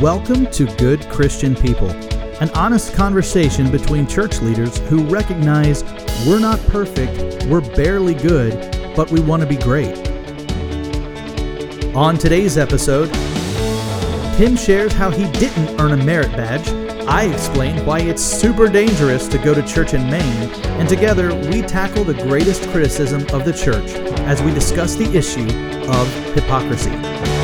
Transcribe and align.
Welcome 0.00 0.46
to 0.48 0.66
Good 0.76 1.08
Christian 1.08 1.54
People, 1.54 1.88
an 1.88 2.50
honest 2.50 2.92
conversation 2.92 3.70
between 3.70 4.06
church 4.06 4.42
leaders 4.42 4.76
who 4.90 5.02
recognize 5.06 5.84
we're 6.26 6.38
not 6.38 6.60
perfect, 6.66 7.46
we're 7.46 7.62
barely 7.62 8.12
good, 8.12 8.94
but 8.94 9.10
we 9.10 9.20
want 9.20 9.40
to 9.40 9.48
be 9.48 9.56
great. 9.56 9.96
On 11.96 12.18
today's 12.18 12.58
episode, 12.58 13.10
Tim 14.36 14.54
shares 14.54 14.92
how 14.92 15.08
he 15.10 15.32
didn't 15.32 15.80
earn 15.80 15.98
a 15.98 16.04
merit 16.04 16.30
badge. 16.32 16.68
I 17.08 17.22
explain 17.32 17.86
why 17.86 18.00
it's 18.00 18.22
super 18.22 18.68
dangerous 18.68 19.26
to 19.28 19.38
go 19.38 19.54
to 19.54 19.62
church 19.62 19.94
in 19.94 20.10
Maine, 20.10 20.50
and 20.78 20.86
together 20.86 21.34
we 21.48 21.62
tackle 21.62 22.04
the 22.04 22.12
greatest 22.12 22.68
criticism 22.68 23.22
of 23.32 23.46
the 23.46 23.52
church 23.54 23.92
as 24.26 24.42
we 24.42 24.52
discuss 24.52 24.94
the 24.94 25.10
issue 25.16 25.48
of 25.88 26.34
hypocrisy. 26.34 27.35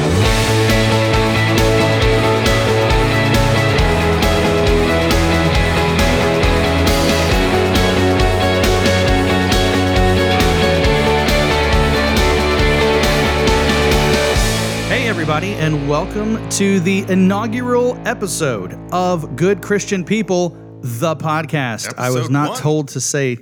Everybody, 15.33 15.59
and 15.65 15.89
welcome 15.89 16.47
to 16.51 16.79
the 16.81 17.07
inaugural 17.11 17.97
episode 18.07 18.75
of 18.93 19.35
Good 19.35 19.63
Christian 19.63 20.05
People, 20.05 20.51
the 20.83 21.17
podcast. 21.17 21.95
I 21.97 22.11
was 22.11 22.29
not 22.29 22.51
one. 22.51 22.59
told 22.59 22.89
to 22.89 23.01
say 23.01 23.39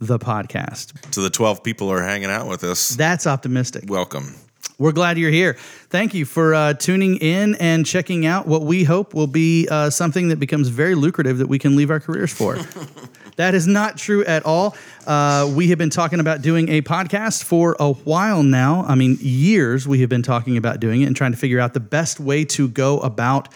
the 0.00 0.18
podcast. 0.18 1.12
to 1.12 1.22
the 1.22 1.30
12 1.30 1.62
people 1.62 1.88
who 1.88 1.94
are 1.94 2.02
hanging 2.02 2.28
out 2.28 2.46
with 2.46 2.62
us. 2.62 2.90
That's 2.90 3.26
optimistic. 3.26 3.84
Welcome. 3.88 4.34
We're 4.76 4.92
glad 4.92 5.18
you're 5.18 5.30
here. 5.30 5.54
Thank 5.88 6.14
you 6.14 6.24
for 6.24 6.52
uh, 6.52 6.74
tuning 6.74 7.16
in 7.18 7.54
and 7.56 7.86
checking 7.86 8.26
out 8.26 8.48
what 8.48 8.62
we 8.62 8.82
hope 8.82 9.14
will 9.14 9.28
be 9.28 9.68
uh, 9.70 9.88
something 9.90 10.28
that 10.28 10.40
becomes 10.40 10.68
very 10.68 10.96
lucrative 10.96 11.38
that 11.38 11.46
we 11.46 11.60
can 11.60 11.76
leave 11.76 11.90
our 11.90 12.00
careers 12.00 12.32
for. 12.32 12.56
that 13.36 13.54
is 13.54 13.68
not 13.68 13.96
true 13.96 14.24
at 14.24 14.44
all. 14.44 14.76
Uh, 15.06 15.48
we 15.54 15.68
have 15.68 15.78
been 15.78 15.90
talking 15.90 16.18
about 16.18 16.42
doing 16.42 16.68
a 16.70 16.82
podcast 16.82 17.44
for 17.44 17.76
a 17.78 17.92
while 17.92 18.42
now. 18.42 18.84
I 18.88 18.96
mean, 18.96 19.16
years 19.20 19.86
we 19.86 20.00
have 20.00 20.08
been 20.08 20.22
talking 20.22 20.56
about 20.56 20.80
doing 20.80 21.02
it 21.02 21.06
and 21.06 21.14
trying 21.14 21.32
to 21.32 21.38
figure 21.38 21.60
out 21.60 21.72
the 21.72 21.80
best 21.80 22.18
way 22.18 22.44
to 22.46 22.66
go 22.66 22.98
about 22.98 23.48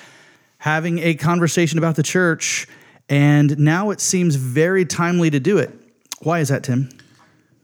having 0.59 1.01
a 1.01 1.15
conversation 1.15 1.79
about 1.79 1.97
the 1.97 2.05
church. 2.05 2.69
And 3.09 3.59
now 3.59 3.91
it 3.91 4.01
seems 4.01 4.37
very 4.37 4.85
timely 4.85 5.31
to 5.31 5.41
do 5.41 5.59
it. 5.59 5.71
Why 6.21 6.39
is 6.41 6.49
that, 6.49 6.63
Tim? 6.63 6.91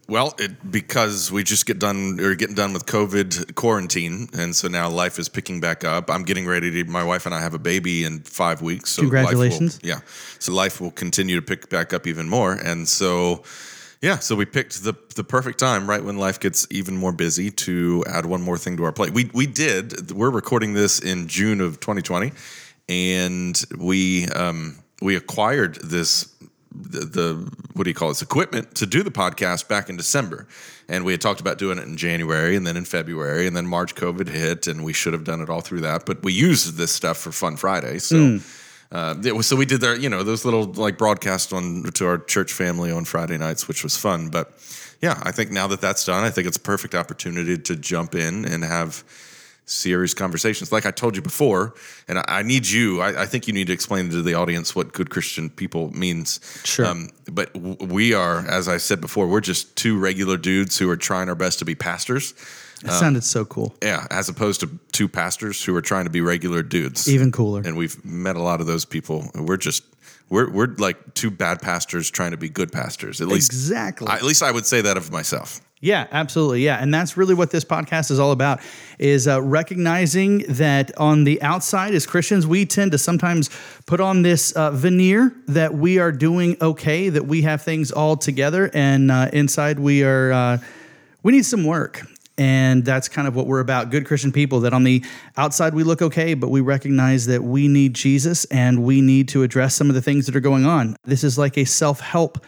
Well, 0.07 0.35
it, 0.37 0.71
because 0.71 1.31
we 1.31 1.43
just 1.43 1.65
get 1.65 1.79
done 1.79 2.19
or 2.19 2.35
getting 2.35 2.53
done 2.55 2.73
with 2.73 2.85
COVID 2.85 3.55
quarantine, 3.55 4.27
and 4.37 4.55
so 4.55 4.67
now 4.67 4.87
life 4.87 5.17
is 5.17 5.27
picking 5.29 5.59
back 5.59 5.83
up. 5.83 6.11
I'm 6.11 6.23
getting 6.23 6.45
ready 6.45 6.69
to. 6.71 6.83
My 6.89 7.03
wife 7.03 7.25
and 7.25 7.33
I 7.33 7.41
have 7.41 7.55
a 7.55 7.59
baby 7.59 8.03
in 8.03 8.19
five 8.21 8.61
weeks. 8.61 8.91
So 8.91 9.01
life 9.01 9.11
will- 9.11 9.17
Congratulations. 9.21 9.79
yeah, 9.81 10.01
so 10.37 10.53
life 10.53 10.79
will 10.79 10.91
continue 10.91 11.35
to 11.37 11.41
pick 11.41 11.69
back 11.69 11.91
up 11.91 12.05
even 12.05 12.29
more, 12.29 12.53
and 12.53 12.87
so 12.87 13.41
yeah, 14.01 14.19
so 14.19 14.35
we 14.35 14.45
picked 14.45 14.83
the 14.83 14.93
the 15.15 15.23
perfect 15.23 15.57
time, 15.57 15.89
right 15.89 16.03
when 16.03 16.17
life 16.19 16.39
gets 16.39 16.67
even 16.69 16.95
more 16.95 17.11
busy, 17.11 17.49
to 17.49 18.03
add 18.07 18.27
one 18.27 18.43
more 18.43 18.59
thing 18.59 18.77
to 18.77 18.83
our 18.83 18.91
plate. 18.91 19.11
We 19.11 19.31
we 19.33 19.47
did. 19.47 20.11
We're 20.11 20.29
recording 20.29 20.73
this 20.75 20.99
in 20.99 21.27
June 21.27 21.61
of 21.61 21.79
2020, 21.79 22.31
and 22.89 23.59
we 23.79 24.27
um, 24.27 24.77
we 25.01 25.15
acquired 25.15 25.75
this 25.83 26.31
the, 26.81 26.99
the 27.05 27.57
what 27.73 27.83
do 27.83 27.89
you 27.89 27.93
call 27.93 28.09
this 28.09 28.21
equipment 28.21 28.75
to 28.75 28.85
do 28.85 29.03
the 29.03 29.11
podcast 29.11 29.67
back 29.67 29.89
in 29.89 29.97
December, 29.97 30.47
and 30.87 31.05
we 31.05 31.13
had 31.13 31.21
talked 31.21 31.41
about 31.41 31.57
doing 31.57 31.77
it 31.77 31.83
in 31.83 31.97
January 31.97 32.55
and 32.55 32.65
then 32.65 32.77
in 32.77 32.85
February 32.85 33.47
and 33.47 33.55
then 33.55 33.65
March 33.65 33.95
COVID 33.95 34.29
hit, 34.29 34.67
and 34.67 34.83
we 34.83 34.93
should 34.93 35.13
have 35.13 35.23
done 35.23 35.41
it 35.41 35.49
all 35.49 35.61
through 35.61 35.81
that, 35.81 36.05
but 36.05 36.23
we 36.23 36.33
used 36.33 36.77
this 36.77 36.91
stuff 36.91 37.17
for 37.17 37.31
Fun 37.31 37.57
Friday, 37.57 37.99
so. 37.99 38.39
Uh, 38.91 39.15
it 39.25 39.35
was, 39.35 39.47
so 39.47 39.55
we 39.55 39.65
did 39.65 39.81
their, 39.81 39.95
you 39.95 40.07
know, 40.07 40.21
those 40.23 40.45
little 40.45 40.65
like 40.73 40.97
broadcasts 40.97 41.51
on 41.51 41.83
to 41.83 42.05
our 42.05 42.19
church 42.19 42.53
family 42.53 42.91
on 42.91 43.03
Friday 43.03 43.37
nights, 43.37 43.67
which 43.67 43.83
was 43.83 43.97
fun. 43.97 44.29
But 44.29 44.53
yeah, 45.01 45.19
I 45.23 45.31
think 45.31 45.51
now 45.51 45.67
that 45.67 45.81
that's 45.81 46.05
done, 46.05 46.23
I 46.23 46.29
think 46.29 46.47
it's 46.47 46.55
a 46.55 46.61
perfect 46.61 46.95
opportunity 46.95 47.57
to 47.57 47.75
jump 47.75 48.15
in 48.15 48.45
and 48.45 48.63
have 48.63 49.03
serious 49.65 50.13
conversations. 50.13 50.71
Like 50.71 50.85
I 50.85 50.91
told 50.91 51.15
you 51.15 51.21
before, 51.21 51.73
and 52.07 52.19
I, 52.19 52.25
I 52.27 52.43
need 52.43 52.67
you. 52.67 53.01
I, 53.01 53.23
I 53.23 53.25
think 53.25 53.47
you 53.47 53.53
need 53.53 53.67
to 53.67 53.73
explain 53.73 54.09
to 54.11 54.21
the 54.21 54.33
audience 54.35 54.75
what 54.75 54.93
good 54.93 55.09
Christian 55.09 55.49
people 55.49 55.91
means. 55.91 56.39
Sure. 56.63 56.85
Um, 56.85 57.09
but 57.31 57.53
w- 57.53 57.77
we 57.81 58.13
are, 58.13 58.39
as 58.47 58.67
I 58.67 58.77
said 58.77 59.01
before, 59.01 59.27
we're 59.27 59.41
just 59.41 59.75
two 59.75 59.97
regular 59.97 60.37
dudes 60.37 60.77
who 60.77 60.89
are 60.89 60.97
trying 60.97 61.29
our 61.29 61.35
best 61.35 61.59
to 61.59 61.65
be 61.65 61.75
pastors. 61.75 62.33
That 62.83 62.99
sounded 62.99 63.23
so 63.23 63.45
cool. 63.45 63.73
Yeah, 63.81 64.05
as 64.11 64.29
opposed 64.29 64.59
to 64.59 64.69
two 64.91 65.07
pastors 65.07 65.63
who 65.63 65.75
are 65.75 65.81
trying 65.81 66.05
to 66.05 66.11
be 66.11 66.21
regular 66.21 66.61
dudes. 66.61 67.07
Even 67.07 67.31
cooler. 67.31 67.61
And 67.65 67.75
we've 67.75 68.03
met 68.05 68.35
a 68.35 68.41
lot 68.41 68.61
of 68.61 68.67
those 68.67 68.85
people. 68.85 69.29
We're 69.33 69.57
just 69.57 69.83
we're 70.29 70.49
we're 70.51 70.75
like 70.77 71.13
two 71.13 71.31
bad 71.31 71.61
pastors 71.61 72.11
trying 72.11 72.31
to 72.31 72.37
be 72.37 72.49
good 72.49 72.71
pastors. 72.71 73.21
At 73.21 73.27
least 73.27 73.51
Exactly. 73.51 74.07
I, 74.07 74.15
at 74.15 74.23
least 74.23 74.43
I 74.43 74.51
would 74.51 74.65
say 74.65 74.81
that 74.81 74.97
of 74.97 75.11
myself. 75.11 75.61
Yeah, 75.81 76.07
absolutely. 76.11 76.63
Yeah, 76.63 76.77
and 76.81 76.93
that's 76.93 77.17
really 77.17 77.33
what 77.33 77.51
this 77.51 77.65
podcast 77.65 78.09
is 78.09 78.17
all 78.17 78.31
about: 78.31 78.61
is 78.97 79.27
uh, 79.27 79.41
recognizing 79.41 80.39
that 80.47 80.97
on 80.97 81.25
the 81.25 81.41
outside, 81.41 81.93
as 81.93 82.05
Christians, 82.05 82.47
we 82.47 82.65
tend 82.65 82.93
to 82.93 82.97
sometimes 82.97 83.49
put 83.85 83.99
on 83.99 84.21
this 84.21 84.51
uh, 84.53 84.71
veneer 84.71 85.35
that 85.47 85.73
we 85.73 85.99
are 85.99 86.11
doing 86.11 86.55
okay, 86.61 87.09
that 87.09 87.25
we 87.25 87.41
have 87.41 87.61
things 87.61 87.91
all 87.91 88.15
together, 88.15 88.71
and 88.73 89.11
uh, 89.11 89.29
inside 89.33 89.77
we 89.79 90.03
are 90.03 90.31
uh, 90.31 90.57
we 91.23 91.33
need 91.33 91.45
some 91.45 91.63
work. 91.65 92.01
And 92.37 92.83
that's 92.83 93.07
kind 93.07 93.29
of 93.29 93.35
what 93.35 93.47
we're 93.47 93.61
about. 93.61 93.91
Good 93.91 94.05
Christian 94.05 94.33
people 94.33 94.59
that 94.61 94.73
on 94.73 94.83
the 94.83 95.05
outside 95.37 95.73
we 95.73 95.83
look 95.83 96.01
okay, 96.01 96.33
but 96.33 96.49
we 96.49 96.59
recognize 96.59 97.27
that 97.27 97.41
we 97.43 97.69
need 97.69 97.93
Jesus 97.93 98.43
and 98.45 98.83
we 98.83 98.99
need 98.99 99.29
to 99.29 99.43
address 99.43 99.73
some 99.73 99.87
of 99.87 99.95
the 99.95 100.01
things 100.01 100.25
that 100.25 100.35
are 100.35 100.41
going 100.41 100.65
on. 100.65 100.97
This 101.05 101.23
is 101.23 101.37
like 101.37 101.57
a 101.57 101.63
self 101.63 102.01
help 102.01 102.43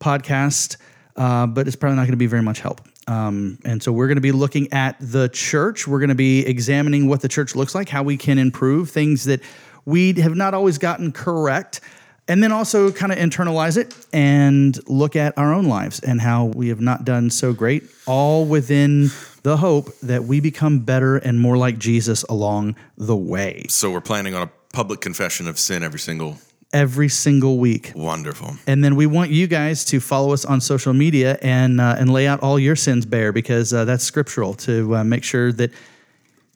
podcast, 0.00 0.76
uh, 1.16 1.46
but 1.46 1.66
it's 1.66 1.76
probably 1.76 1.96
not 1.96 2.02
going 2.02 2.12
to 2.12 2.16
be 2.16 2.26
very 2.26 2.42
much 2.42 2.60
help. 2.60 2.80
Um, 3.06 3.58
and 3.64 3.82
so 3.82 3.92
we're 3.92 4.06
going 4.06 4.16
to 4.16 4.22
be 4.22 4.32
looking 4.32 4.72
at 4.72 4.96
the 5.00 5.28
church. 5.28 5.86
We're 5.86 5.98
going 5.98 6.08
to 6.08 6.14
be 6.14 6.46
examining 6.46 7.08
what 7.08 7.20
the 7.20 7.28
church 7.28 7.54
looks 7.54 7.74
like, 7.74 7.88
how 7.88 8.02
we 8.02 8.16
can 8.16 8.38
improve 8.38 8.90
things 8.90 9.24
that 9.24 9.40
we 9.84 10.14
have 10.14 10.34
not 10.34 10.54
always 10.54 10.78
gotten 10.78 11.12
correct, 11.12 11.80
and 12.26 12.42
then 12.42 12.52
also 12.52 12.90
kind 12.90 13.12
of 13.12 13.18
internalize 13.18 13.76
it 13.76 13.94
and 14.12 14.78
look 14.88 15.14
at 15.14 15.36
our 15.36 15.52
own 15.52 15.66
lives 15.66 16.00
and 16.00 16.20
how 16.20 16.46
we 16.46 16.68
have 16.68 16.80
not 16.80 17.04
done 17.04 17.28
so 17.28 17.52
great, 17.52 17.84
all 18.06 18.46
within 18.46 19.10
the 19.42 19.58
hope 19.58 19.94
that 20.00 20.24
we 20.24 20.40
become 20.40 20.80
better 20.80 21.18
and 21.18 21.38
more 21.38 21.58
like 21.58 21.78
Jesus 21.78 22.22
along 22.24 22.76
the 22.96 23.14
way 23.14 23.66
So 23.68 23.90
we're 23.90 24.00
planning 24.00 24.34
on 24.34 24.42
a 24.42 24.50
public 24.72 25.02
confession 25.02 25.46
of 25.46 25.58
sin 25.58 25.82
every 25.82 26.00
single 26.00 26.38
every 26.74 27.08
single 27.08 27.58
week. 27.58 27.92
wonderful. 27.94 28.56
And 28.66 28.84
then 28.84 28.96
we 28.96 29.06
want 29.06 29.30
you 29.30 29.46
guys 29.46 29.84
to 29.86 30.00
follow 30.00 30.32
us 30.34 30.44
on 30.44 30.60
social 30.60 30.92
media 30.92 31.38
and 31.40 31.80
uh, 31.80 31.96
and 31.98 32.12
lay 32.12 32.26
out 32.26 32.40
all 32.40 32.58
your 32.58 32.76
sins 32.76 33.06
bare 33.06 33.32
because 33.32 33.72
uh, 33.72 33.86
that's 33.86 34.04
scriptural 34.04 34.52
to 34.54 34.96
uh, 34.96 35.04
make 35.04 35.24
sure 35.24 35.52
that 35.52 35.70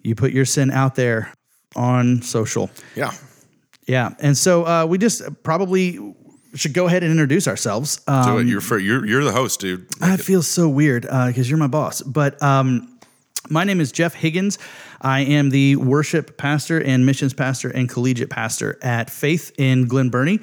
you 0.03 0.15
put 0.15 0.33
your 0.33 0.45
sin 0.45 0.71
out 0.71 0.95
there 0.97 1.33
on 1.77 2.21
social. 2.23 2.69
Yeah. 2.95 3.13
Yeah, 3.87 4.11
and 4.21 4.37
so 4.37 4.67
uh, 4.67 4.85
we 4.87 4.99
just 4.99 5.23
probably 5.43 5.99
should 6.55 6.75
go 6.75 6.87
ahead 6.87 7.03
and 7.03 7.11
introduce 7.11 7.49
ourselves. 7.49 8.01
Um, 8.07 8.25
Do 8.25 8.39
it. 8.39 8.47
You're 8.47 8.61
for, 8.61 8.79
you're 8.79 9.07
you're 9.07 9.25
the 9.25 9.33
host, 9.33 9.61
dude. 9.61 9.87
I 10.03 10.19
feel 10.19 10.43
so 10.43 10.69
weird 10.69 11.03
because 11.03 11.49
you're 11.49 11.59
my 11.59 11.69
boss. 11.69 12.03
But 12.03 12.43
um, 12.43 12.99
my 13.49 13.65
name 13.65 13.81
is 13.81 13.91
Jeff 13.91 14.13
Higgins. 14.15 14.59
I 15.01 15.21
am 15.21 15.51
the 15.51 15.77
worship 15.77 16.37
pastor 16.37 16.83
and 16.83 17.07
missions 17.07 17.35
pastor 17.35 17.71
and 17.71 17.89
collegiate 17.89 18.31
pastor 18.31 18.79
at 18.83 19.11
Faith 19.11 19.53
in 19.59 19.87
Glen 19.87 20.11
Burnie 20.11 20.41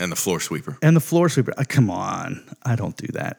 and 0.00 0.12
the 0.12 0.16
floor 0.16 0.40
sweeper. 0.40 0.78
and 0.82 0.96
the 0.96 1.00
floor 1.00 1.28
sweeper. 1.28 1.54
Uh, 1.56 1.64
come 1.68 1.90
on, 1.90 2.42
I 2.62 2.76
don't 2.76 2.96
do 2.96 3.06
that. 3.12 3.38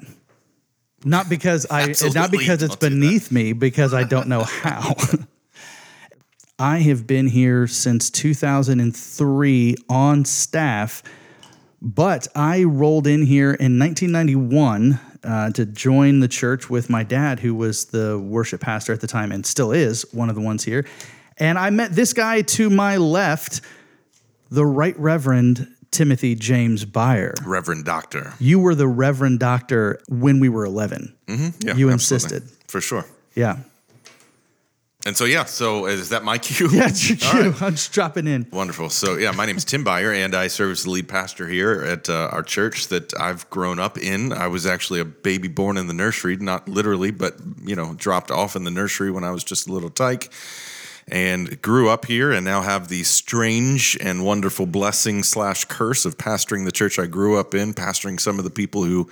Not 1.05 1.29
because 1.29 1.67
I, 1.69 1.87
not 2.13 2.31
because 2.31 2.63
it's 2.63 2.75
don't 2.75 2.79
do 2.79 2.89
that. 2.89 3.01
beneath 3.01 3.31
me, 3.31 3.53
because 3.53 3.93
I 3.93 4.03
don't 4.03 4.27
know 4.27 4.43
how. 4.43 4.95
I 6.59 6.79
have 6.79 7.05
been 7.05 7.27
here 7.27 7.67
since 7.67 8.09
2003 8.09 9.75
on 9.89 10.23
staff, 10.23 11.03
but 11.81 12.27
I 12.35 12.63
rolled 12.63 13.07
in 13.07 13.25
here 13.25 13.53
in 13.53 13.77
1991 13.77 14.99
uh, 15.23 15.51
to 15.51 15.65
join 15.65 16.19
the 16.19 16.27
church 16.27 16.69
with 16.69 16.89
my 16.89 17.03
dad, 17.03 17.39
who 17.39 17.55
was 17.55 17.85
the 17.85 18.19
worship 18.19 18.61
pastor 18.61 18.93
at 18.93 19.01
the 19.01 19.07
time 19.07 19.31
and 19.31 19.45
still 19.45 19.71
is 19.71 20.05
one 20.13 20.29
of 20.29 20.35
the 20.35 20.41
ones 20.41 20.63
here. 20.63 20.85
And 21.37 21.57
I 21.57 21.69
met 21.69 21.93
this 21.93 22.13
guy 22.13 22.41
to 22.41 22.69
my 22.69 22.97
left, 22.97 23.61
the 24.51 24.65
Right 24.65 24.97
Reverend 24.99 25.67
Timothy 25.91 26.35
James 26.35 26.85
Byer. 26.85 27.33
Reverend 27.45 27.85
Doctor. 27.85 28.33
You 28.39 28.59
were 28.59 28.75
the 28.75 28.87
Reverend 28.87 29.39
Doctor 29.39 29.99
when 30.09 30.39
we 30.39 30.49
were 30.49 30.65
11. 30.65 31.15
Yeah, 31.27 31.75
You 31.75 31.89
insisted. 31.89 32.43
For 32.67 32.81
sure. 32.81 33.05
Yeah. 33.35 33.57
And 35.05 35.17
so 35.17 35.25
yeah, 35.25 35.43
so 35.43 35.85
is 35.85 36.09
that 36.09 36.23
my 36.23 36.37
cue? 36.39 36.69
Yeah, 36.71 36.87
it's 36.87 37.09
your 37.09 37.17
cue. 37.17 37.49
right. 37.51 37.61
I'm 37.61 37.71
just 37.73 37.91
dropping 37.91 38.25
in. 38.27 38.47
Wonderful. 38.51 38.89
So 38.89 39.17
yeah, 39.17 39.31
my 39.31 39.45
name 39.45 39.57
is 39.57 39.65
Tim 39.65 39.83
Byer, 39.83 40.15
and 40.15 40.33
I 40.33 40.47
serve 40.47 40.71
as 40.71 40.83
the 40.83 40.91
lead 40.91 41.09
pastor 41.09 41.47
here 41.47 41.81
at 41.83 42.09
uh, 42.09 42.29
our 42.31 42.43
church 42.43 42.87
that 42.87 43.13
I've 43.19 43.49
grown 43.49 43.79
up 43.79 43.97
in. 43.97 44.31
I 44.31 44.47
was 44.47 44.65
actually 44.65 45.01
a 45.01 45.05
baby 45.05 45.49
born 45.49 45.77
in 45.77 45.87
the 45.87 45.93
nursery, 45.93 46.37
not 46.37 46.69
literally, 46.69 47.11
but 47.11 47.35
you 47.65 47.75
know, 47.75 47.93
dropped 47.95 48.31
off 48.31 48.55
in 48.55 48.63
the 48.63 48.71
nursery 48.71 49.11
when 49.11 49.23
I 49.25 49.31
was 49.31 49.43
just 49.43 49.67
a 49.67 49.73
little 49.73 49.89
tyke. 49.89 50.31
and 51.11 51.61
grew 51.61 51.89
up 51.89 52.05
here 52.05 52.31
and 52.31 52.45
now 52.45 52.61
have 52.61 52.87
the 52.87 53.03
strange 53.03 53.97
and 53.99 54.23
wonderful 54.23 54.65
blessing 54.65 55.21
slash 55.21 55.65
curse 55.65 56.05
of 56.05 56.17
pastoring 56.17 56.63
the 56.63 56.71
church 56.71 56.97
I 56.97 57.07
grew 57.07 57.37
up 57.37 57.53
in, 57.53 57.73
pastoring 57.73 58.17
some 58.21 58.37
of 58.39 58.45
the 58.45 58.49
people 58.49 58.85
who 58.85 59.09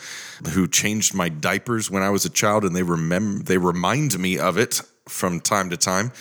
who 0.53 0.69
changed 0.69 1.13
my 1.13 1.27
diapers 1.27 1.91
when 1.91 2.01
I 2.01 2.09
was 2.09 2.23
a 2.23 2.29
child, 2.29 2.63
and 2.63 2.73
they 2.73 2.83
remember 2.83 3.43
they 3.43 3.57
remind 3.57 4.17
me 4.17 4.39
of 4.39 4.57
it 4.57 4.81
from 5.07 5.39
time 5.39 5.69
to 5.69 5.77
time. 5.77 6.11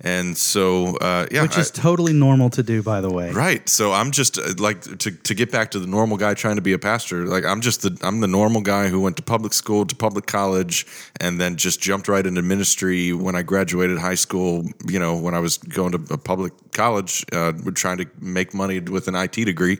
And 0.00 0.38
so, 0.38 0.96
uh, 0.98 1.26
yeah, 1.30 1.42
Which 1.42 1.58
is 1.58 1.72
totally 1.72 2.12
normal 2.12 2.50
to 2.50 2.62
do, 2.62 2.84
by 2.84 3.00
the 3.00 3.10
way. 3.10 3.32
Right. 3.32 3.68
So 3.68 3.92
I'm 3.92 4.12
just 4.12 4.38
uh, 4.38 4.54
like 4.56 4.80
to, 4.82 5.10
to 5.10 5.34
get 5.34 5.50
back 5.50 5.72
to 5.72 5.80
the 5.80 5.88
normal 5.88 6.16
guy 6.16 6.34
trying 6.34 6.54
to 6.54 6.62
be 6.62 6.72
a 6.72 6.78
pastor. 6.78 7.26
Like 7.26 7.44
I'm 7.44 7.60
just 7.60 7.82
the 7.82 7.98
I'm 8.02 8.20
the 8.20 8.28
normal 8.28 8.60
guy 8.60 8.88
who 8.88 9.00
went 9.00 9.16
to 9.16 9.24
public 9.24 9.52
school 9.52 9.84
to 9.86 9.96
public 9.96 10.26
college 10.26 10.86
and 11.20 11.40
then 11.40 11.56
just 11.56 11.80
jumped 11.80 12.06
right 12.06 12.24
into 12.24 12.42
ministry 12.42 13.12
when 13.12 13.34
I 13.34 13.42
graduated 13.42 13.98
high 13.98 14.14
school. 14.14 14.66
You 14.86 15.00
know, 15.00 15.16
when 15.16 15.34
I 15.34 15.40
was 15.40 15.58
going 15.58 15.90
to 15.90 16.14
a 16.14 16.18
public 16.18 16.52
college, 16.72 17.24
uh, 17.32 17.52
trying 17.74 17.98
to 17.98 18.06
make 18.20 18.54
money 18.54 18.78
with 18.78 19.08
an 19.08 19.16
IT 19.16 19.32
degree. 19.32 19.78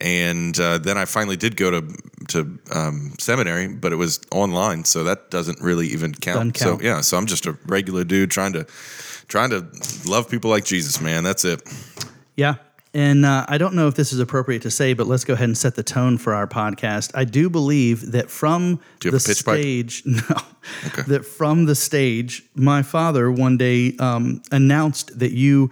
And 0.00 0.58
uh, 0.58 0.78
then 0.78 0.98
I 0.98 1.04
finally 1.04 1.36
did 1.36 1.56
go 1.56 1.70
to 1.70 1.96
to 2.28 2.58
um, 2.72 3.14
seminary, 3.18 3.68
but 3.68 3.92
it 3.92 3.96
was 3.96 4.20
online, 4.32 4.84
so 4.84 5.04
that 5.04 5.30
doesn't 5.30 5.60
really 5.60 5.88
even 5.88 6.14
count. 6.14 6.54
Count. 6.54 6.80
So 6.80 6.80
yeah, 6.80 7.00
so 7.00 7.16
I'm 7.16 7.26
just 7.26 7.46
a 7.46 7.56
regular 7.66 8.04
dude 8.04 8.30
trying 8.30 8.54
to 8.54 8.66
trying 9.28 9.50
to 9.50 9.66
love 10.06 10.28
people 10.28 10.50
like 10.50 10.64
Jesus, 10.64 11.00
man. 11.00 11.24
That's 11.24 11.44
it. 11.44 11.62
Yeah. 12.36 12.56
And 12.94 13.26
uh, 13.26 13.44
I 13.48 13.58
don't 13.58 13.74
know 13.74 13.88
if 13.88 13.96
this 13.96 14.12
is 14.12 14.20
appropriate 14.20 14.62
to 14.62 14.70
say, 14.70 14.94
but 14.94 15.08
let's 15.08 15.24
go 15.24 15.34
ahead 15.34 15.48
and 15.48 15.58
set 15.58 15.74
the 15.74 15.82
tone 15.82 16.16
for 16.16 16.32
our 16.32 16.46
podcast. 16.46 17.10
I 17.12 17.24
do 17.24 17.50
believe 17.50 18.12
that 18.12 18.30
from 18.30 18.80
the 19.00 19.10
pitch 19.10 19.44
pipe? 19.44 19.58
stage, 19.58 20.02
no, 20.06 20.36
that 21.08 21.24
from 21.24 21.64
the 21.64 21.74
stage, 21.74 22.44
my 22.54 22.82
father 22.82 23.32
one 23.32 23.56
day 23.56 23.96
um, 23.98 24.42
announced 24.52 25.18
that 25.18 25.32
you 25.32 25.70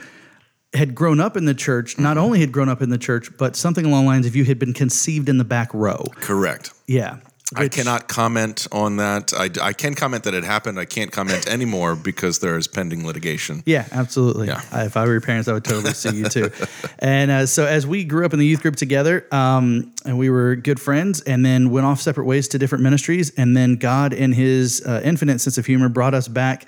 had 0.74 0.94
grown 0.94 1.20
up 1.20 1.36
in 1.36 1.44
the 1.44 1.54
church. 1.54 1.98
Not 1.98 2.16
Mm-hmm. 2.16 2.24
only 2.24 2.40
had 2.40 2.52
grown 2.52 2.68
up 2.68 2.80
in 2.82 2.90
the 2.90 2.98
church, 2.98 3.30
but 3.38 3.56
something 3.56 3.84
along 3.84 4.04
the 4.04 4.08
lines 4.10 4.26
of 4.26 4.34
you 4.36 4.44
had 4.44 4.58
been 4.58 4.72
conceived 4.72 5.28
in 5.28 5.38
the 5.38 5.44
back 5.44 5.72
row. 5.74 6.04
Correct. 6.16 6.72
Yeah. 6.86 7.18
I 7.54 7.68
cannot 7.68 8.08
comment 8.08 8.66
on 8.72 8.96
that. 8.96 9.34
I, 9.34 9.50
I 9.60 9.74
can 9.74 9.94
comment 9.94 10.24
that 10.24 10.32
it 10.32 10.42
happened. 10.42 10.78
I 10.78 10.86
can't 10.86 11.12
comment 11.12 11.46
anymore 11.46 11.94
because 11.94 12.38
there 12.38 12.56
is 12.56 12.66
pending 12.66 13.06
litigation. 13.06 13.62
Yeah, 13.66 13.84
absolutely. 13.92 14.46
Yeah. 14.46 14.62
I- 14.72 14.86
if 14.86 14.96
I 14.96 15.04
were 15.04 15.12
your 15.12 15.20
parents, 15.20 15.48
I 15.48 15.52
would 15.52 15.64
totally 15.64 15.92
sue 15.92 16.16
you 16.16 16.24
too. 16.30 16.50
And 16.98 17.30
uh, 17.30 17.44
so, 17.46 17.66
as 17.66 17.86
we 17.86 18.04
grew 18.04 18.24
up 18.24 18.32
in 18.32 18.38
the 18.38 18.46
youth 18.46 18.62
group 18.62 18.76
together, 18.76 19.26
um, 19.32 19.92
and 20.06 20.18
we 20.18 20.30
were 20.30 20.54
good 20.56 20.80
friends, 20.80 21.20
and 21.20 21.44
then 21.44 21.68
went 21.70 21.84
off 21.84 22.00
separate 22.00 22.24
ways 22.24 22.48
to 22.48 22.58
different 22.58 22.84
ministries, 22.84 23.30
and 23.36 23.54
then 23.56 23.76
God, 23.76 24.12
in 24.14 24.32
His 24.32 24.80
uh, 24.86 25.02
infinite 25.04 25.40
sense 25.42 25.58
of 25.58 25.66
humor, 25.66 25.88
brought 25.90 26.14
us 26.14 26.28
back 26.28 26.66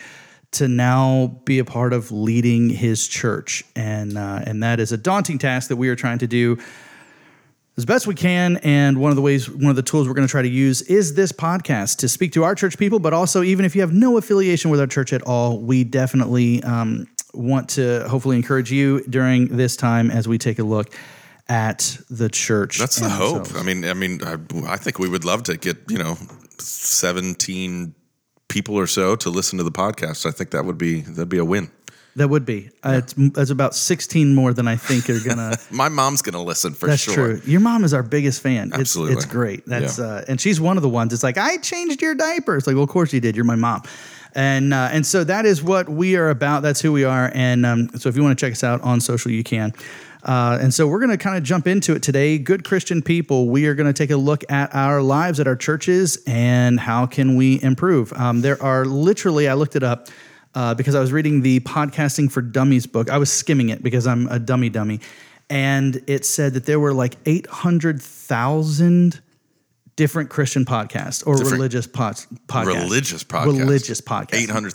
to 0.55 0.69
now 0.69 1.41
be 1.45 1.59
a 1.59 1.65
part 1.65 1.93
of 1.93 2.11
leading 2.11 2.71
His 2.71 3.07
church, 3.07 3.65
and 3.77 4.17
uh, 4.17 4.43
and 4.47 4.63
that 4.63 4.81
is 4.81 4.93
a 4.93 4.97
daunting 4.97 5.39
task 5.39 5.69
that 5.69 5.77
we 5.77 5.89
are 5.89 5.97
trying 5.97 6.19
to 6.19 6.27
do 6.27 6.59
as 7.77 7.85
best 7.85 8.07
we 8.07 8.15
can. 8.15 8.59
And 8.59 8.99
one 8.99 9.11
of 9.11 9.17
the 9.17 9.23
ways, 9.23 9.51
one 9.51 9.71
of 9.71 9.77
the 9.77 9.83
tools 9.83 10.07
we're 10.07 10.15
going 10.15 10.27
to 10.27 10.31
try 10.31 10.43
to 10.43 10.49
use 10.49 10.83
is 10.83 11.15
this 11.15 11.33
podcast 11.33 11.99
to 11.99 12.09
speak 12.09 12.33
to 12.33 12.45
our 12.45 12.55
church 12.55 12.79
people, 12.79 12.99
but 12.99 13.13
also 13.13 13.43
even 13.43 13.65
if 13.65 13.75
you 13.75 13.81
have 13.81 13.93
no 13.93 14.17
affiliation 14.17 14.71
with 14.71 14.81
our 14.81 14.87
church 14.87 15.13
at 15.13 15.23
all, 15.23 15.59
we 15.59 15.85
definitely 15.85 16.63
um, 16.63 17.07
want 17.33 17.69
to 17.71 18.09
hopefully 18.09 18.37
encourage 18.37 18.71
you 18.71 19.03
during 19.05 19.57
this 19.57 19.77
time 19.77 20.11
as 20.11 20.29
we 20.29 20.39
take 20.39 20.59
a 20.59 20.65
look 20.65 20.95
at 21.49 21.99
the 22.09 22.29
church. 22.29 22.79
That's 22.79 22.97
the 22.97 23.09
hope. 23.09 23.55
I 23.55 23.63
mean, 23.63 23.85
I 23.85 23.95
mean, 23.95 24.21
I, 24.25 24.37
I 24.67 24.77
think 24.77 24.99
we 24.99 25.09
would 25.09 25.25
love 25.25 25.43
to 25.45 25.57
get 25.57 25.79
you 25.89 25.99
know 25.99 26.17
seventeen 26.59 27.95
people 28.55 28.77
or 28.77 28.87
so 28.87 29.17
to 29.17 29.29
listen 29.31 29.59
to 29.59 29.65
the 29.65 29.73
podcast. 29.73 30.25
I 30.25 30.31
think 30.31 30.51
that 30.53 30.65
would 30.65 30.79
be 30.79 31.01
that'd 31.01 31.29
be 31.29 31.39
a 31.39 31.45
win. 31.45 31.71
That 32.17 32.29
would 32.29 32.47
be. 32.47 32.71
Uh, 32.85 33.01
it's, 33.03 33.13
it's 33.19 33.51
about 33.51 33.75
16 33.75 34.37
more 34.37 34.55
than 34.55 34.69
I 34.69 34.77
think 34.77 35.11
are 35.11 35.19
going 35.19 35.37
to. 35.39 35.59
My 35.73 35.89
mom's 35.89 36.23
gonna 36.23 36.41
listen 36.45 36.73
for 36.73 36.87
That's 36.87 37.03
sure. 37.03 37.33
That's 37.33 37.43
true. 37.43 37.51
Your 37.51 37.61
mom 37.61 37.83
is 37.83 37.93
our 37.93 38.05
biggest 38.05 38.41
fan. 38.41 38.69
It's, 38.69 38.79
Absolutely. 38.79 39.15
it's 39.15 39.25
great. 39.25 39.67
That's 39.67 39.99
Yeah. 39.99 40.05
uh, 40.05 40.25
and 40.29 40.41
she's 40.41 40.61
one 40.61 40.77
of 40.77 40.85
the 40.85 40.89
ones. 40.89 41.13
It's 41.13 41.25
like 41.25 41.39
I 41.39 41.57
changed 41.57 42.01
your 42.01 42.15
diaper. 42.15 42.57
It's 42.57 42.69
like, 42.69 42.75
well, 42.77 42.85
of 42.85 42.91
course 42.91 43.13
you 43.13 43.21
did. 43.21 43.35
You're 43.35 43.45
my 43.45 43.57
mom, 43.57 43.83
and 44.33 44.73
uh, 44.73 44.91
and 44.93 45.05
so 45.05 45.25
that 45.25 45.45
is 45.45 45.61
what 45.61 45.89
we 45.89 46.15
are 46.15 46.31
about. 46.31 46.63
That's 46.63 46.81
who 46.81 46.93
we 46.93 47.03
are. 47.03 47.33
And 47.35 47.67
um, 47.67 47.89
so 47.99 48.09
if 48.09 48.17
you 48.17 48.23
want 48.23 48.39
to 48.39 48.47
check 48.47 48.53
us 48.53 48.63
out 48.63 48.81
on 48.83 49.01
social, 49.01 49.33
you 49.33 49.43
can. 49.43 49.73
Uh, 50.25 50.59
and 50.61 50.73
so 50.73 50.87
we're 50.89 50.99
going 51.01 51.11
to 51.11 51.19
kind 51.19 51.37
of 51.37 51.43
jump 51.43 51.67
into 51.67 51.95
it 51.95 52.03
today. 52.03 52.39
Good 52.39 52.65
Christian 52.65 53.03
people, 53.03 53.49
we 53.49 53.67
are 53.67 53.75
going 53.75 53.87
to 53.87 53.93
take 53.93 54.11
a 54.11 54.17
look 54.17 54.43
at 54.51 54.75
our 54.75 55.03
lives 55.03 55.39
at 55.41 55.47
our 55.47 55.57
churches 55.57 56.19
and 56.27 56.81
how 56.81 57.07
can 57.07 57.37
we 57.37 57.63
improve. 57.63 58.13
Um, 58.15 58.41
there 58.41 58.61
are 58.63 58.85
literally, 58.85 59.49
I 59.49 59.55
looked 59.55 59.77
it 59.77 59.83
up 59.83 60.09
uh, 60.55 60.75
because 60.75 60.95
I 60.95 61.01
was 61.01 61.13
reading 61.13 61.43
the 61.43 61.61
Podcasting 61.61 62.31
for 62.33 62.41
Dummies 62.41 62.87
book. 62.87 63.11
I 63.11 63.19
was 63.19 63.31
skimming 63.31 63.69
it 63.69 63.83
because 63.83 64.07
I'm 64.07 64.27
a 64.29 64.39
dummy 64.39 64.69
dummy. 64.71 65.01
And 65.51 66.03
it 66.07 66.25
said 66.25 66.55
that 66.55 66.65
there 66.65 66.81
were 66.81 66.95
like 66.95 67.17
800,000 67.27 69.21
different 69.97 70.31
Christian 70.31 70.65
podcasts 70.65 71.25
or 71.27 71.35
Different- 71.37 71.53
religious 71.55 71.87
pod- 71.87 72.17
podcasts. 72.49 72.67
Religious 72.67 73.25
podcast. 73.25 73.47
Religious 73.59 74.01
podcasts. 74.01 74.35
Eight 74.35 74.51
hundred. 74.51 74.75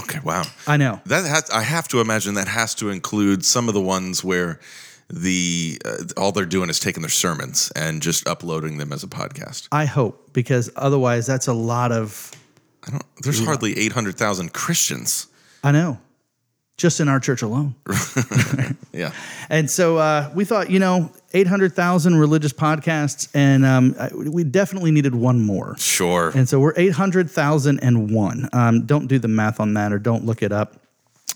Okay, 0.00 0.18
wow. 0.22 0.44
I 0.66 0.76
know. 0.76 1.00
That 1.06 1.24
has, 1.24 1.48
I 1.50 1.62
have 1.62 1.88
to 1.88 2.00
imagine 2.00 2.34
that 2.34 2.48
has 2.48 2.74
to 2.76 2.90
include 2.90 3.44
some 3.44 3.68
of 3.68 3.74
the 3.74 3.80
ones 3.80 4.22
where 4.22 4.60
the 5.08 5.80
uh, 5.84 5.96
all 6.18 6.32
they're 6.32 6.44
doing 6.44 6.68
is 6.68 6.78
taking 6.78 7.02
their 7.02 7.08
sermons 7.10 7.72
and 7.74 8.02
just 8.02 8.28
uploading 8.28 8.76
them 8.76 8.92
as 8.92 9.02
a 9.02 9.06
podcast. 9.06 9.66
I 9.72 9.86
hope 9.86 10.34
because 10.34 10.70
otherwise 10.76 11.26
that's 11.26 11.46
a 11.46 11.54
lot 11.54 11.92
of, 11.92 12.32
I 12.86 12.90
don't. 12.90 13.02
There's 13.22 13.42
hardly 13.42 13.78
eight 13.78 13.92
hundred 13.92 14.16
thousand 14.16 14.52
Christians. 14.52 15.26
I 15.64 15.72
know, 15.72 15.98
just 16.78 17.00
in 17.00 17.08
our 17.08 17.20
church 17.20 17.42
alone. 17.42 17.74
Yeah. 18.90 19.12
And 19.48 19.70
so 19.70 19.98
uh, 19.98 20.28
we 20.34 20.44
thought, 20.44 20.70
you 20.70 20.80
know, 20.80 21.12
800,000 21.32 22.16
religious 22.16 22.52
podcasts, 22.52 23.28
and 23.32 23.64
um, 23.64 23.94
I- 24.00 24.10
we 24.12 24.42
definitely 24.42 24.90
needed 24.90 25.14
one 25.14 25.40
more. 25.40 25.76
Sure. 25.78 26.32
And 26.34 26.48
so 26.48 26.58
we're 26.58 26.72
800,001. 26.76 28.48
Um, 28.52 28.86
don't 28.86 29.06
do 29.06 29.18
the 29.20 29.28
math 29.28 29.60
on 29.60 29.74
that 29.74 29.92
or 29.92 30.00
don't 30.00 30.24
look 30.24 30.42
it 30.42 30.50
up. 30.50 30.80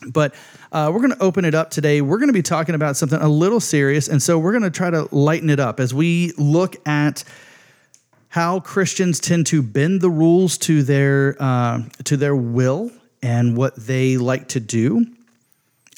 But 0.06 0.35
uh, 0.73 0.91
we're 0.93 1.00
going 1.00 1.12
to 1.12 1.23
open 1.23 1.45
it 1.45 1.55
up 1.55 1.71
today. 1.71 2.00
We're 2.00 2.19
going 2.19 2.31
to 2.31 2.33
be 2.33 2.43
talking 2.43 2.75
about 2.75 2.97
something 2.97 3.21
a 3.21 3.29
little 3.29 3.61
serious. 3.61 4.09
And 4.09 4.21
so 4.21 4.38
we're 4.41 4.53
going 4.53 4.65
to 4.65 4.71
try 4.71 4.91
to 4.91 5.06
lighten 5.15 5.49
it 5.50 5.61
up 5.61 5.79
as 5.79 5.95
we 5.95 6.33
look 6.37 6.77
at 6.88 7.23
how 8.31 8.59
Christians 8.59 9.21
tend 9.21 9.47
to 9.49 9.62
bend 9.62 10.00
the 10.00 10.11
rules 10.11 10.59
to 10.59 10.83
their, 10.83 11.37
uh, 11.38 11.83
to 12.05 12.17
their 12.17 12.35
will 12.35 12.91
and 13.23 13.56
what 13.56 13.77
they 13.77 14.17
like 14.17 14.49
to 14.49 14.59
do. 14.59 15.06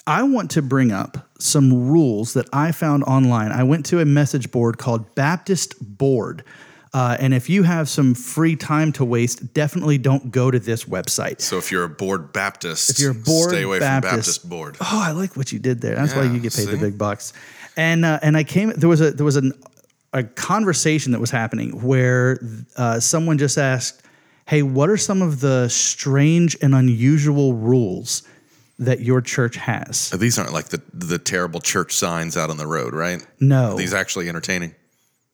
I 0.06 0.22
want 0.22 0.50
to 0.52 0.62
bring 0.62 0.92
up 0.92 1.30
some 1.38 1.88
rules 1.88 2.34
that 2.34 2.46
I 2.52 2.72
found 2.72 3.04
online. 3.04 3.52
I 3.52 3.62
went 3.62 3.86
to 3.86 4.00
a 4.00 4.04
message 4.04 4.50
board 4.50 4.78
called 4.78 5.14
Baptist 5.14 5.74
Board. 5.80 6.44
Uh, 6.92 7.16
and 7.18 7.34
if 7.34 7.50
you 7.50 7.64
have 7.64 7.88
some 7.88 8.14
free 8.14 8.54
time 8.54 8.92
to 8.92 9.04
waste, 9.04 9.52
definitely 9.52 9.98
don't 9.98 10.30
go 10.30 10.50
to 10.50 10.60
this 10.60 10.84
website. 10.84 11.40
so 11.40 11.58
if 11.58 11.72
you're 11.72 11.84
a 11.84 11.88
board 11.88 12.32
Baptist, 12.32 12.90
If 12.90 13.00
you're 13.00 13.10
a 13.10 13.14
board 13.14 13.50
stay 13.50 13.62
away 13.62 13.80
Baptist, 13.80 14.10
from 14.10 14.18
Baptist 14.18 14.48
board. 14.48 14.76
Oh, 14.80 15.02
I 15.04 15.10
like 15.10 15.36
what 15.36 15.50
you 15.50 15.58
did 15.58 15.80
there. 15.80 15.96
That's 15.96 16.14
why 16.14 16.22
you 16.24 16.38
get 16.38 16.54
paid 16.54 16.68
the 16.68 16.76
big 16.76 16.96
bucks. 16.96 17.32
And 17.76 18.04
uh, 18.04 18.20
and 18.22 18.36
I 18.36 18.44
came. 18.44 18.70
There 18.70 18.88
was 18.88 19.00
a 19.00 19.10
there 19.10 19.24
was 19.24 19.34
an, 19.34 19.52
a 20.12 20.22
conversation 20.22 21.10
that 21.10 21.20
was 21.20 21.30
happening 21.30 21.82
where 21.82 22.38
uh, 22.76 23.00
someone 23.00 23.36
just 23.38 23.58
asked, 23.58 24.02
"Hey, 24.46 24.62
what 24.62 24.88
are 24.88 24.96
some 24.96 25.20
of 25.22 25.40
the 25.40 25.68
strange 25.68 26.56
and 26.62 26.72
unusual 26.72 27.54
rules 27.54 28.22
that 28.78 29.00
your 29.00 29.20
church 29.20 29.56
has?" 29.56 30.10
These 30.10 30.38
aren't 30.38 30.52
like 30.52 30.68
the 30.68 30.80
the 30.92 31.18
terrible 31.18 31.60
church 31.60 31.94
signs 31.96 32.36
out 32.36 32.50
on 32.50 32.56
the 32.56 32.66
road, 32.66 32.94
right? 32.94 33.24
No. 33.40 33.72
Are 33.72 33.76
these 33.76 33.94
actually 33.94 34.28
entertaining. 34.28 34.74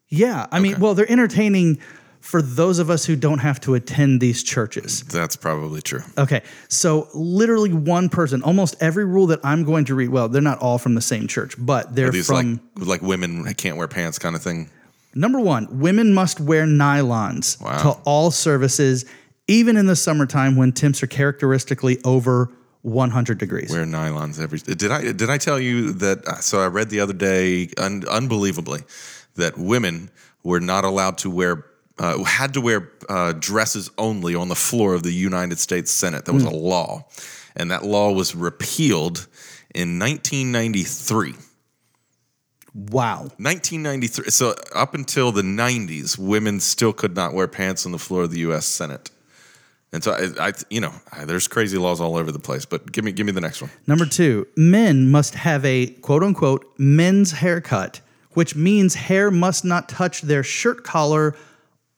Yeah, 0.08 0.46
I 0.50 0.58
mean, 0.58 0.80
well, 0.80 0.94
they're 0.94 1.10
entertaining 1.10 1.78
for 2.20 2.42
those 2.42 2.78
of 2.80 2.90
us 2.90 3.04
who 3.06 3.16
don't 3.16 3.38
have 3.38 3.60
to 3.60 3.74
attend 3.74 4.20
these 4.20 4.42
churches. 4.42 5.02
That's 5.04 5.36
probably 5.36 5.80
true. 5.80 6.02
Okay, 6.18 6.42
so 6.68 7.08
literally 7.14 7.72
one 7.72 8.08
person, 8.08 8.42
almost 8.42 8.74
every 8.80 9.04
rule 9.06 9.28
that 9.28 9.38
I'm 9.44 9.64
going 9.64 9.84
to 9.86 9.94
read, 9.94 10.10
well, 10.10 10.28
they're 10.28 10.42
not 10.42 10.58
all 10.58 10.78
from 10.78 10.94
the 10.96 11.00
same 11.00 11.28
church, 11.28 11.54
but 11.58 11.94
they're 11.94 12.12
from 12.12 12.60
like 12.76 12.86
like 12.88 13.02
women 13.02 13.44
can't 13.54 13.76
wear 13.76 13.88
pants 13.88 14.18
kind 14.18 14.34
of 14.36 14.42
thing? 14.42 14.68
number 15.14 15.40
one, 15.40 15.66
women 15.80 16.12
must 16.14 16.40
wear 16.40 16.66
nylons 16.66 17.60
Wow. 17.60 17.78
to 17.82 17.88
all 18.04 18.30
services, 18.30 19.04
even 19.48 19.76
in 19.76 19.86
the 19.86 19.96
summertime 19.96 20.56
when 20.56 20.72
temps 20.72 21.02
are 21.02 21.06
characteristically 21.08 21.98
over 22.04 22.50
100 22.82 23.38
degrees. 23.38 23.70
Wear 23.70 23.84
nylons 23.84 24.40
every. 24.40 24.58
Did 24.58 24.90
I 24.90 25.12
did 25.12 25.28
I 25.30 25.38
tell 25.38 25.60
you 25.60 25.92
that? 25.94 26.26
uh, 26.26 26.36
So 26.36 26.60
I 26.60 26.66
read 26.66 26.90
the 26.90 27.00
other 27.00 27.12
day, 27.12 27.68
un, 27.76 28.04
unbelievably, 28.08 28.80
that 29.36 29.58
women 29.58 30.10
were 30.42 30.60
not 30.60 30.84
allowed 30.84 31.18
to 31.18 31.30
wear. 31.30 31.66
Uh, 31.98 32.22
had 32.24 32.54
to 32.54 32.62
wear 32.62 32.90
uh, 33.10 33.32
dresses 33.38 33.90
only 33.98 34.34
on 34.34 34.48
the 34.48 34.54
floor 34.54 34.94
of 34.94 35.02
the 35.02 35.12
United 35.12 35.58
States 35.58 35.90
Senate. 35.90 36.24
That 36.24 36.32
was 36.32 36.44
a 36.44 36.50
law, 36.50 37.06
and 37.54 37.70
that 37.70 37.84
law 37.84 38.12
was 38.12 38.34
repealed 38.34 39.26
in 39.74 39.98
1993. 39.98 41.34
Wow. 42.74 43.24
1993. 43.36 44.30
So 44.30 44.54
up 44.74 44.94
until 44.94 45.30
the 45.32 45.42
90s, 45.42 46.16
women 46.16 46.60
still 46.60 46.92
could 46.94 47.14
not 47.14 47.34
wear 47.34 47.48
pants 47.48 47.84
on 47.84 47.92
the 47.92 47.98
floor 47.98 48.22
of 48.22 48.30
the 48.30 48.38
U.S. 48.40 48.64
Senate. 48.64 49.10
And 49.92 50.04
so 50.04 50.12
I, 50.12 50.48
I 50.48 50.52
you 50.70 50.80
know, 50.80 50.92
I, 51.12 51.24
there's 51.24 51.48
crazy 51.48 51.78
laws 51.78 52.00
all 52.00 52.16
over 52.16 52.30
the 52.30 52.38
place. 52.38 52.64
But 52.64 52.92
give 52.92 53.04
me, 53.04 53.12
give 53.12 53.26
me 53.26 53.32
the 53.32 53.40
next 53.40 53.60
one. 53.60 53.70
Number 53.86 54.06
two, 54.06 54.46
men 54.56 55.10
must 55.10 55.34
have 55.34 55.64
a 55.64 55.86
quote 55.86 56.22
unquote 56.22 56.64
men's 56.78 57.32
haircut, 57.32 58.00
which 58.34 58.54
means 58.54 58.94
hair 58.94 59.30
must 59.30 59.64
not 59.64 59.88
touch 59.88 60.22
their 60.22 60.42
shirt 60.42 60.84
collar 60.84 61.34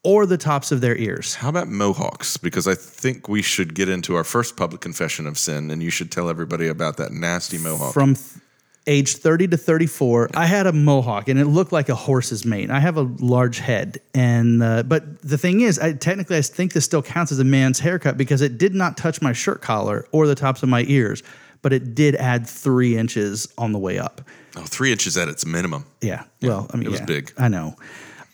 or 0.03 0.25
the 0.25 0.37
tops 0.37 0.71
of 0.71 0.81
their 0.81 0.97
ears. 0.97 1.35
How 1.35 1.49
about 1.49 1.69
mohawks? 1.69 2.35
Because 2.35 2.67
I 2.67 2.75
think 2.75 3.29
we 3.29 3.41
should 3.41 3.73
get 3.73 3.87
into 3.87 4.15
our 4.15 4.25
first 4.25 4.57
public 4.57 4.81
confession 4.81 5.25
of 5.25 5.37
sin, 5.37 5.71
and 5.71 5.81
you 5.81 5.89
should 5.89 6.11
tell 6.11 6.29
everybody 6.29 6.67
about 6.67 6.97
that 6.97 7.11
nasty 7.11 7.57
mohawk. 7.57 7.93
From 7.93 8.15
th- 8.15 8.42
age 8.87 9.15
30 9.15 9.49
to 9.49 9.57
34, 9.57 10.29
I 10.33 10.45
had 10.45 10.67
a 10.67 10.73
mohawk 10.73 11.29
and 11.29 11.39
it 11.39 11.45
looked 11.45 11.71
like 11.71 11.89
a 11.89 11.95
horse's 11.95 12.45
mane. 12.45 12.71
I 12.71 12.79
have 12.79 12.97
a 12.97 13.03
large 13.19 13.59
head. 13.59 13.99
And, 14.13 14.61
uh, 14.61 14.83
but 14.83 15.21
the 15.21 15.37
thing 15.37 15.61
is, 15.61 15.79
I, 15.79 15.93
technically, 15.93 16.37
I 16.37 16.41
think 16.41 16.73
this 16.73 16.85
still 16.85 17.01
counts 17.01 17.31
as 17.31 17.39
a 17.39 17.43
man's 17.43 17.79
haircut 17.79 18.17
because 18.17 18.41
it 18.41 18.57
did 18.57 18.73
not 18.73 18.97
touch 18.97 19.21
my 19.21 19.33
shirt 19.33 19.61
collar 19.61 20.05
or 20.11 20.27
the 20.27 20.35
tops 20.35 20.63
of 20.63 20.69
my 20.69 20.83
ears, 20.87 21.23
but 21.61 21.71
it 21.71 21.95
did 21.95 22.15
add 22.15 22.47
three 22.47 22.97
inches 22.97 23.47
on 23.57 23.71
the 23.71 23.79
way 23.79 23.97
up. 23.97 24.21
oh, 24.57 24.63
three 24.63 24.91
inches 24.91 25.17
at 25.17 25.27
its 25.27 25.45
minimum. 25.45 25.85
Yeah. 26.01 26.23
Well, 26.41 26.67
I 26.73 26.77
mean, 26.77 26.87
it 26.87 26.91
was 26.91 26.99
yeah, 26.99 27.05
big. 27.05 27.33
I 27.37 27.47
know. 27.47 27.75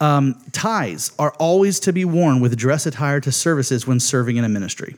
Um, 0.02 0.42
ties 0.54 1.12
are 1.20 1.34
always 1.40 1.80
to 1.82 1.94
be 1.94 2.06
worn 2.06 2.40
with 2.40 2.58
dress 2.58 2.86
attire 2.86 3.20
to 3.20 3.32
services 3.32 3.86
when 3.86 4.00
serving 4.00 4.38
in 4.38 4.46
a 4.46 4.50
ministry. 4.50 4.96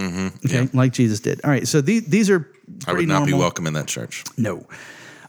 Mm-hmm. 0.00 0.46
Okay, 0.46 0.68
like 0.72 0.92
Jesus 0.92 1.20
did. 1.20 1.40
All 1.44 1.50
right, 1.50 1.66
so 1.68 1.80
these 1.80 2.04
these 2.06 2.30
are 2.30 2.50
I 2.86 2.92
would 2.92 3.08
not 3.08 3.26
be 3.26 3.32
welcome 3.34 3.66
in 3.66 3.74
that 3.74 3.86
church. 3.86 4.24
No. 4.36 4.66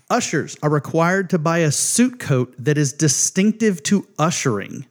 Ushers 0.09 0.57
are 0.61 0.69
required 0.69 1.29
to 1.29 1.39
buy 1.39 1.59
a 1.59 1.71
suit 1.71 2.19
coat 2.19 2.53
that 2.59 2.77
is 2.77 2.91
distinctive 2.93 3.81
to 3.83 4.05
ushering. 4.19 4.85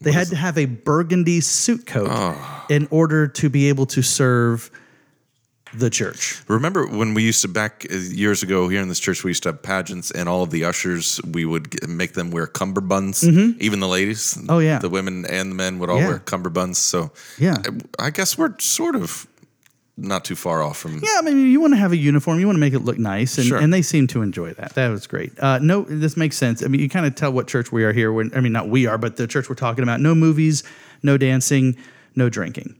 They 0.00 0.12
had 0.12 0.28
to 0.28 0.36
have 0.36 0.56
a 0.58 0.66
burgundy 0.66 1.40
suit 1.40 1.86
coat 1.86 2.08
Oh. 2.10 2.66
in 2.68 2.86
order 2.90 3.26
to 3.26 3.48
be 3.48 3.68
able 3.68 3.86
to 3.86 4.02
serve 4.02 4.70
the 5.74 5.90
church. 5.90 6.40
Remember 6.48 6.86
when 6.86 7.14
we 7.14 7.22
used 7.22 7.42
to 7.42 7.48
back 7.48 7.86
years 7.90 8.42
ago 8.42 8.68
here 8.68 8.80
in 8.80 8.88
this 8.88 9.00
church, 9.00 9.24
we 9.24 9.30
used 9.30 9.42
to 9.44 9.50
have 9.50 9.62
pageants, 9.62 10.10
and 10.10 10.28
all 10.28 10.42
of 10.42 10.50
the 10.50 10.64
ushers 10.64 11.20
we 11.30 11.44
would 11.44 11.86
make 11.88 12.14
them 12.14 12.30
wear 12.30 12.46
cummerbunds. 12.46 13.22
Even 13.60 13.80
the 13.80 13.88
ladies, 13.88 14.34
Mm-hmm. 14.34 14.50
Oh, 14.50 14.58
yeah. 14.58 14.78
the 14.78 14.88
women 14.88 15.26
and 15.26 15.50
the 15.52 15.54
men 15.56 15.78
would 15.78 15.90
all 15.90 15.98
Yeah. 16.00 16.08
wear 16.08 16.18
cummerbunds. 16.20 16.76
So 16.76 17.10
Yeah. 17.38 17.56
I, 17.98 18.06
I 18.06 18.10
guess 18.10 18.36
we're 18.38 18.54
sort 18.58 18.96
of 18.96 19.26
not 20.00 20.24
too 20.24 20.36
far 20.36 20.62
off 20.62 20.78
from. 20.78 20.94
Yeah, 21.02 21.16
I 21.18 21.22
mean, 21.22 21.50
you 21.50 21.60
want 21.60 21.72
to 21.72 21.76
have 21.76 21.90
a 21.90 21.96
uniform, 21.96 22.38
you 22.38 22.46
want 22.46 22.54
to 22.56 22.60
make 22.60 22.72
it 22.72 22.80
look 22.80 22.98
nice, 22.98 23.36
and, 23.36 23.46
Sure. 23.48 23.58
and 23.58 23.74
they 23.74 23.82
seem 23.82 24.06
to 24.08 24.22
enjoy 24.22 24.52
that. 24.54 24.74
That 24.74 24.88
was 24.90 25.06
great. 25.08 25.32
Uh, 25.40 25.58
no, 25.58 25.82
this 25.82 26.16
makes 26.16 26.36
sense. 26.36 26.62
I 26.62 26.68
mean, 26.68 26.80
you 26.80 26.88
kind 26.88 27.04
of 27.04 27.16
tell 27.16 27.32
what 27.32 27.48
church 27.48 27.72
we 27.72 27.82
are 27.84 27.92
here. 27.92 28.12
When 28.12 28.30
I 28.34 28.40
mean, 28.40 28.52
not 28.52 28.68
we 28.68 28.86
are, 28.86 28.96
but 28.96 29.16
the 29.16 29.26
church 29.26 29.48
we're 29.48 29.56
talking 29.56 29.82
about. 29.82 30.00
No 30.00 30.14
movies, 30.14 30.62
no 31.02 31.16
dancing, 31.18 31.76
no 32.14 32.28
drinking. 32.28 32.76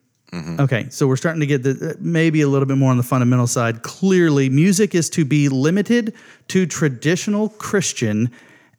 Okay, 0.61 0.89
so 0.91 1.07
we're 1.07 1.17
starting 1.17 1.41
to 1.41 1.47
get 1.47 1.63
the 1.63 1.97
maybe 2.01 2.43
a 2.43 2.49
little 2.49 2.67
bit 2.67 2.77
more 2.77 2.91
on 2.91 2.97
the 2.97 3.03
fundamental 3.03 3.47
side. 3.47 3.83
Clearly, 3.83 4.49
music 4.51 4.95
is 4.95 5.09
to 5.11 5.25
be 5.25 5.49
limited 5.49 6.15
to 6.49 6.67
traditional 6.67 7.49
Christian 7.49 8.31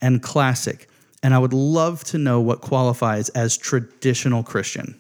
and 0.02 0.22
classic. 0.22 0.88
And 1.24 1.34
I 1.34 1.40
would 1.40 1.54
love 1.54 2.04
to 2.06 2.18
know 2.18 2.40
what 2.40 2.62
qualifies 2.62 3.30
as 3.30 3.58
traditional 3.58 4.44
Christian. 4.44 5.00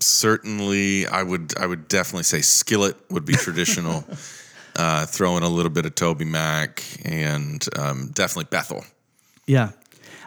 Certainly, 0.00 1.06
I 1.08 1.22
would. 1.24 1.58
I 1.58 1.66
would 1.66 1.88
definitely 1.88 2.22
say 2.22 2.40
skillet 2.40 2.96
would 3.10 3.24
be 3.24 3.34
traditional. 3.34 4.04
uh, 4.78 5.04
throw 5.06 5.36
in 5.36 5.42
a 5.42 5.48
little 5.48 5.70
bit 5.70 5.84
of 5.84 5.94
Toby 5.94 6.24
Mac 6.24 6.82
and 7.04 7.66
um, 7.76 8.10
definitely 8.14 8.48
Bethel. 8.50 8.84
Yeah. 9.46 9.70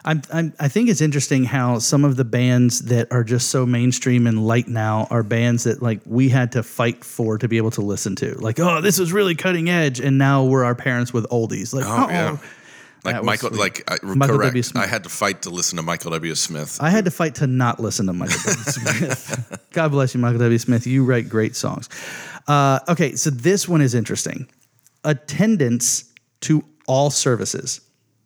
I'm, 0.04 0.22
I'm, 0.32 0.52
I 0.58 0.66
think 0.68 0.88
it's 0.88 1.00
interesting 1.00 1.44
how 1.44 1.78
some 1.78 2.04
of 2.04 2.16
the 2.16 2.24
bands 2.24 2.80
that 2.86 3.12
are 3.12 3.22
just 3.22 3.50
so 3.50 3.64
mainstream 3.64 4.26
and 4.26 4.44
light 4.46 4.66
now 4.66 5.06
are 5.10 5.22
bands 5.22 5.64
that 5.64 5.80
like 5.80 6.00
we 6.04 6.28
had 6.28 6.52
to 6.52 6.62
fight 6.64 7.04
for 7.04 7.38
to 7.38 7.46
be 7.46 7.56
able 7.56 7.70
to 7.72 7.82
listen 7.82 8.16
to. 8.16 8.34
Like, 8.34 8.58
oh, 8.58 8.80
this 8.80 8.98
was 8.98 9.12
really 9.12 9.34
cutting 9.36 9.70
edge, 9.70 10.00
and 10.00 10.18
now 10.18 10.44
we're 10.44 10.64
our 10.64 10.74
parents 10.74 11.12
with 11.12 11.24
oldies. 11.28 11.72
Like, 11.72 11.84
oh, 11.86 12.06
Oh, 12.06 12.10
yeah. 12.10 12.36
Like 13.04 13.24
Michael, 13.24 13.48
sweet. 13.48 13.58
like 13.58 13.90
I, 13.90 13.96
Michael 14.04 14.36
correct. 14.36 14.50
W. 14.50 14.62
Smith. 14.62 14.82
I 14.82 14.86
had 14.86 15.02
to 15.02 15.08
fight 15.08 15.42
to 15.42 15.50
listen 15.50 15.76
to 15.76 15.82
Michael 15.82 16.12
W. 16.12 16.34
Smith. 16.36 16.78
I 16.80 16.88
had 16.90 17.04
to 17.06 17.10
fight 17.10 17.34
to 17.36 17.48
not 17.48 17.80
listen 17.80 18.06
to 18.06 18.12
Michael 18.12 18.38
W. 18.44 18.54
Smith. 18.64 19.66
God 19.72 19.90
bless 19.90 20.14
you, 20.14 20.20
Michael 20.20 20.38
W. 20.38 20.56
Smith. 20.58 20.86
You 20.86 21.04
write 21.04 21.28
great 21.28 21.56
songs. 21.56 21.88
Uh, 22.46 22.78
okay, 22.88 23.16
so 23.16 23.30
this 23.30 23.68
one 23.68 23.80
is 23.80 23.94
interesting. 23.94 24.48
Attendance 25.02 26.12
to 26.42 26.64
all 26.86 27.10
services. 27.10 27.80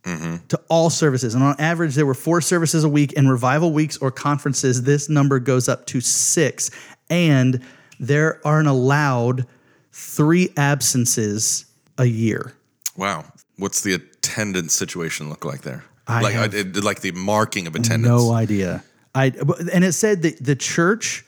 Mm-hmm. 0.07 0.47
To 0.47 0.61
all 0.69 0.89
services. 0.89 1.35
And 1.35 1.43
on 1.43 1.57
average, 1.59 1.97
there 1.97 2.07
were 2.07 2.15
four 2.15 2.41
services 2.41 2.85
a 2.85 2.89
week. 2.89 3.13
In 3.15 3.29
revival 3.29 3.73
weeks 3.73 3.97
or 3.99 4.13
conferences, 4.13 4.85
this 4.85 5.09
number 5.09 5.41
goes 5.41 5.69
up 5.69 5.85
to 5.87 6.01
six. 6.01 6.71
And 7.11 7.61
there 7.99 8.41
aren't 8.47 8.69
allowed 8.69 9.47
three 9.91 10.51
absences 10.57 11.67
a 11.99 12.05
year. 12.05 12.53
Wow. 12.97 13.25
What's 13.57 13.81
the 13.83 13.95
attendance 13.95 14.75
situation 14.75 15.29
look 15.29 15.45
like 15.45 15.63
there? 15.63 15.85
I 16.07 16.21
like 16.23 16.37
I, 16.37 16.45
it- 16.57 16.85
like 16.85 17.01
the 17.01 17.11
marking 17.11 17.67
of 17.67 17.75
attendance. 17.75 18.07
No 18.07 18.33
idea. 18.33 18.85
I 19.15 19.33
and 19.73 19.83
it 19.83 19.93
said 19.93 20.23
that 20.23 20.45
the 20.45 20.55
church 20.55 21.25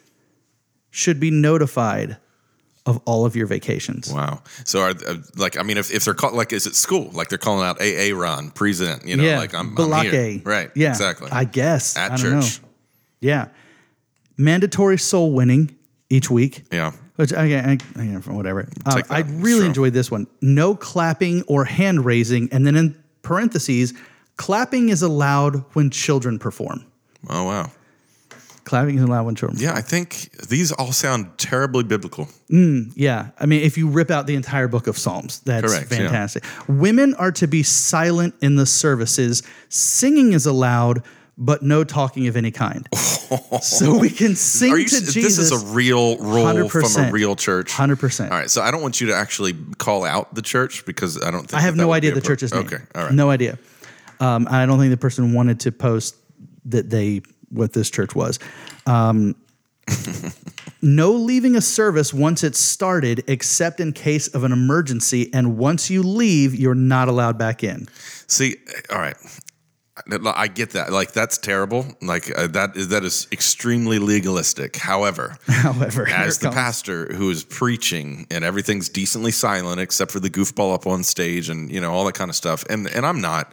should 0.90 1.18
be 1.18 1.30
notified 1.30 2.16
of 2.88 3.00
all 3.04 3.24
of 3.26 3.36
your 3.36 3.46
vacations. 3.46 4.12
Wow. 4.12 4.42
So 4.64 4.80
are 4.80 4.90
uh, 4.90 5.16
like 5.36 5.58
I 5.60 5.62
mean 5.62 5.76
if, 5.76 5.92
if 5.92 6.04
they're 6.04 6.14
called 6.14 6.34
like 6.34 6.52
is 6.52 6.66
it 6.66 6.74
school 6.74 7.10
like 7.12 7.28
they're 7.28 7.38
calling 7.48 7.64
out 7.68 7.76
AA 7.80 8.16
Ron 8.16 8.50
present 8.50 9.04
you 9.06 9.16
know 9.16 9.24
yeah, 9.24 9.38
like 9.38 9.54
I'm, 9.54 9.76
I'm 9.78 10.06
here 10.06 10.40
right 10.44 10.70
Yeah, 10.74 10.90
exactly 10.90 11.28
I 11.30 11.44
guess 11.44 11.96
at 11.96 12.12
I 12.12 12.16
don't 12.16 12.18
church 12.42 12.62
know. 12.62 12.68
Yeah, 13.20 13.48
mandatory 14.36 14.98
soul 14.98 15.32
winning 15.32 15.76
each 16.10 16.30
week. 16.30 16.64
yeah 16.72 16.92
Which 17.16 17.32
I, 17.32 17.44
I, 17.44 17.78
I 17.96 18.04
whatever. 18.32 18.68
That. 18.84 19.06
I 19.10 19.20
really 19.20 19.58
Sure. 19.58 19.66
enjoyed 19.66 19.92
this 19.92 20.10
one. 20.10 20.26
No 20.40 20.74
clapping 20.74 21.42
or 21.48 21.64
hand 21.64 22.04
raising, 22.04 22.48
and 22.52 22.66
then 22.66 22.76
in 22.76 22.94
parentheses, 23.22 23.92
clapping 24.36 24.88
is 24.88 25.02
allowed 25.02 25.64
when 25.74 25.90
children 25.90 26.38
perform. 26.38 26.84
oh 27.28 27.44
wow 27.44 27.70
Clapping 28.68 28.96
is 28.98 29.02
allowed 29.02 29.24
when 29.26 29.34
children. 29.34 29.58
yeah 29.60 29.74
I 29.74 29.80
think 29.80 30.30
these 30.48 30.72
all 30.72 30.92
sound 30.92 31.38
terribly 31.38 31.84
biblical 31.84 32.28
Yeah, 32.50 33.30
I 33.38 33.46
mean, 33.46 33.62
if 33.62 33.78
you 33.78 33.88
rip 33.88 34.10
out 34.10 34.26
the 34.26 34.34
entire 34.34 34.68
book 34.68 34.86
of 34.86 34.96
Psalms, 34.98 35.40
that's 35.40 35.66
Correct, 35.66 35.90
yeah. 35.90 35.98
fantastic. 35.98 36.44
Women 36.68 37.14
are 37.14 37.32
to 37.32 37.46
be 37.46 37.62
silent 37.62 38.34
in 38.40 38.56
the 38.56 38.66
services. 38.66 39.42
Singing 39.70 40.32
is 40.32 40.44
allowed, 40.46 41.02
but 41.36 41.62
no 41.62 41.84
talking 41.84 42.26
of 42.28 42.36
any 42.36 42.50
kind. 42.50 42.88
so 43.62 43.98
we 43.98 44.10
can 44.10 44.34
sing 44.34 44.72
you 44.72 44.84
to 44.86 45.00
Jesus. 45.00 45.14
this 45.14 45.38
is 45.38 45.52
a 45.52 45.66
real 45.74 46.16
rule 46.18 46.68
from 46.68 47.04
a 47.04 47.10
real 47.10 47.36
church 47.36 47.70
100%. 47.72 48.30
all 48.30 48.36
right 48.38 48.50
so 48.50 48.62
I 48.62 48.70
don't 48.70 48.80
want 48.82 49.00
you 49.00 49.08
to 49.08 49.14
actually 49.14 49.54
call 49.78 50.04
out 50.04 50.34
the 50.34 50.42
church 50.42 50.84
because 50.86 51.22
I 51.22 51.30
don't 51.30 51.42
think 51.42 51.54
I 51.54 51.60
have 51.60 51.74
that 51.74 51.78
that 51.78 51.82
no 51.84 51.88
would 51.88 51.96
idea 51.96 52.14
the 52.14 52.20
church's 52.22 52.52
name. 52.54 52.64
okay 52.66 52.78
all 52.94 53.04
right 53.04 53.12
No 53.14 53.30
idea. 53.30 53.58
Um, 54.20 54.48
I 54.50 54.66
don't 54.66 54.78
think 54.78 54.90
the 54.90 54.96
person 54.96 55.32
wanted 55.32 55.60
to 55.60 55.72
post 55.72 56.16
that 56.66 56.90
they 56.90 57.22
what 57.50 57.72
this 57.72 57.90
church 57.90 58.14
was. 58.14 58.38
Um, 58.86 59.34
no 60.82 61.12
leaving 61.12 61.56
a 61.56 61.60
service 61.60 62.12
once 62.14 62.44
it's 62.44 62.58
started, 62.58 63.24
except 63.26 63.80
in 63.80 63.92
case 63.92 64.28
of 64.28 64.44
an 64.44 64.52
emergency. 64.52 65.30
And 65.32 65.58
once 65.58 65.90
you 65.90 66.02
leave, 66.02 66.54
you're 66.54 66.74
not 66.74 67.08
allowed 67.08 67.38
back 67.38 67.64
in. 67.64 67.88
See, 68.26 68.56
all 68.90 68.98
right. 68.98 69.16
I 70.24 70.46
get 70.46 70.70
that. 70.70 70.92
Like 70.92 71.12
that's 71.12 71.38
terrible. 71.38 71.84
Like 72.00 72.30
uh, 72.38 72.46
that 72.48 72.76
is 72.76 72.88
that 72.88 73.04
is 73.04 73.26
extremely 73.32 73.98
legalistic. 73.98 74.76
However, 74.76 75.36
However, 75.48 76.08
as 76.08 76.38
the 76.38 76.52
pastor 76.52 77.12
who 77.12 77.30
is 77.30 77.42
preaching 77.44 78.26
and 78.30 78.44
everything's 78.44 78.88
decently 78.88 79.32
silent 79.32 79.80
except 79.80 80.12
for 80.12 80.20
the 80.20 80.30
goofball 80.30 80.72
up 80.72 80.86
on 80.86 81.02
stage 81.02 81.48
and 81.48 81.68
you 81.70 81.80
know 81.80 81.92
all 81.92 82.04
that 82.04 82.14
kind 82.14 82.30
of 82.30 82.36
stuff. 82.36 82.64
And 82.70 82.86
and 82.86 83.04
I'm 83.04 83.20
not 83.20 83.52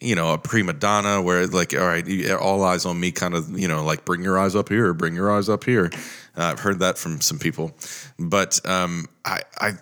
you 0.00 0.14
know 0.14 0.32
a 0.32 0.38
prima 0.38 0.72
donna 0.72 1.22
where 1.22 1.46
like 1.46 1.74
all 1.74 1.86
right 1.86 2.30
all 2.32 2.64
eyes 2.64 2.84
on 2.86 2.98
me 2.98 3.12
kind 3.12 3.34
of 3.34 3.58
you 3.58 3.68
know 3.68 3.84
like 3.84 4.04
bring 4.04 4.22
your 4.22 4.38
eyes 4.38 4.56
up 4.56 4.68
here 4.68 4.92
bring 4.94 5.14
your 5.14 5.30
eyes 5.30 5.48
up 5.48 5.64
here. 5.64 5.90
Uh, 6.36 6.44
I've 6.44 6.60
heard 6.60 6.78
that 6.78 6.96
from 6.96 7.20
some 7.20 7.38
people, 7.38 7.72
but 8.18 8.58
um, 8.66 9.06
I 9.24 9.42
I. 9.58 9.72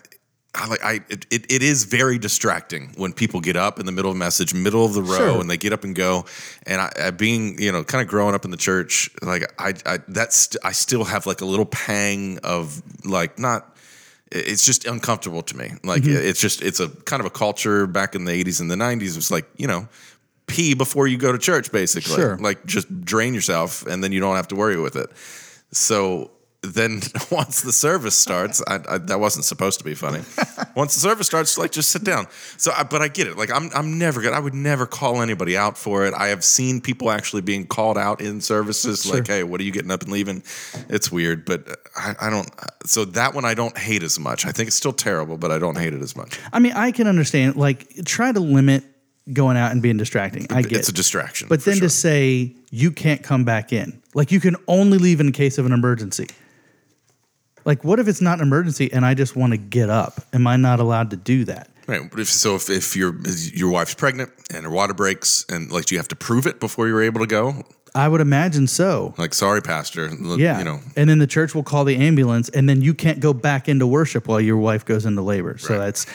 I 0.53 0.67
like 0.67 0.83
I 0.83 0.95
it, 1.09 1.27
it, 1.31 1.63
is 1.63 1.85
very 1.85 2.19
distracting 2.19 2.93
when 2.97 3.13
people 3.13 3.41
get 3.41 3.55
up 3.55 3.79
in 3.79 3.87
the 3.87 3.93
middle 3.93 4.11
of 4.11 4.17
message, 4.17 4.53
middle 4.53 4.85
of 4.85 4.95
the 4.95 5.03
row, 5.03 5.17
Sure. 5.17 5.41
and 5.41 5.49
they 5.49 5.57
get 5.57 5.73
up 5.73 5.85
and 5.85 5.95
go. 5.95 6.25
And 6.67 6.81
I, 6.81 6.91
I 7.01 7.11
being 7.13 7.57
you 7.63 7.71
know 7.71 7.85
kind 7.85 8.03
of 8.03 8.09
growing 8.09 8.35
up 8.35 8.45
in 8.45 8.51
the 8.51 8.57
church, 8.57 9.09
like 9.23 9.45
I 9.61 9.75
I 9.87 10.01
that's 10.09 10.57
I 10.65 10.73
still 10.73 11.05
have 11.05 11.25
like 11.25 11.41
a 11.41 11.45
little 11.45 11.67
pang 11.67 12.41
of 12.43 12.83
like 13.07 13.39
not. 13.39 13.77
It's 14.31 14.65
just 14.65 14.85
uncomfortable 14.87 15.43
to 15.43 15.57
me. 15.57 15.73
Like 15.83 16.03
Mm-hmm. 16.03 16.29
it's 16.29 16.41
just 16.41 16.63
it's 16.63 16.79
a 16.81 16.89
kind 16.89 17.21
of 17.21 17.27
a 17.27 17.31
culture 17.31 17.87
back 17.87 18.15
in 18.15 18.25
the 18.25 18.33
'80s 18.45 18.61
and 18.61 18.71
the 18.71 18.77
'90s. 18.77 19.17
It's 19.17 19.31
like 19.31 19.47
you 19.57 19.67
know, 19.67 19.89
pee 20.47 20.75
before 20.75 21.07
you 21.09 21.19
go 21.19 21.33
to 21.33 21.39
church, 21.39 21.73
basically. 21.73 22.15
Sure. 22.17 22.37
Like 22.39 22.65
just 22.65 23.05
drain 23.05 23.35
yourself, 23.35 23.85
and 23.87 24.03
then 24.05 24.13
you 24.13 24.21
don't 24.21 24.37
have 24.37 24.49
to 24.49 24.55
worry 24.57 24.81
with 24.81 24.95
it. 24.97 25.11
So 25.73 26.31
then 26.63 27.01
once 27.31 27.63
the 27.63 27.73
service 27.73 28.17
starts, 28.17 28.63
I, 28.67 28.81
I, 28.89 28.99
that 28.99 29.19
wasn't 29.19 29.45
supposed 29.45 29.79
to 29.79 29.85
be 29.85 29.95
funny. 29.95 30.23
Once 30.77 30.95
the 30.95 31.01
service 31.01 31.27
starts, 31.27 31.59
like 31.59 31.73
just 31.73 31.91
sit 31.91 32.05
down. 32.05 32.27
So, 32.57 32.71
I, 32.77 32.85
but 32.85 33.03
I 33.03 33.09
get 33.09 33.27
it. 33.27 33.37
Like 33.37 33.51
I'm, 33.51 33.71
I'm 33.75 33.99
never 33.99 34.21
good. 34.21 34.33
I 34.33 34.39
would 34.39 34.55
never 34.55 34.87
call 34.87 35.23
anybody 35.23 35.57
out 35.57 35.77
for 35.77 36.07
it. 36.07 36.15
I 36.15 36.29
have 36.29 36.45
seen 36.45 36.81
people 36.81 37.11
actually 37.11 37.43
being 37.43 37.67
called 37.67 37.99
out 37.99 38.21
in 38.21 38.41
services, 38.41 39.11
like, 39.11 39.27
"Hey, 39.27 39.43
what 39.43 39.61
are 39.61 39.65
you 39.65 39.73
getting 39.73 39.91
up 39.91 40.03
and 40.03 40.13
leaving?" 40.13 40.43
It's 40.89 41.11
weird, 41.11 41.45
but 41.45 41.69
uh, 41.69 41.75
I, 41.97 42.15
I 42.27 42.31
don't. 42.31 42.49
Uh, 42.59 42.67
so 42.85 43.05
that 43.07 43.35
one 43.35 43.45
I 43.45 43.55
don't 43.55 43.77
hate 43.77 44.03
as 44.03 44.19
much. 44.19 44.47
I 44.47 44.53
think 44.53 44.69
it's 44.69 44.77
still 44.77 44.93
terrible, 44.93 45.39
but 45.39 45.51
I 45.51 45.59
don't 45.59 45.79
hate 45.79 45.95
it 45.95 46.03
as 46.03 46.15
much. 46.15 46.39
I 46.53 46.59
mean, 46.59 46.73
I 46.73 46.93
can 46.93 47.07
understand. 47.07 47.57
Like, 47.57 48.05
try 48.05 48.33
to 48.33 48.41
limit 48.41 48.85
going 49.33 49.57
out 49.57 49.73
and 49.73 49.83
being 49.83 49.97
distracting. 49.97 50.47
I 50.51 50.63
get 50.63 50.73
It's 50.81 50.89
a 50.89 50.93
distraction. 50.93 51.49
But 51.49 51.65
then 51.65 51.77
sure. 51.77 51.83
to 51.83 51.91
say 51.91 52.55
you 52.71 52.91
can't 52.91 53.23
come 53.23 53.45
back 53.45 53.73
in, 53.73 54.01
like 54.15 54.31
you 54.33 54.41
can 54.41 54.57
only 54.69 54.99
leave 54.99 55.21
in 55.21 55.33
case 55.33 55.59
of 55.59 55.67
an 55.67 55.73
emergency. 55.73 56.29
Like, 57.65 57.85
what 57.85 57.99
if 57.99 58.09
it's 58.09 58.21
not 58.21 58.39
an 58.39 58.47
emergency 58.47 58.93
and 58.93 59.05
I 59.05 59.15
just 59.15 59.37
want 59.37 59.53
to 59.53 59.57
get 59.59 59.91
up? 59.91 60.21
Am 60.33 60.47
I 60.47 60.57
not 60.57 60.81
allowed 60.81 61.11
to 61.11 61.17
do 61.17 61.45
that? 61.45 61.69
Right. 61.87 62.09
But 62.11 62.21
if 62.21 62.29
so, 62.29 62.55
if, 62.55 62.71
if 62.71 62.97
your 62.97 63.17
your 63.53 63.69
wife's 63.71 63.95
pregnant 63.95 64.31
and 64.55 64.65
her 64.65 64.71
water 64.71 64.95
breaks, 64.95 65.45
and 65.49 65.71
like, 65.73 65.87
do 65.87 65.95
you 65.95 65.99
have 65.99 66.09
to 66.09 66.17
prove 66.17 66.47
it 66.47 66.61
before 66.61 66.87
you're 66.89 67.03
able 67.03 67.21
to 67.21 67.27
go? 67.27 67.65
I 67.95 68.07
would 68.07 68.21
imagine 68.21 68.69
so. 68.69 69.15
Like, 69.19 69.35
sorry, 69.35 69.61
pastor. 69.61 70.09
Yeah. 70.39 70.59
You 70.59 70.65
know, 70.65 70.81
and 70.95 71.11
then 71.11 71.19
the 71.19 71.27
church 71.27 71.55
will 71.55 71.65
call 71.65 71.85
the 71.85 71.97
ambulance, 71.97 72.49
and 72.51 72.69
then 72.69 72.81
you 72.83 72.95
can't 72.95 73.19
go 73.19 73.33
back 73.33 73.69
into 73.69 73.87
worship 73.89 74.29
while 74.29 74.41
your 74.41 74.57
wife 74.59 74.85
goes 74.85 75.05
into 75.05 75.23
labor. 75.23 75.59
So 75.59 75.75
Right. 75.75 75.87
that's 75.87 76.07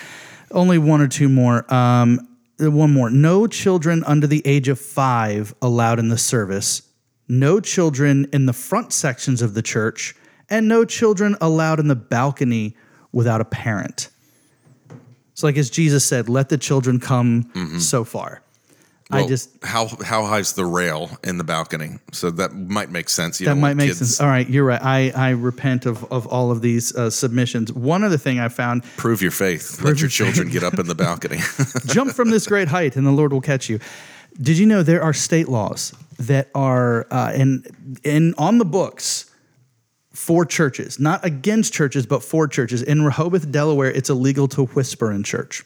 only 0.52 0.78
one 0.78 1.02
or 1.02 1.10
two 1.10 1.28
more. 1.28 1.72
Um, 1.74 2.26
one 2.58 2.94
more. 2.94 3.10
No 3.10 3.46
children 3.48 4.02
under 4.06 4.28
the 4.28 4.42
age 4.46 4.70
of 4.70 4.80
five 4.80 5.54
allowed 5.62 6.00
in 6.00 6.08
the 6.08 6.18
service. 6.18 6.84
No 7.28 7.60
children 7.60 8.28
in 8.32 8.46
the 8.46 8.54
front 8.54 8.94
sections 8.94 9.42
of 9.42 9.56
the 9.56 9.62
church, 9.62 10.16
and 10.50 10.68
no 10.68 10.86
children 10.86 11.36
allowed 11.42 11.80
in 11.80 11.88
the 11.88 11.96
balcony 11.96 12.76
without 13.12 13.42
a 13.42 13.46
parent. 13.46 14.10
So, 15.34 15.48
like 15.48 15.58
as 15.58 15.70
Jesus 15.70 16.06
said, 16.06 16.30
let 16.30 16.50
the 16.50 16.58
children 16.58 17.00
come 17.00 17.80
so 17.80 18.04
far. 18.04 18.42
I 19.12 19.28
just 19.28 19.52
how 19.64 19.88
how 20.04 20.26
high's 20.26 20.54
the 20.54 20.66
rail 20.66 21.12
in 21.24 21.38
the 21.38 21.44
balcony? 21.44 22.00
So 22.12 22.32
that 22.32 22.56
might 22.56 22.90
make 22.90 23.08
sense. 23.08 23.40
You 23.40 23.46
That 23.46 23.56
might 23.56 23.76
make 23.76 23.90
kids- 23.90 24.00
sense. 24.00 24.20
All 24.20 24.28
right, 24.28 24.50
you're 24.50 24.64
right. 24.64 24.82
I, 24.82 25.12
I 25.16 25.30
repent 25.32 25.86
of, 25.86 26.04
of 26.12 26.26
all 26.26 26.52
of 26.52 26.62
these 26.62 26.96
uh, 26.96 27.12
submissions. 27.12 27.72
One 27.72 28.04
other 28.04 28.18
thing 28.18 28.40
I 28.40 28.48
found 28.50 28.84
Prove 28.98 29.22
your 29.22 29.32
faith. 29.32 29.82
Let 29.84 29.98
your 29.98 30.06
your 30.06 30.10
children 30.10 30.50
get 30.50 30.64
up 30.64 30.80
in 30.80 30.88
the 30.88 30.96
balcony. 30.96 31.40
jump 31.86 32.14
from 32.14 32.32
this 32.32 32.48
great 32.48 32.68
height 32.68 32.96
and 32.96 33.06
the 33.06 33.12
Lord 33.12 33.32
will 33.32 33.42
catch 33.42 33.70
you. 33.70 33.80
Did 34.42 34.58
you 34.58 34.66
know 34.66 34.82
there 34.82 35.04
are 35.04 35.14
state 35.14 35.48
laws 35.48 35.94
that 36.20 36.50
are 36.56 37.06
uh, 37.12 37.32
in, 37.36 37.64
in, 38.04 38.34
on 38.38 38.58
the 38.58 38.66
books 38.66 39.32
for 40.16 40.46
churches, 40.46 41.00
not 41.00 41.24
against 41.24 41.74
churches, 41.74 42.06
but 42.06 42.24
for 42.24 42.48
churches? 42.48 42.82
In 42.82 43.04
Rehoboth, 43.04 43.52
Delaware, 43.52 43.92
it's 43.92 44.10
illegal 44.10 44.48
to 44.50 44.66
whisper 44.66 45.12
in 45.12 45.24
church. 45.24 45.64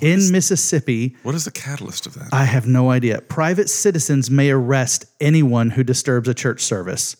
In 0.00 0.30
Mississippi, 0.30 1.16
what 1.22 1.34
is 1.34 1.44
the 1.44 1.50
catalyst 1.50 2.06
of 2.06 2.14
that? 2.14 2.28
I 2.32 2.44
have 2.44 2.66
no 2.66 2.90
idea. 2.90 3.20
Private 3.22 3.70
citizens 3.70 4.30
may 4.30 4.50
arrest 4.50 5.06
anyone 5.20 5.70
who 5.70 5.82
disturbs 5.82 6.28
a 6.28 6.34
church 6.34 6.60
service. 6.60 7.16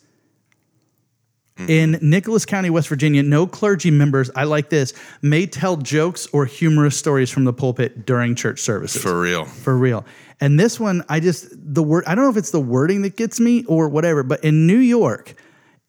Hmm. 1.56 1.70
In 1.70 1.98
Nicholas 2.02 2.44
County, 2.44 2.70
West 2.70 2.88
Virginia, 2.88 3.22
no 3.22 3.46
clergy 3.46 3.90
members, 3.90 4.30
I 4.36 4.44
like 4.44 4.70
this, 4.70 4.92
may 5.22 5.46
tell 5.46 5.76
jokes 5.76 6.28
or 6.32 6.44
humorous 6.44 6.96
stories 6.96 7.30
from 7.30 7.44
the 7.44 7.52
pulpit 7.52 8.06
during 8.06 8.34
church 8.34 8.60
services. 8.60 9.02
For 9.02 9.18
real. 9.18 9.44
For 9.44 9.76
real. 9.76 10.04
And 10.40 10.58
this 10.58 10.78
one, 10.78 11.04
I 11.08 11.20
just, 11.20 11.48
the 11.52 11.82
word, 11.82 12.04
I 12.06 12.14
don't 12.14 12.24
know 12.24 12.30
if 12.30 12.36
it's 12.36 12.52
the 12.52 12.60
wording 12.60 13.02
that 13.02 13.16
gets 13.16 13.40
me 13.40 13.64
or 13.64 13.88
whatever, 13.88 14.22
but 14.22 14.42
in 14.44 14.66
New 14.66 14.78
York, 14.78 15.34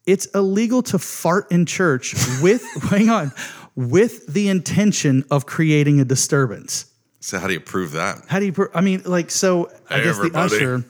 it's 0.06 0.26
illegal 0.26 0.82
to 0.84 0.98
fart 0.98 1.50
in 1.52 1.66
church 1.66 2.14
with, 2.42 2.64
hang 2.90 3.10
on, 3.10 3.32
with 3.76 4.26
the 4.26 4.48
intention 4.48 5.24
of 5.30 5.46
creating 5.46 6.00
a 6.00 6.04
disturbance. 6.04 6.86
So 7.20 7.38
how 7.38 7.46
do 7.46 7.52
you 7.52 7.60
prove 7.60 7.92
that? 7.92 8.22
How 8.28 8.40
do 8.40 8.46
you, 8.46 8.52
pro- 8.52 8.68
I 8.74 8.80
mean, 8.80 9.02
like, 9.04 9.30
so 9.30 9.70
I 9.88 9.98
Hey, 9.98 10.04
guess 10.04 10.16
the 10.16 10.26
everybody. 10.26 10.56
usher, 10.56 10.84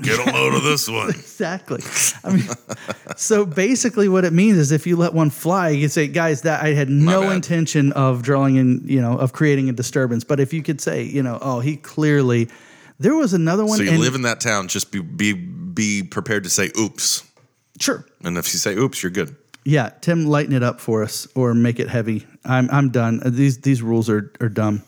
Get 0.00 0.28
a 0.28 0.32
load 0.32 0.54
of 0.54 0.62
this 0.62 0.88
one. 0.88 1.10
exactly. 1.10 1.82
I 2.24 2.32
mean, 2.36 2.48
so 3.16 3.44
basically 3.44 4.08
what 4.08 4.24
it 4.24 4.32
means 4.32 4.56
is 4.56 4.70
if 4.70 4.86
you 4.86 4.96
let 4.96 5.12
one 5.12 5.28
fly, 5.28 5.70
you 5.70 5.80
can 5.80 5.88
say, 5.88 6.06
guys, 6.06 6.42
that 6.42 6.62
I 6.62 6.68
had 6.68 6.88
no 6.88 7.22
bad. 7.22 7.32
intention 7.36 7.92
of 7.94 8.22
drawing 8.22 8.54
in, 8.56 8.82
you 8.86 9.00
know, 9.00 9.18
of 9.18 9.32
creating 9.32 9.68
a 9.68 9.72
disturbance. 9.72 10.22
But 10.22 10.38
if 10.38 10.52
you 10.52 10.62
could 10.62 10.80
say, 10.80 11.02
you 11.02 11.20
know, 11.22 11.38
oh, 11.42 11.58
he 11.58 11.76
clearly, 11.76 12.48
there 12.98 13.14
was 13.14 13.32
another 13.32 13.64
one. 13.64 13.78
So 13.78 13.84
you 13.84 13.90
and- 13.90 14.00
live 14.00 14.14
in 14.14 14.22
that 14.22 14.40
town, 14.40 14.68
just 14.68 14.90
be 14.90 15.00
be 15.00 15.32
be 15.32 16.02
prepared 16.02 16.44
to 16.44 16.50
say 16.50 16.70
oops. 16.78 17.24
Sure. 17.80 18.04
And 18.24 18.36
if 18.36 18.52
you 18.52 18.58
say 18.58 18.74
oops, 18.76 19.02
you're 19.02 19.10
good. 19.10 19.36
Yeah, 19.64 19.90
Tim, 20.00 20.26
lighten 20.26 20.54
it 20.54 20.62
up 20.62 20.80
for 20.80 21.02
us 21.02 21.28
or 21.34 21.52
make 21.54 21.78
it 21.78 21.88
heavy. 21.88 22.26
I'm 22.44 22.68
I'm 22.70 22.90
done. 22.90 23.20
Uh, 23.24 23.30
These 23.30 23.58
these 23.60 23.82
rules 23.82 24.08
are 24.08 24.32
are 24.40 24.48
dumb. 24.48 24.82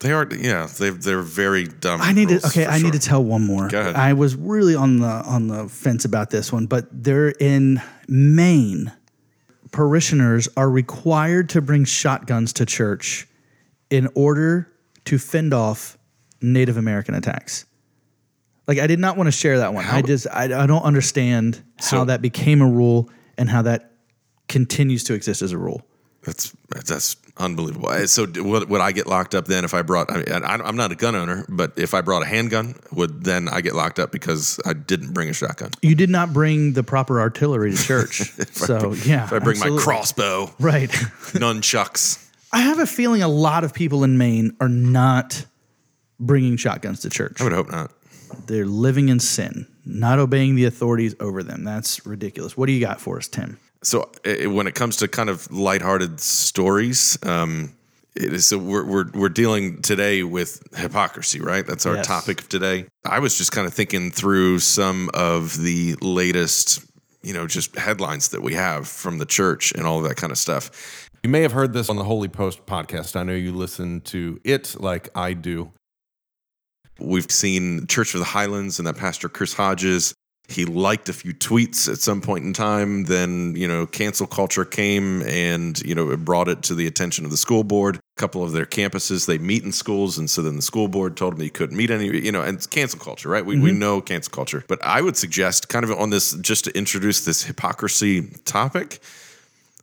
They 0.00 0.12
are 0.12 0.26
yeah, 0.32 0.66
they 0.78 0.90
they're 0.90 1.20
very 1.22 1.64
dumb. 1.64 2.00
I 2.00 2.12
need 2.12 2.28
to 2.28 2.46
okay. 2.46 2.66
I 2.66 2.78
need 2.80 2.92
to 2.92 2.98
tell 2.98 3.22
one 3.22 3.46
more. 3.46 3.68
Go 3.68 3.80
ahead. 3.80 3.96
I 3.96 4.12
was 4.14 4.34
really 4.34 4.74
on 4.74 4.98
the 4.98 5.06
on 5.06 5.48
the 5.48 5.68
fence 5.68 6.04
about 6.04 6.30
this 6.30 6.52
one, 6.52 6.66
but 6.66 6.86
they're 6.90 7.30
in 7.30 7.82
Maine. 8.08 8.92
Parishioners 9.72 10.48
are 10.56 10.70
required 10.70 11.48
to 11.50 11.60
bring 11.60 11.84
shotguns 11.84 12.52
to 12.54 12.66
church 12.66 13.28
in 13.88 14.08
order 14.14 14.68
to 15.04 15.18
fend 15.18 15.54
off 15.54 15.96
Native 16.40 16.76
American 16.76 17.14
attacks. 17.14 17.66
Like 18.66 18.78
I 18.78 18.86
did 18.86 18.98
not 18.98 19.16
want 19.16 19.26
to 19.26 19.32
share 19.32 19.58
that 19.58 19.74
one. 19.74 19.84
I 19.84 20.02
just 20.02 20.26
I, 20.32 20.44
I 20.44 20.66
don't 20.66 20.82
understand 20.82 21.62
how 21.78 22.04
that 22.04 22.22
became 22.22 22.62
a 22.62 22.66
rule 22.68 23.10
and 23.36 23.48
how 23.50 23.62
that 23.62 23.92
continues 24.48 25.04
to 25.04 25.14
exist 25.14 25.42
as 25.42 25.52
a 25.52 25.58
rule. 25.58 25.82
That's 26.22 26.54
that's 26.68 27.16
unbelievable. 27.38 27.90
So 28.06 28.26
would, 28.36 28.68
would 28.68 28.80
I 28.80 28.92
get 28.92 29.06
locked 29.06 29.34
up 29.34 29.46
then 29.46 29.64
if 29.64 29.72
I 29.72 29.82
brought? 29.82 30.10
I 30.12 30.16
mean, 30.18 30.44
I, 30.44 30.54
I'm 30.54 30.76
not 30.76 30.92
a 30.92 30.94
gun 30.94 31.16
owner, 31.16 31.46
but 31.48 31.72
if 31.78 31.94
I 31.94 32.02
brought 32.02 32.22
a 32.22 32.26
handgun, 32.26 32.74
would 32.92 33.24
then 33.24 33.48
I 33.48 33.62
get 33.62 33.74
locked 33.74 33.98
up 33.98 34.12
because 34.12 34.60
I 34.66 34.74
didn't 34.74 35.14
bring 35.14 35.30
a 35.30 35.32
shotgun? 35.32 35.70
You 35.80 35.94
did 35.94 36.10
not 36.10 36.32
bring 36.32 36.74
the 36.74 36.82
proper 36.82 37.20
artillery 37.20 37.70
to 37.74 37.76
church. 37.82 38.30
so 38.52 38.92
yeah. 39.04 39.24
If 39.24 39.32
I 39.32 39.38
bring 39.38 39.56
absolutely. 39.56 39.78
my 39.78 39.82
crossbow, 39.82 40.54
Right. 40.60 40.90
nunchucks, 40.90 42.28
I 42.52 42.60
have 42.60 42.78
a 42.78 42.86
feeling 42.86 43.22
a 43.22 43.28
lot 43.28 43.64
of 43.64 43.72
people 43.72 44.04
in 44.04 44.18
Maine 44.18 44.54
are 44.60 44.68
not 44.68 45.46
bringing 46.20 46.56
shotguns 46.56 47.00
to 47.00 47.10
church. 47.10 47.40
I 47.40 47.44
would 47.44 47.52
hope 47.52 47.70
not. 47.70 47.90
They're 48.46 48.66
living 48.66 49.08
in 49.08 49.18
sin, 49.18 49.66
not 49.84 50.18
obeying 50.20 50.54
the 50.54 50.66
authorities 50.66 51.16
over 51.18 51.42
them. 51.42 51.64
That's 51.64 52.06
ridiculous. 52.06 52.56
What 52.56 52.66
do 52.66 52.72
you 52.72 52.80
got 52.80 53.00
for 53.00 53.16
us, 53.18 53.26
Tim? 53.26 53.58
So 53.82 54.10
i 54.26 54.46
when 54.46 54.66
it 54.66 54.74
comes 54.74 54.98
to 54.98 55.08
kind 55.08 55.28
of 55.30 55.50
lighthearted 55.50 56.20
stories, 56.20 57.18
um, 57.24 57.72
it 58.14 58.32
is, 58.32 58.46
so 58.46 58.58
we're, 58.58 58.84
we're 58.84 59.10
we're 59.14 59.28
dealing 59.30 59.80
today 59.82 60.22
with 60.22 60.62
hypocrisy, 60.76 61.40
right? 61.40 61.66
That's 61.66 61.86
our 61.86 61.96
Yes. 61.96 62.06
topic 62.06 62.40
of 62.42 62.48
today. 62.48 62.86
I 63.04 63.18
was 63.20 63.38
just 63.38 63.52
kind 63.52 63.66
of 63.66 63.72
thinking 63.72 64.10
through 64.10 64.58
some 64.58 65.10
of 65.14 65.56
the 65.62 65.94
latest, 66.02 66.84
you 67.22 67.32
know, 67.32 67.46
just 67.46 67.76
headlines 67.78 68.28
that 68.30 68.42
we 68.42 68.54
have 68.54 68.86
from 68.86 69.18
the 69.18 69.26
church 69.26 69.72
and 69.72 69.86
all 69.86 69.98
of 69.98 70.04
that 70.08 70.16
kind 70.16 70.30
of 70.32 70.38
stuff. 70.38 71.08
You 71.22 71.30
may 71.30 71.42
have 71.42 71.52
heard 71.52 71.72
this 71.72 71.88
on 71.88 71.96
the 71.96 72.04
Holy 72.04 72.28
Post 72.28 72.66
podcast. 72.66 73.14
I 73.16 73.22
know 73.22 73.34
you 73.34 73.52
listen 73.52 74.00
to 74.02 74.40
it 74.44 74.76
like 74.80 75.08
I 75.16 75.32
do. 75.32 75.70
We've 77.00 77.30
seen 77.30 77.86
Church 77.86 78.14
of 78.14 78.20
the 78.20 78.26
Highlands 78.26 78.78
and 78.78 78.86
that 78.86 78.96
pastor 78.96 79.28
Chris 79.28 79.54
Hodges. 79.54 80.14
He 80.48 80.64
liked 80.64 81.08
a 81.08 81.12
few 81.12 81.32
tweets 81.32 81.88
at 81.90 81.98
some 81.98 82.20
point 82.20 82.44
in 82.44 82.52
time. 82.52 83.04
Then, 83.04 83.54
you 83.54 83.68
know, 83.68 83.86
cancel 83.86 84.26
culture 84.26 84.64
came 84.64 85.22
and, 85.22 85.80
you 85.82 85.94
know, 85.94 86.10
it 86.10 86.24
brought 86.24 86.48
it 86.48 86.62
to 86.64 86.74
the 86.74 86.88
attention 86.88 87.24
of 87.24 87.30
the 87.30 87.36
school 87.36 87.62
board. 87.62 87.96
A 87.96 88.00
couple 88.16 88.42
of 88.42 88.50
their 88.50 88.66
campuses, 88.66 89.26
they 89.26 89.38
meet 89.38 89.62
in 89.62 89.70
schools. 89.70 90.18
And 90.18 90.28
so 90.28 90.42
then 90.42 90.56
the 90.56 90.62
school 90.62 90.88
board 90.88 91.16
told 91.16 91.34
him 91.34 91.40
he 91.40 91.50
couldn't 91.50 91.76
meet 91.76 91.90
any, 91.90 92.06
you 92.06 92.32
know, 92.32 92.42
and 92.42 92.56
it's 92.56 92.66
cancel 92.66 92.98
culture, 92.98 93.28
right? 93.28 93.46
We, 93.46 93.60
we 93.60 93.70
mm-hmm. 93.70 93.78
know 93.78 94.00
cancel 94.00 94.32
culture. 94.32 94.64
But 94.66 94.84
I 94.84 95.00
would 95.00 95.16
suggest, 95.16 95.68
kind 95.68 95.84
of 95.84 95.92
on 95.92 96.10
this, 96.10 96.34
just 96.38 96.64
to 96.64 96.76
introduce 96.76 97.24
this 97.24 97.44
hypocrisy 97.44 98.22
topic, 98.44 98.98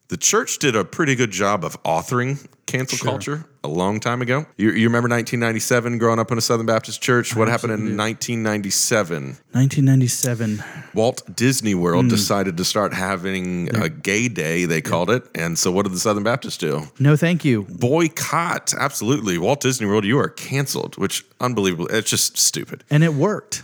the 0.10 0.18
church 0.18 0.60
did 0.60 0.76
a 0.76 0.86
pretty 0.86 1.16
good 1.16 1.32
job 1.32 1.64
of 1.66 1.82
authoring 1.84 2.48
cancel 2.66 2.98
culture 2.98 3.46
a 3.64 3.68
long 3.68 4.00
time 4.00 4.22
ago. 4.22 4.46
You, 4.58 4.68
you 4.72 4.88
remember 4.88 5.08
1997 5.10 5.98
growing 5.98 6.20
up 6.20 6.32
in 6.32 6.38
a 6.38 6.42
Southern 6.42 6.66
Baptist 6.66 7.02
church? 7.02 7.36
What 7.36 7.48
happened 7.48 7.74
in 7.74 7.96
1997? 7.98 9.38
1997. 9.52 10.64
Walt 10.94 11.24
Disney 11.36 11.76
World 11.76 12.06
Hmm. 12.06 12.10
decided 12.10 12.58
to 12.58 12.66
start 12.66 12.94
having 12.94 13.74
a 13.76 13.90
gay 13.90 14.28
day, 14.28 14.66
they 14.66 14.82
called 14.82 15.10
it. 15.10 15.24
And 15.36 15.58
so 15.58 15.72
what 15.72 15.84
did 15.84 15.94
the 15.94 16.00
Southern 16.00 16.24
Baptists 16.24 16.58
do? 16.58 16.88
No, 17.00 17.16
thank 17.16 17.44
you. 17.46 17.64
Boycott. 17.70 18.74
Absolutely. 18.78 19.38
Walt 19.38 19.62
Disney 19.62 19.88
World, 19.88 20.06
you 20.06 20.20
are 20.20 20.30
canceled, 20.30 20.98
which 20.98 21.26
unbelievable. 21.40 21.88
It's 21.88 22.10
just 22.10 22.38
stupid. 22.38 22.84
And 22.90 23.04
it 23.04 23.14
worked. 23.14 23.64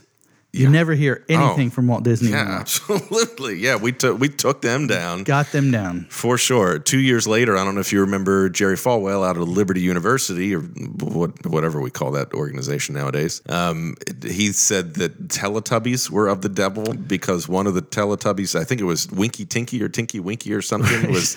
You 0.56 0.70
never 0.70 0.94
hear 0.94 1.26
anything 1.30 1.70
Oh. 1.70 1.72
from 1.72 1.88
Walt 1.88 2.04
Disney. 2.04 2.30
Yeah, 2.30 2.42
anymore. 2.42 2.60
absolutely. 2.60 3.56
Yeah, 3.58 3.76
we 3.78 3.92
took 3.92 4.20
we 4.20 4.30
took 4.30 4.62
them 4.62 4.86
down. 4.86 5.24
Got 5.24 5.52
them 5.52 5.72
down. 5.72 6.06
For 6.12 6.38
sure. 6.38 6.78
Two 6.78 7.00
years 7.00 7.26
later, 7.26 7.58
I 7.58 7.64
don't 7.66 7.74
know 7.74 7.82
if 7.82 7.92
you 7.92 8.02
remember 8.02 8.50
Jerry 8.50 8.76
Falwell 8.76 9.28
out 9.28 9.36
of 9.36 9.50
Liberty 9.50 9.82
University 9.82 10.54
or 10.56 10.60
what, 10.60 11.44
whatever 11.48 11.82
we 11.82 11.90
call 11.90 12.12
that 12.12 12.34
organization 12.36 12.94
nowadays. 12.94 13.42
Um, 13.50 13.96
he 14.24 14.52
said 14.52 14.94
that 14.96 15.28
Teletubbies 15.28 16.12
were 16.12 16.28
of 16.28 16.42
the 16.44 16.50
devil 16.50 16.94
because 16.94 17.50
one 17.50 17.66
of 17.66 17.74
the 17.74 17.82
Teletubbies, 17.82 18.54
I 18.60 18.64
think 18.64 18.80
it 18.80 18.86
was 18.86 19.10
Winky 19.12 19.46
Tinky 19.46 19.82
or 19.82 19.90
Tinky 19.90 20.20
Winky 20.20 20.54
or 20.54 20.62
something, 20.62 21.12
was 21.12 21.36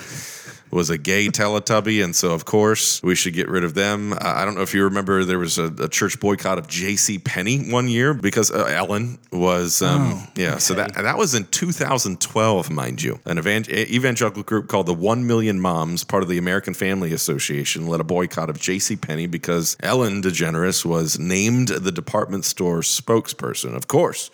was 0.71 0.91
a 0.91 0.99
gay 0.99 1.29
Teletubby, 1.29 2.03
and 2.03 2.15
so 2.15 2.33
of 2.33 2.45
course 2.45 3.03
we 3.03 3.15
should 3.15 3.35
get 3.35 3.49
rid 3.49 3.65
of 3.65 3.75
them. 3.75 4.13
Uh, 4.13 4.19
I 4.23 4.45
don't 4.45 4.55
know 4.55 4.63
if 4.63 4.75
you 4.75 4.85
remember 4.85 5.25
there 5.25 5.39
was 5.39 5.59
a, 5.59 5.67
a 5.79 5.89
church 5.89 6.19
boycott 6.21 6.59
of 6.59 6.69
J.C. 6.69 7.19
Penney 7.19 7.71
one 7.71 7.89
year 7.89 8.15
because 8.15 8.51
uh, 8.51 8.65
Ellen 8.65 9.19
was 9.33 9.83
um, 9.83 10.27
yeah. 10.35 10.59
So 10.59 10.75
that 10.75 10.95
that 10.95 11.19
was 11.19 11.35
in 11.35 11.45
2012, 11.45 12.71
mind 12.71 13.03
you. 13.03 13.21
An 13.25 13.39
evan- 13.39 13.71
evangelical 13.71 14.43
group 14.43 14.69
called 14.69 14.87
the 14.87 14.95
One 14.95 15.27
Million 15.27 15.61
Moms, 15.61 16.05
part 16.05 16.23
of 16.23 16.29
the 16.29 16.39
American 16.39 16.75
Family 16.75 17.13
Association, 17.13 17.87
led 17.87 18.01
a 18.01 18.05
boycott 18.05 18.51
of 18.51 18.59
J.C. 18.59 18.97
Penney 18.97 19.27
because 19.27 19.77
Ellen 19.81 20.23
DeGeneres 20.23 20.85
was 20.85 21.19
named 21.19 21.69
the 21.69 21.93
department 21.93 22.45
store 22.45 22.81
spokesperson. 22.81 23.75
Of 23.75 23.89
course. 23.89 24.31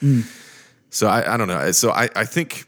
So 0.90 1.06
I, 1.08 1.34
I 1.34 1.36
don't 1.36 1.48
know. 1.48 1.72
So 1.72 1.90
I, 1.90 2.08
I 2.14 2.24
think 2.24 2.66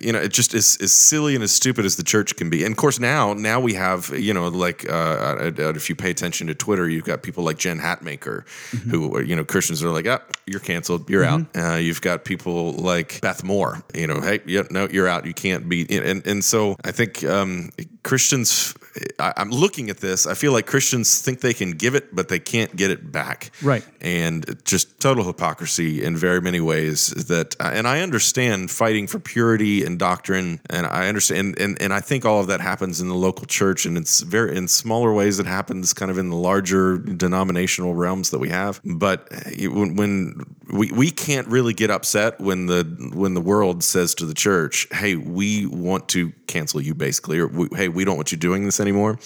you 0.00 0.12
know 0.12 0.18
it 0.18 0.32
just 0.32 0.54
is 0.54 0.76
as 0.80 0.92
silly 0.92 1.34
and 1.34 1.44
as 1.44 1.52
stupid 1.52 1.84
as 1.84 1.96
the 1.96 2.02
church 2.02 2.36
can 2.36 2.50
be. 2.50 2.64
And 2.64 2.72
of 2.72 2.76
course 2.76 2.98
now 2.98 3.32
now 3.32 3.60
we 3.60 3.74
have 3.74 4.10
you 4.10 4.34
know 4.34 4.48
like 4.48 4.88
uh, 4.88 5.52
if 5.56 5.88
you 5.88 5.96
pay 5.96 6.10
attention 6.10 6.46
to 6.48 6.54
Twitter, 6.54 6.88
you've 6.88 7.04
got 7.04 7.22
people 7.22 7.44
like 7.44 7.58
Jen 7.58 7.78
Hatmaker, 7.78 8.46
who 8.90 9.14
are, 9.16 9.22
you 9.22 9.36
know 9.36 9.44
Christians 9.44 9.82
are 9.82 9.90
like, 9.90 10.06
ah, 10.06 10.20
you're 10.46 10.60
canceled, 10.60 11.08
you're 11.08 11.24
out. 11.24 11.46
Uh, 11.56 11.74
you've 11.74 12.00
got 12.00 12.24
people 12.24 12.72
like 12.72 13.20
Beth 13.20 13.44
Moore, 13.44 13.82
you 13.94 14.06
know, 14.06 14.20
hey, 14.20 14.40
yeah, 14.46 14.62
no, 14.70 14.88
you're 14.90 15.08
out, 15.08 15.26
you 15.26 15.34
can't 15.34 15.68
be. 15.68 15.86
And 15.90 16.26
and 16.26 16.44
so 16.44 16.76
I 16.84 16.92
think 16.92 17.24
um, 17.24 17.70
Christians. 18.02 18.74
I, 19.18 19.32
I'm 19.36 19.50
looking 19.50 19.90
at 19.90 19.98
this. 19.98 20.26
I 20.26 20.34
feel 20.34 20.52
like 20.52 20.66
Christians 20.66 21.20
think 21.20 21.40
they 21.40 21.54
can 21.54 21.72
give 21.72 21.94
it, 21.94 22.14
but 22.14 22.28
they 22.28 22.38
can't 22.38 22.74
get 22.76 22.90
it 22.90 23.12
back 23.12 23.50
Right. 23.62 23.84
and 24.00 24.44
just 24.64 24.98
total 25.00 25.24
hypocrisy 25.24 26.02
in 26.02 26.16
very 26.16 26.40
many 26.40 26.60
ways 26.60 27.08
that 27.28 27.56
uh, 27.60 27.70
and 27.72 27.86
i 27.86 28.00
understand 28.00 28.70
fighting 28.70 29.06
for 29.06 29.18
purity 29.18 29.84
and 29.84 29.98
doctrine 29.98 30.60
and 30.68 30.86
i 30.86 31.08
understand 31.08 31.58
and, 31.58 31.80
and 31.80 31.92
i 31.92 32.00
think 32.00 32.24
all 32.24 32.40
of 32.40 32.46
that 32.48 32.60
happens 32.60 33.00
in 33.00 33.08
the 33.08 33.14
local 33.14 33.46
church 33.46 33.86
and 33.86 33.96
it's 33.96 34.20
very 34.20 34.56
in 34.56 34.66
smaller 34.68 35.12
ways 35.12 35.38
it 35.38 35.46
happens 35.46 35.92
kind 35.92 36.10
of 36.10 36.18
in 36.18 36.28
the 36.30 36.36
larger 36.36 36.98
denominational 36.98 37.94
realms 37.94 38.30
that 38.30 38.38
we 38.38 38.48
have 38.48 38.80
but 38.84 39.28
it- 39.46 39.68
when, 39.68 39.96
when 39.96 40.44
we, 40.72 40.90
we 40.92 41.10
can't 41.10 41.46
really 41.48 41.74
get 41.74 41.90
upset 41.90 42.40
when 42.40 42.66
the 42.66 42.82
when 43.14 43.34
the 43.34 43.40
world 43.40 43.82
says 43.84 44.14
to 44.14 44.26
the 44.26 44.34
church 44.34 44.86
hey 44.92 45.14
we 45.16 45.66
want 45.66 46.08
to 46.08 46.32
cancel 46.46 46.80
you 46.80 46.94
basically 46.94 47.38
or 47.38 47.48
hey 47.76 47.88
we 47.88 48.04
don't 48.04 48.16
want 48.16 48.32
you 48.32 48.38
doing 48.38 48.64
this 48.64 48.79
anymore 48.80 49.18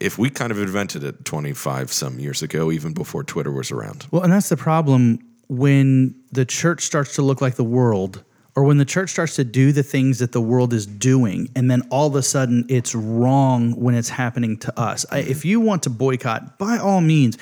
if 0.00 0.18
we 0.18 0.28
kind 0.28 0.50
of 0.50 0.58
invented 0.58 1.04
it 1.04 1.24
25 1.24 1.92
some 1.92 2.18
years 2.18 2.42
ago 2.42 2.72
even 2.72 2.92
before 2.92 3.22
twitter 3.22 3.52
was 3.52 3.70
around 3.70 4.06
Well, 4.10 4.22
and 4.22 4.32
that's 4.32 4.48
the 4.48 4.56
problem 4.56 5.20
when 5.48 6.14
the 6.32 6.44
church 6.44 6.82
starts 6.82 7.14
to 7.16 7.22
look 7.22 7.40
like 7.40 7.56
the 7.56 7.64
world, 7.64 8.24
or 8.56 8.64
when 8.64 8.78
the 8.78 8.84
church 8.84 9.10
starts 9.10 9.36
to 9.36 9.44
do 9.44 9.72
the 9.72 9.82
things 9.82 10.18
that 10.20 10.32
the 10.32 10.40
world 10.40 10.72
is 10.72 10.86
doing, 10.86 11.48
and 11.56 11.70
then 11.70 11.82
all 11.90 12.06
of 12.06 12.14
a 12.14 12.22
sudden 12.22 12.64
it's 12.68 12.94
wrong 12.94 13.72
when 13.72 13.94
it's 13.94 14.08
happening 14.08 14.56
to 14.58 14.80
us. 14.80 15.04
I, 15.10 15.18
if 15.18 15.44
you 15.44 15.60
want 15.60 15.82
to 15.84 15.90
boycott, 15.90 16.58
by 16.58 16.78
all 16.78 17.00
means, 17.00 17.36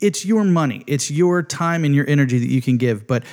it's 0.00 0.24
your 0.24 0.44
money, 0.44 0.84
it's 0.86 1.10
your 1.10 1.42
time 1.42 1.84
and 1.84 1.94
your 1.94 2.08
energy 2.08 2.38
that 2.38 2.48
you 2.48 2.62
can 2.62 2.76
give, 2.76 3.06
but. 3.06 3.24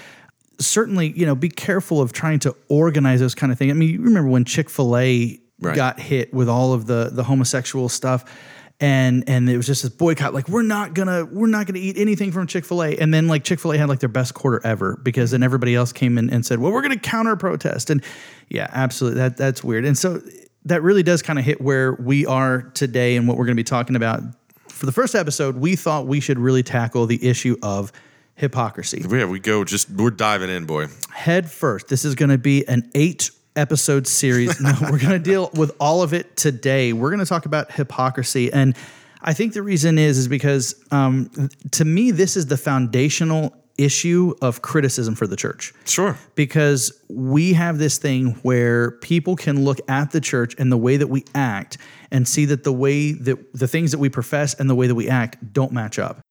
Certainly, 0.57 1.11
you 1.17 1.25
know, 1.25 1.35
be 1.35 1.49
careful 1.49 1.99
of 1.99 2.13
trying 2.13 2.39
to 2.39 2.55
organize 2.69 3.19
those 3.19 3.35
kind 3.35 3.51
of 3.51 3.57
things. 3.57 3.71
I 3.71 3.73
mean, 3.73 3.89
you 3.89 4.01
remember 4.01 4.29
when 4.29 4.45
Chick 4.45 4.69
Fil 4.69 4.95
A 4.95 5.38
Right. 5.59 5.75
got 5.75 5.99
hit 5.99 6.33
with 6.33 6.49
all 6.49 6.73
of 6.73 6.85
the 6.85 7.09
the 7.11 7.23
homosexual 7.23 7.87
stuff, 7.89 8.25
and 8.79 9.23
and 9.27 9.49
it 9.49 9.55
was 9.57 9.65
just 9.65 9.83
this 9.83 9.91
boycott. 9.91 10.33
Like 10.33 10.49
we're 10.49 10.63
not 10.63 10.93
gonna 10.93 11.25
we're 11.25 11.47
not 11.47 11.65
gonna 11.65 11.79
eat 11.79 11.97
anything 11.97 12.31
from 12.31 12.45
Chick 12.47 12.65
Fil 12.65 12.83
A. 12.83 12.97
And 12.97 13.13
then 13.13 13.27
like 13.27 13.43
Chick 13.43 13.59
Fil 13.59 13.71
A 13.73 13.77
had 13.77 13.87
like 13.87 13.99
their 13.99 14.09
best 14.09 14.33
quarter 14.33 14.59
ever 14.65 14.99
because 15.01 15.31
then 15.31 15.43
everybody 15.43 15.73
else 15.75 15.93
came 15.93 16.17
in 16.17 16.29
and 16.29 16.45
said, 16.45 16.59
well, 16.59 16.71
we're 16.71 16.81
gonna 16.81 16.99
counter 16.99 17.35
protest. 17.35 17.89
And 17.89 18.03
yeah, 18.49 18.67
absolutely, 18.73 19.19
that 19.19 19.37
that's 19.37 19.63
weird. 19.63 19.85
And 19.85 19.97
so 19.97 20.21
that 20.65 20.81
really 20.81 21.03
does 21.03 21.21
kind 21.21 21.39
of 21.39 21.45
hit 21.45 21.61
where 21.61 21.93
we 21.93 22.25
are 22.25 22.63
today 22.73 23.15
and 23.15 23.27
what 23.27 23.37
we're 23.37 23.45
gonna 23.45 23.55
be 23.55 23.63
talking 23.63 23.95
about. 23.95 24.21
For 24.67 24.85
the 24.85 24.91
first 24.91 25.15
episode, 25.15 25.55
we 25.55 25.77
thought 25.77 26.05
we 26.05 26.19
should 26.19 26.37
really 26.37 26.63
tackle 26.63 27.05
the 27.05 27.25
issue 27.25 27.55
of 27.63 27.93
hypocrisy 28.35 29.01
Yeah, 29.09 29.23
we 29.25 29.39
go 29.39 29.63
just 29.63 29.89
we're 29.89 30.09
diving 30.09 30.49
in, 30.49 30.65
boy. 30.65 30.87
head 31.13 31.49
first. 31.49 31.87
This 31.87 32.03
is 32.03 32.15
going 32.15 32.31
to 32.31 32.37
be 32.37 32.67
an 32.67 32.91
eight 32.93 33.29
episode 33.55 34.07
series. 34.07 34.59
No, 34.61 34.73
we're 34.81 34.99
going 34.99 35.11
to 35.11 35.19
deal 35.19 35.49
with 35.53 35.71
all 35.79 36.01
of 36.01 36.13
it 36.13 36.35
today. 36.37 36.93
We're 36.93 37.09
going 37.09 37.19
to 37.19 37.25
talk 37.25 37.45
about 37.45 37.71
hypocrisy. 37.71 38.51
And 38.51 38.75
I 39.21 39.33
think 39.33 39.53
the 39.53 39.63
reason 39.63 39.97
is, 39.97 40.17
is 40.17 40.27
because 40.27 40.75
um, 40.91 41.29
to 41.71 41.85
me, 41.85 42.11
this 42.11 42.37
is 42.37 42.47
the 42.47 42.57
foundational 42.57 43.55
issue 43.77 44.33
of 44.41 44.61
criticism 44.61 45.15
for 45.15 45.27
the 45.27 45.35
church 45.35 45.73
Sure. 45.83 46.17
because 46.35 46.93
we 47.09 47.51
have 47.51 47.77
this 47.77 47.97
thing 47.97 48.27
where 48.41 48.91
people 48.91 49.35
can 49.35 49.65
look 49.65 49.79
at 49.89 50.11
the 50.11 50.21
church 50.21 50.55
and 50.57 50.71
the 50.71 50.77
way 50.77 50.95
that 50.95 51.07
we 51.07 51.25
act 51.35 51.77
and 52.09 52.25
see 52.25 52.45
that 52.45 52.63
the 52.63 52.71
way 52.71 53.11
that 53.11 53.37
the 53.53 53.67
things 53.67 53.91
that 53.91 53.97
we 53.97 54.07
profess 54.07 54.53
and 54.53 54.69
the 54.69 54.75
way 54.75 54.87
that 54.87 54.95
we 54.95 55.09
act 55.09 55.51
don't 55.51 55.73
match 55.73 55.99
up. 55.99 56.21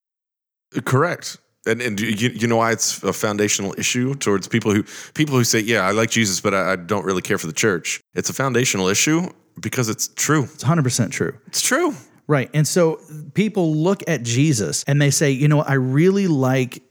Correct. 0.87 1.37
And 1.67 1.81
and 1.81 1.99
you, 1.99 2.31
you 2.31 2.47
know 2.47 2.57
why 2.57 2.73
it's 2.73 3.03
a 3.03 3.13
foundational 3.13 3.75
issue 3.79 4.15
towards 4.15 4.49
people 4.49 4.73
who 4.73 4.85
people 5.15 5.35
who 5.35 5.45
say, 5.45 5.61
yeah, 5.61 5.81
I 5.81 5.93
like 5.93 6.11
Jesus, 6.11 6.41
but 6.41 6.55
I, 6.55 6.73
I 6.73 6.77
don't 6.77 7.05
really 7.05 7.23
care 7.23 7.39
for 7.39 7.47
the 7.47 7.53
church. 7.53 8.01
It's 8.15 8.31
a 8.31 8.35
foundational 8.35 8.89
issue 8.89 9.31
because 9.61 9.89
it's 9.89 10.09
true. 10.09 10.45
It's 10.45 10.65
100% 10.65 11.11
true. 11.11 11.39
It's 11.47 11.63
true. 11.63 11.95
Right. 12.27 12.51
And 12.55 12.67
so 12.67 13.01
people 13.35 13.77
look 13.77 14.03
at 14.09 14.23
Jesus 14.23 14.83
and 14.87 15.01
they 15.01 15.11
say, 15.11 15.31
you 15.31 15.49
know, 15.49 15.61
I 15.61 15.75
really 15.75 16.27
like 16.27 16.83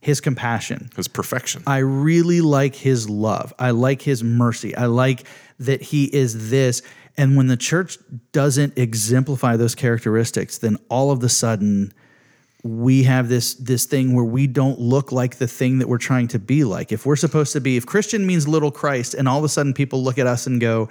his 0.00 0.20
compassion. 0.20 0.88
his 0.94 1.08
perfection. 1.08 1.64
I 1.66 1.78
really 1.78 2.40
like 2.40 2.76
his 2.76 3.10
love. 3.10 3.52
I 3.58 3.72
like 3.72 4.02
his 4.02 4.22
mercy. 4.22 4.76
I 4.76 4.86
like 4.86 5.24
that 5.58 5.82
he 5.82 6.04
is 6.04 6.48
this. 6.48 6.82
And 7.16 7.36
when 7.36 7.48
the 7.48 7.56
church 7.56 7.98
doesn't 8.30 8.78
exemplify 8.78 9.56
those 9.56 9.74
characteristics, 9.74 10.58
then 10.58 10.76
all 10.88 11.10
of 11.10 11.18
the 11.20 11.28
sudden 11.28 11.92
we 12.62 13.04
have 13.04 13.28
this 13.28 13.54
this 13.54 13.84
thing 13.84 14.14
where 14.14 14.24
we 14.24 14.46
don't 14.46 14.78
look 14.78 15.12
like 15.12 15.36
the 15.36 15.46
thing 15.46 15.78
that 15.78 15.88
we're 15.88 15.98
trying 15.98 16.28
to 16.28 16.38
be 16.38 16.64
like. 16.64 16.92
If 16.92 17.06
we're 17.06 17.16
supposed 17.16 17.52
to 17.52 17.60
be, 17.60 17.76
if 17.76 17.86
Christian 17.86 18.26
means 18.26 18.48
little 18.48 18.70
Christ, 18.70 19.14
and 19.14 19.28
all 19.28 19.38
of 19.38 19.44
a 19.44 19.48
sudden 19.48 19.72
people 19.74 20.02
look 20.02 20.18
at 20.18 20.26
us 20.26 20.46
and 20.46 20.60
go, 20.60 20.88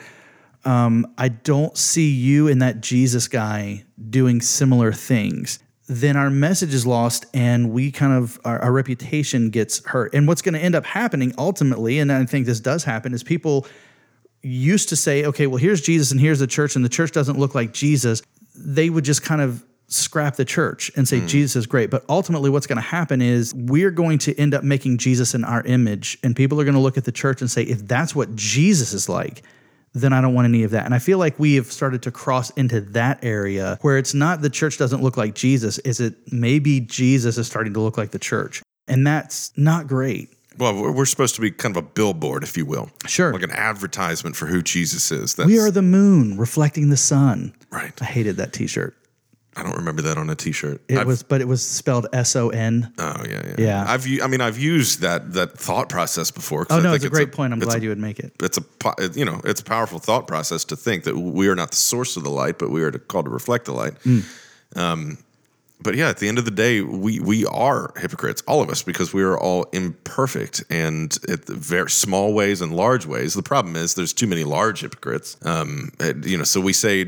um, 0.64 1.14
I 1.18 1.30
don't 1.30 1.78
see 1.78 2.10
you 2.10 2.48
and 2.48 2.62
that 2.62 2.82
Jesus 2.82 3.28
guy 3.28 3.86
doing 4.10 4.42
similar 4.42 4.92
things, 4.92 5.60
then 5.88 6.18
our 6.18 6.30
message 6.30 6.74
is 6.74 6.88
lost 6.88 7.26
and 7.34 7.72
we 7.72 7.92
kind 7.92 8.14
of, 8.14 8.40
our, 8.44 8.60
our 8.60 8.72
reputation 8.72 9.52
gets 9.52 9.86
hurt. 9.86 10.14
And 10.14 10.28
what's 10.28 10.42
going 10.42 10.54
to 10.54 10.60
end 10.60 10.74
up 10.74 10.86
happening 10.86 11.34
ultimately, 11.38 12.00
and 12.00 12.12
I 12.12 12.26
think 12.26 12.48
this 12.48 12.60
does 12.60 12.84
happen, 12.84 13.14
is 13.14 13.24
people 13.24 13.68
used 14.42 14.90
to 14.90 14.96
say, 14.96 15.26
okay, 15.26 15.48
well, 15.48 15.58
here's 15.58 15.82
Jesus 15.82 16.12
and 16.12 16.20
here's 16.20 16.40
the 16.40 16.48
church, 16.48 16.76
and 16.76 16.84
the 16.84 16.90
church 16.90 17.12
doesn't 17.12 17.38
look 17.38 17.54
like 17.56 17.74
Jesus. 17.74 18.22
They 18.56 18.90
would 18.90 19.04
just 19.04 19.24
kind 19.24 19.42
of 19.42 19.64
scrap 19.88 20.36
the 20.36 20.46
church 20.46 20.92
and 20.96 21.08
say 21.08 21.20
hmm. 21.20 21.28
Jesus 21.28 21.56
is 21.56 21.66
great. 21.66 21.90
But 21.90 22.04
ultimately, 22.10 22.50
what's 22.50 22.68
going 22.68 22.78
to 22.78 22.82
happen 22.82 23.22
is 23.22 23.54
we're 23.54 23.92
going 23.92 24.18
to 24.20 24.38
end 24.40 24.54
up 24.54 24.64
making 24.64 24.98
Jesus 24.98 25.34
in 25.34 25.44
our 25.44 25.64
image, 25.64 26.18
and 26.24 26.36
people 26.36 26.60
are 26.60 26.64
going 26.64 26.76
to 26.76 26.80
look 26.82 26.98
at 26.98 27.06
the 27.06 27.12
church 27.12 27.42
and 27.42 27.50
say, 27.50 27.64
if 27.64 27.88
that's 27.88 28.16
what 28.16 28.36
Jesus 28.36 28.94
is 28.94 29.08
like, 29.08 29.44
then 29.94 30.12
I 30.12 30.22
don't 30.22 30.34
want 30.34 30.46
any 30.46 30.64
of 30.64 30.72
that. 30.72 30.86
And 30.86 30.94
I 30.94 31.00
feel 31.00 31.18
like 31.18 31.40
we 31.40 31.56
have 31.56 31.72
started 31.72 32.04
to 32.04 32.12
cross 32.12 32.50
into 32.52 32.82
that 32.82 33.24
area 33.24 33.78
where 33.82 33.98
it's 33.98 34.14
not 34.14 34.42
the 34.42 34.50
church 34.50 34.78
doesn't 34.78 35.02
look 35.02 35.16
like 35.18 35.36
Jesus, 35.36 35.78
is 35.80 36.00
it 36.00 36.16
maybe 36.32 36.82
Jesus 36.82 37.38
is 37.38 37.48
starting 37.48 37.74
to 37.74 37.80
look 37.80 37.98
like 37.98 38.12
the 38.12 38.20
church? 38.20 38.62
And 38.88 39.08
that's 39.08 39.52
not 39.58 39.88
great. 39.88 40.30
Well, 40.58 40.94
we're 40.94 41.06
supposed 41.06 41.36
to 41.36 41.42
be 41.42 41.52
kind 41.52 41.76
of 41.76 41.84
a 41.84 41.88
billboard, 41.88 42.44
if 42.44 42.56
you 42.56 42.66
will. 42.66 42.90
Sure. 43.08 43.34
Like 43.34 43.44
an 43.44 43.52
advertisement 43.52 44.36
for 44.36 44.46
who 44.46 44.62
Jesus 44.62 45.12
is. 45.12 45.36
That's, 45.36 45.48
We 45.48 45.60
are 45.60 45.72
the 45.72 45.82
moon 45.82 46.38
reflecting 46.38 46.90
the 46.90 46.98
sun. 46.98 47.54
right. 47.72 47.94
I 48.02 48.06
hated 48.06 48.38
that 48.38 48.54
t-shirt. 48.54 48.96
I 49.58 49.64
don't 49.64 49.76
remember 49.78 50.02
that 50.02 50.18
on 50.18 50.30
a 50.30 50.36
T-shirt. 50.36 50.82
It 50.90 50.98
I've- 50.98 51.08
was, 51.08 51.24
but 51.24 51.40
it 51.40 51.48
was 51.48 51.66
spelled 51.66 52.08
S 52.12 52.36
O 52.36 52.50
N. 52.50 52.92
Oh 52.98 53.24
yeah, 53.28 53.42
yeah. 53.48 53.56
Yeah. 53.58 53.86
I've 53.88 54.06
I 54.22 54.28
mean 54.28 54.42
I've 54.42 54.58
used 54.60 55.00
that 55.02 55.34
that 55.34 55.58
thought 55.58 55.88
process 55.88 56.30
before. 56.30 56.68
Oh 56.70 56.78
I 56.78 56.82
no, 56.82 56.92
think 56.92 56.96
it's 56.98 57.06
a 57.06 57.10
great 57.10 57.32
point. 57.32 57.54
I'm 57.54 57.60
glad 57.60 57.80
a- 57.80 57.84
you 57.84 57.90
would 57.90 57.98
make 57.98 58.20
it. 58.20 58.34
It's 58.42 58.58
a 58.58 58.62
po- 58.62 58.96
you 59.14 59.24
know 59.24 59.40
it's 59.46 59.62
a 59.62 59.64
powerful 59.64 60.00
thought 60.00 60.28
process 60.28 60.66
to 60.66 60.76
think 60.76 61.06
that 61.06 61.18
we 61.18 61.48
are 61.48 61.56
not 61.56 61.70
the 61.72 61.78
source 61.78 62.18
of 62.18 62.24
the 62.24 62.30
light, 62.32 62.60
but 62.60 62.70
we 62.70 62.84
are 62.84 62.92
to, 62.92 63.00
called 63.00 63.26
to 63.26 63.32
reflect 63.32 63.66
the 63.66 63.74
light. 63.74 63.94
Mm. 64.04 64.24
Um, 64.76 65.18
but 65.86 65.96
yeah, 65.96 66.10
at 66.10 66.18
the 66.18 66.28
end 66.28 66.38
of 66.38 66.46
the 66.46 66.52
day, 66.52 66.82
we 66.82 67.20
we 67.20 67.46
are 67.46 67.94
hypocrites, 67.96 68.42
all 68.48 68.62
of 68.62 68.70
us, 68.70 68.84
because 68.84 69.14
we 69.14 69.24
are 69.24 69.40
all 69.40 69.64
imperfect, 69.72 70.64
and 70.70 71.18
at 71.30 71.46
the 71.46 71.54
very 71.54 71.90
small 71.90 72.34
ways 72.34 72.60
and 72.60 72.76
large 72.76 73.06
ways. 73.06 73.36
The 73.36 73.44
problem 73.44 73.76
is 73.76 73.94
there's 73.94 74.12
too 74.12 74.28
many 74.28 74.44
large 74.44 74.82
hypocrites. 74.82 75.38
Um, 75.46 75.92
you 76.24 76.38
know, 76.38 76.44
so 76.44 76.60
we 76.60 76.74
say 76.74 77.06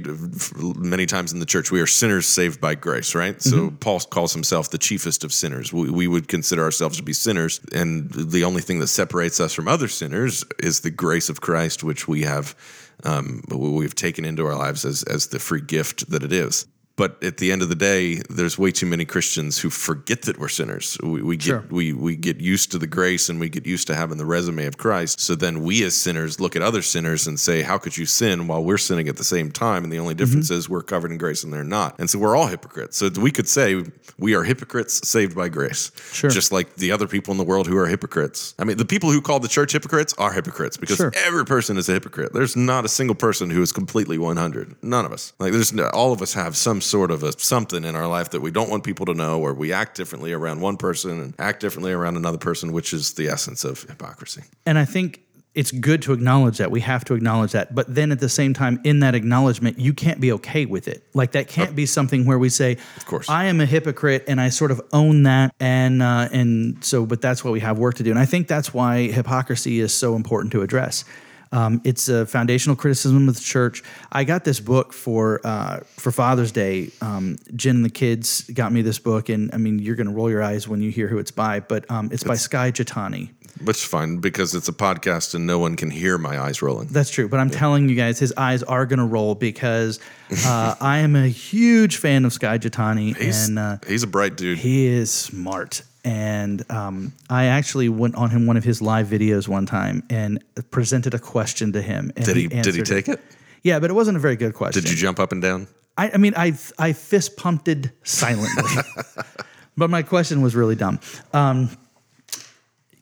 many 0.75 1.05
times 1.05 1.33
in 1.33 1.39
the 1.39 1.45
church 1.45 1.71
we 1.71 1.81
are 1.81 1.87
sinners 1.87 2.27
saved 2.27 2.61
by 2.61 2.75
grace, 2.75 3.15
right? 3.15 3.41
So 3.41 3.71
Paul 3.79 3.99
calls 3.99 4.33
himself 4.33 4.69
the 4.69 4.77
chiefest 4.77 5.23
of 5.23 5.33
sinners. 5.33 5.73
We, 5.73 5.89
we 5.89 6.07
would 6.07 6.27
consider 6.27 6.63
ourselves 6.63 6.97
to 6.97 7.03
be 7.03 7.13
sinners, 7.13 7.59
and 7.73 8.11
the 8.11 8.43
only 8.43 8.61
thing 8.61 8.79
that 8.79 8.87
separates 8.87 9.39
us 9.39 9.53
from 9.53 9.67
other 9.67 9.87
sinners 9.87 10.45
is 10.59 10.81
the 10.81 10.91
grace 10.91 11.29
of 11.29 11.41
Christ, 11.41 11.83
which 11.83 12.07
we 12.07 12.21
have 12.21 12.55
um, 13.03 13.43
we 13.49 13.85
have 13.85 13.95
taken 13.95 14.23
into 14.23 14.45
our 14.45 14.55
lives 14.55 14.85
as 14.85 15.03
as 15.03 15.27
the 15.27 15.39
free 15.39 15.61
gift 15.61 16.09
that 16.11 16.23
it 16.23 16.31
is. 16.31 16.67
But 16.97 17.23
at 17.23 17.37
the 17.37 17.51
end 17.51 17.61
of 17.61 17.69
the 17.69 17.75
day, 17.75 18.15
there's 18.29 18.57
way 18.57 18.71
too 18.71 18.87
many 18.87 19.05
Christians 19.05 19.59
who 19.59 19.69
forget 19.69 20.23
that 20.23 20.39
we're 20.39 20.49
sinners. 20.49 20.97
We, 21.03 21.21
we 21.21 21.37
get 21.37 21.45
Sure. 21.45 21.63
we 21.69 21.93
we 21.93 22.15
get 22.15 22.41
used 22.41 22.71
to 22.71 22.79
the 22.79 22.87
grace 22.87 23.29
and 23.29 23.39
we 23.39 23.49
get 23.49 23.65
used 23.67 23.87
to 23.87 23.95
having 23.95 24.17
the 24.17 24.25
resume 24.25 24.65
of 24.65 24.77
Christ. 24.77 25.19
So 25.21 25.35
then 25.35 25.61
we 25.61 25.83
as 25.85 25.95
sinners 25.95 26.39
look 26.39 26.55
at 26.55 26.61
other 26.63 26.81
sinners 26.81 27.27
and 27.27 27.39
say, 27.39 27.61
"How 27.61 27.77
could 27.77 27.95
you 27.97 28.05
sin 28.07 28.47
while 28.47 28.63
we're 28.63 28.79
sinning 28.79 29.07
at 29.07 29.17
the 29.17 29.23
same 29.23 29.51
time?" 29.51 29.83
And 29.83 29.93
the 29.93 29.99
only 29.99 30.15
difference 30.15 30.47
mm-hmm. 30.49 30.57
is 30.57 30.67
we're 30.69 30.81
covered 30.81 31.11
in 31.11 31.17
grace 31.19 31.43
and 31.43 31.53
they're 31.53 31.63
not. 31.63 31.95
And 31.99 32.09
so 32.09 32.17
we're 32.19 32.35
all 32.35 32.47
hypocrites. 32.47 32.97
So 32.97 33.09
we 33.09 33.31
could 33.31 33.47
say 33.47 33.83
we 34.17 34.33
are 34.33 34.43
hypocrites 34.43 35.07
saved 35.07 35.35
by 35.35 35.49
grace. 35.49 35.91
Sure. 36.11 36.31
Just 36.31 36.51
like 36.51 36.75
the 36.77 36.91
other 36.91 37.07
people 37.07 37.31
in 37.31 37.37
the 37.37 37.43
world 37.43 37.67
who 37.67 37.77
are 37.77 37.85
hypocrites. 37.87 38.55
I 38.57 38.63
mean, 38.63 38.77
the 38.77 38.85
people 38.85 39.11
who 39.11 39.21
call 39.21 39.39
the 39.39 39.47
church 39.47 39.71
hypocrites 39.73 40.15
are 40.17 40.33
hypocrites 40.33 40.77
because 40.77 40.97
Sure. 40.97 41.11
every 41.27 41.45
person 41.45 41.77
is 41.77 41.87
a 41.89 41.93
hypocrite. 41.93 42.33
There's 42.33 42.55
not 42.55 42.85
a 42.85 42.89
single 42.89 43.15
person 43.15 43.51
who 43.51 43.61
is 43.61 43.71
completely 43.71 44.17
100. 44.17 44.75
None 44.81 45.05
of 45.05 45.11
us. 45.11 45.33
Like 45.37 45.51
there's 45.51 45.71
no, 45.73 45.87
all 45.93 46.11
of 46.11 46.23
us 46.23 46.33
have 46.33 46.57
some 46.57 46.81
sort 46.87 47.11
of 47.11 47.23
a 47.23 47.37
something 47.39 47.83
in 47.83 47.95
our 47.95 48.07
life 48.07 48.31
that 48.31 48.41
we 48.41 48.51
don't 48.51 48.69
want 48.69 48.83
people 48.83 49.05
to 49.07 49.13
know 49.13 49.39
or 49.39 49.53
we 49.53 49.73
act 49.73 49.95
differently 49.95 50.33
around 50.33 50.61
one 50.61 50.77
person 50.77 51.19
and 51.21 51.33
act 51.39 51.59
differently 51.59 51.91
around 51.91 52.17
another 52.17 52.37
person, 52.37 52.71
which 52.71 52.93
is 52.93 53.13
the 53.13 53.27
essence 53.27 53.63
of 53.63 53.83
hypocrisy. 53.83 54.43
And 54.65 54.77
I 54.77 54.85
think 54.85 55.21
it's 55.57 55.71
good 55.71 56.03
to 56.03 56.13
acknowledge 56.13 56.59
that. 56.59 56.69
We 56.69 56.81
have 56.81 57.03
to 57.05 57.15
acknowledge 57.15 57.53
that. 57.53 57.73
But 57.73 57.93
then 57.93 58.11
at 58.11 58.19
the 58.19 58.29
same 58.29 58.53
time, 58.53 58.79
in 58.83 58.99
that 58.99 59.15
acknowledgement, 59.15 59.79
you 59.79 59.91
can't 59.91 60.21
be 60.21 60.31
okay 60.33 60.67
with 60.67 60.87
it. 60.87 61.03
Like 61.15 61.31
that 61.31 61.47
can't 61.47 61.75
be 61.75 61.87
something 61.87 62.25
where 62.27 62.37
we 62.37 62.49
say, 62.49 62.77
"Of 62.95 63.07
course. 63.07 63.27
I 63.27 63.45
am 63.45 63.59
a 63.59 63.65
hypocrite," 63.65 64.25
and 64.27 64.39
I 64.39 64.49
sort 64.49 64.69
of 64.69 64.79
own 64.93 65.23
that. 65.23 65.55
And 65.59 66.03
uh, 66.03 66.29
and 66.31 66.83
so, 66.85 67.07
but 67.07 67.21
that's 67.21 67.43
what 67.43 67.53
we 67.53 67.59
have 67.61 67.79
work 67.79 67.95
to 67.95 68.03
do. 68.03 68.11
And 68.11 68.19
I 68.19 68.25
think 68.25 68.47
that's 68.47 68.71
why 68.71 69.07
hypocrisy 69.07 69.79
is 69.79 69.91
so 69.91 70.15
important 70.15 70.51
to 70.51 70.61
address. 70.61 71.03
Um, 71.51 71.81
it's 71.83 72.09
a 72.09 72.25
foundational 72.25 72.75
criticism 72.75 73.29
of 73.29 73.35
the 73.35 73.41
church. 73.41 73.83
I 74.11 74.23
got 74.23 74.43
this 74.43 74.59
book 74.59 74.93
for 74.93 75.39
uh, 75.45 75.79
for 75.87 76.11
Father's 76.11 76.51
Day. 76.51 76.91
Um, 77.01 77.37
Jen 77.55 77.77
and 77.77 77.85
the 77.85 77.89
kids 77.89 78.41
got 78.49 78.71
me 78.71 78.81
this 78.81 78.99
book, 78.99 79.29
and 79.29 79.49
I 79.53 79.57
mean, 79.57 79.79
you're 79.79 79.95
going 79.95 80.07
to 80.07 80.13
roll 80.13 80.29
your 80.29 80.43
eyes 80.43 80.67
when 80.67 80.81
you 80.81 80.91
hear 80.91 81.07
who 81.07 81.17
it's 81.17 81.31
by, 81.31 81.59
but 81.59 81.89
um, 81.89 82.09
it's 82.11 82.23
by 82.23 82.35
Skye 82.35 82.71
Jethani. 82.71 83.29
Which 83.63 83.77
is 83.77 83.83
fine 83.83 84.17
because 84.17 84.53
it's 84.53 84.67
a 84.69 84.73
podcast 84.73 85.33
and 85.33 85.47
no 85.47 85.57
one 85.57 85.75
can 85.75 85.89
hear 85.89 86.19
my 86.19 86.39
eyes 86.39 86.61
rolling. 86.61 86.89
That's 86.89 87.09
true, 87.09 87.27
but 87.27 87.39
I'm 87.39 87.49
telling 87.49 87.89
you 87.89 87.95
guys, 87.95 88.19
his 88.19 88.31
eyes 88.37 88.61
are 88.61 88.85
going 88.85 88.99
to 88.99 89.05
roll 89.05 89.33
because 89.33 89.99
uh, 90.45 90.75
I 90.79 90.99
am 90.99 91.15
a 91.15 91.27
huge 91.27 91.97
fan 91.97 92.23
of 92.25 92.33
Skye 92.33 92.59
Jethani, 92.59 93.15
He's, 93.17 93.47
and 93.49 93.57
uh, 93.57 93.77
he's 93.87 94.03
a 94.03 94.07
bright 94.07 94.35
dude. 94.37 94.59
he 94.59 94.85
is 94.85 95.11
smart. 95.11 95.81
And 96.07 96.63
um, 96.71 97.11
I 97.29 97.47
actually 97.47 97.89
went 97.89 98.15
on 98.15 98.29
him 98.29 98.47
one 98.47 98.55
of 98.55 98.63
his 98.63 98.81
live 98.81 99.07
videos 99.07 99.49
one 99.49 99.65
time 99.65 100.03
and 100.09 100.41
presented 100.71 101.13
a 101.13 101.19
question 101.19 101.73
to 101.73 101.81
him. 101.81 102.13
And 102.15 102.25
Did 102.25 102.37
he 102.37 102.47
did 102.47 102.75
he 102.75 102.81
take 102.81 103.09
it? 103.09 103.19
Yeah, 103.61 103.79
but 103.79 103.89
it 103.89 103.93
wasn't 103.93 104.15
a 104.15 104.19
very 104.21 104.37
good 104.37 104.53
question. 104.53 104.81
Did 104.81 104.89
you 104.89 104.95
jump 104.95 105.19
up 105.19 105.33
and 105.33 105.41
down? 105.41 105.67
I, 105.97 106.11
I 106.11 106.17
mean, 106.17 106.33
I 106.37 106.53
I 106.79 106.93
fist 106.93 107.35
pumped 107.35 107.89
silently, 108.03 108.83
but 109.77 109.89
my 109.89 110.01
question 110.01 110.41
was 110.41 110.55
really 110.55 110.75
dumb. 110.75 111.01
Um, 111.33 111.71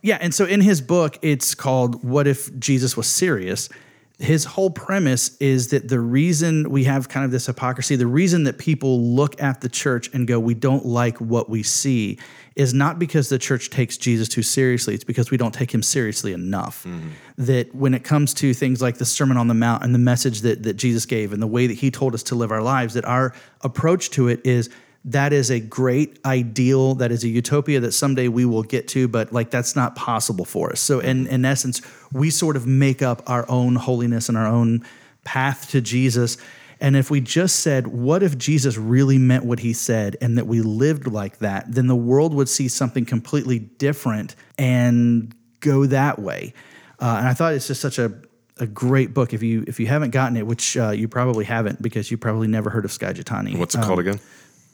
yeah, 0.01 0.17
and 0.19 0.33
so 0.33 0.45
in 0.45 0.61
his 0.61 0.81
book, 0.81 1.19
it's 1.21 1.53
called 1.53 2.03
"What 2.03 2.25
If 2.25 2.57
Jesus 2.57 2.97
Was 2.97 3.05
Serious." 3.05 3.69
His 4.17 4.45
whole 4.45 4.69
premise 4.69 5.35
is 5.39 5.69
that 5.69 5.89
the 5.89 5.99
reason 5.99 6.69
we 6.69 6.85
have 6.85 7.09
kind 7.09 7.25
of 7.25 7.31
this 7.31 7.47
hypocrisy, 7.47 7.97
the 7.97 8.07
reason 8.07 8.45
that 8.45 8.57
people 8.57 9.13
look 9.13 9.41
at 9.41 9.59
the 9.59 9.67
church 9.67 10.09
and 10.13 10.25
go, 10.25 10.39
"We 10.39 10.53
don't 10.53 10.85
like 10.85 11.19
what 11.19 11.49
we 11.49 11.63
see," 11.63 12.17
is 12.55 12.73
not 12.73 12.97
because 12.97 13.27
the 13.27 13.37
church 13.37 13.69
takes 13.69 13.97
Jesus 13.97 14.29
too 14.29 14.41
seriously. 14.41 14.95
It's 14.95 15.03
because 15.03 15.31
we 15.31 15.37
don't 15.37 15.53
take 15.53 15.73
him 15.73 15.83
seriously 15.83 16.31
enough. 16.31 16.85
Mm-hmm. 16.87 17.09
That 17.37 17.75
when 17.75 17.93
it 17.93 18.05
comes 18.05 18.33
to 18.35 18.53
things 18.53 18.81
like 18.81 18.99
the 18.99 19.05
Sermon 19.05 19.35
on 19.35 19.49
the 19.49 19.53
Mount 19.53 19.83
and 19.83 19.93
the 19.93 19.99
message 19.99 20.41
that 20.41 20.63
that 20.63 20.75
Jesus 20.75 21.05
gave 21.05 21.33
and 21.33 21.41
the 21.41 21.47
way 21.47 21.67
that 21.67 21.73
he 21.73 21.91
told 21.91 22.13
us 22.13 22.23
to 22.23 22.35
live 22.35 22.51
our 22.51 22.63
lives, 22.63 22.93
that 22.93 23.03
our 23.03 23.33
approach 23.61 24.11
to 24.11 24.29
it 24.29 24.39
is 24.45 24.69
that 25.05 25.31
is 25.31 25.51
a 25.51 25.59
great 25.59 26.19
ideal 26.25 26.95
that 26.95 27.11
is 27.11 27.23
a 27.23 27.27
utopia 27.27 27.79
that 27.79 27.91
someday 27.91 28.27
we 28.27 28.43
will 28.43 28.63
get 28.63 28.87
to 28.87 29.07
but 29.07 29.31
like 29.31 29.51
that's 29.51 29.75
not 29.75 29.95
possible 29.95 30.45
for 30.45 30.71
us. 30.71 30.79
So 30.79 30.99
in 30.99 31.27
in 31.27 31.45
essence 31.45 31.81
we 32.11 32.29
sort 32.31 32.55
of 32.57 32.65
make 32.65 33.01
up 33.01 33.21
our 33.29 33.49
own 33.49 33.75
holiness 33.75 34.27
and 34.29 34.37
our 34.37 34.47
own 34.47 34.83
path 35.23 35.69
to 35.71 35.81
jesus. 35.81 36.37
And 36.81 36.97
if 36.97 37.09
we 37.09 37.21
just 37.21 37.57
said 37.57 37.87
what 37.87 38.23
if 38.23 38.37
jesus 38.37 38.77
really 38.77 39.19
meant 39.19 39.45
what 39.45 39.59
he 39.59 39.73
said 39.73 40.17
and 40.21 40.37
that 40.37 40.47
we 40.47 40.61
lived 40.61 41.07
like 41.07 41.37
that 41.37 41.71
then 41.71 41.85
the 41.87 41.95
world 41.95 42.33
would 42.33 42.49
see 42.49 42.67
something 42.67 43.05
completely 43.05 43.59
different 43.59 44.35
and 44.57 45.33
go 45.59 45.85
that 45.85 46.19
way. 46.19 46.53
Uh, 46.99 47.17
and 47.19 47.27
i 47.27 47.33
thought 47.33 47.53
it's 47.53 47.67
just 47.67 47.81
such 47.81 47.99
a 47.99 48.11
a 48.57 48.65
great 48.65 49.13
book. 49.13 49.33
If 49.33 49.43
you 49.43 49.65
if 49.67 49.79
you 49.79 49.87
haven't 49.87 50.11
gotten 50.11 50.37
it 50.37 50.47
which 50.47 50.77
uh, 50.77 50.91
you 50.91 51.07
probably 51.09 51.45
haven't 51.45 51.81
because 51.81 52.09
you 52.09 52.17
probably 52.17 52.47
never 52.47 52.69
heard 52.69 52.85
of 52.85 52.91
Skye 52.91 53.13
Jethani. 53.13 53.57
What's 53.57 53.75
it 53.75 53.81
called 53.81 53.99
again? 53.99 54.19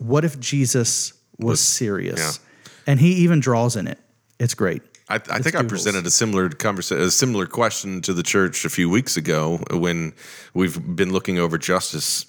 What 0.02 0.26
if 0.26 0.40
Jesus 0.40 1.14
was, 1.38 1.60
serious? 1.60 2.20
yeah. 2.20 2.72
And 2.88 3.00
he 3.00 3.14
even 3.24 3.40
draws 3.40 3.76
in 3.76 3.88
it. 3.88 4.00
It's 4.40 4.56
great. 4.56 4.82
I, 5.08 5.16
I 5.16 5.40
think 5.40 5.56
I 5.56 5.64
presented 5.64 6.06
a 6.08 6.12
similar 6.12 6.50
conversation, 6.50 7.04
a 7.04 7.12
similar 7.12 7.46
question 7.46 8.02
to 8.02 8.14
the 8.14 8.24
church 8.24 8.64
a 8.64 8.70
few 8.70 8.90
weeks 8.90 9.18
ago 9.18 9.58
when 9.72 10.14
we've 10.54 10.96
been 10.96 11.12
looking 11.12 11.38
over 11.38 11.58
justice 11.58 12.26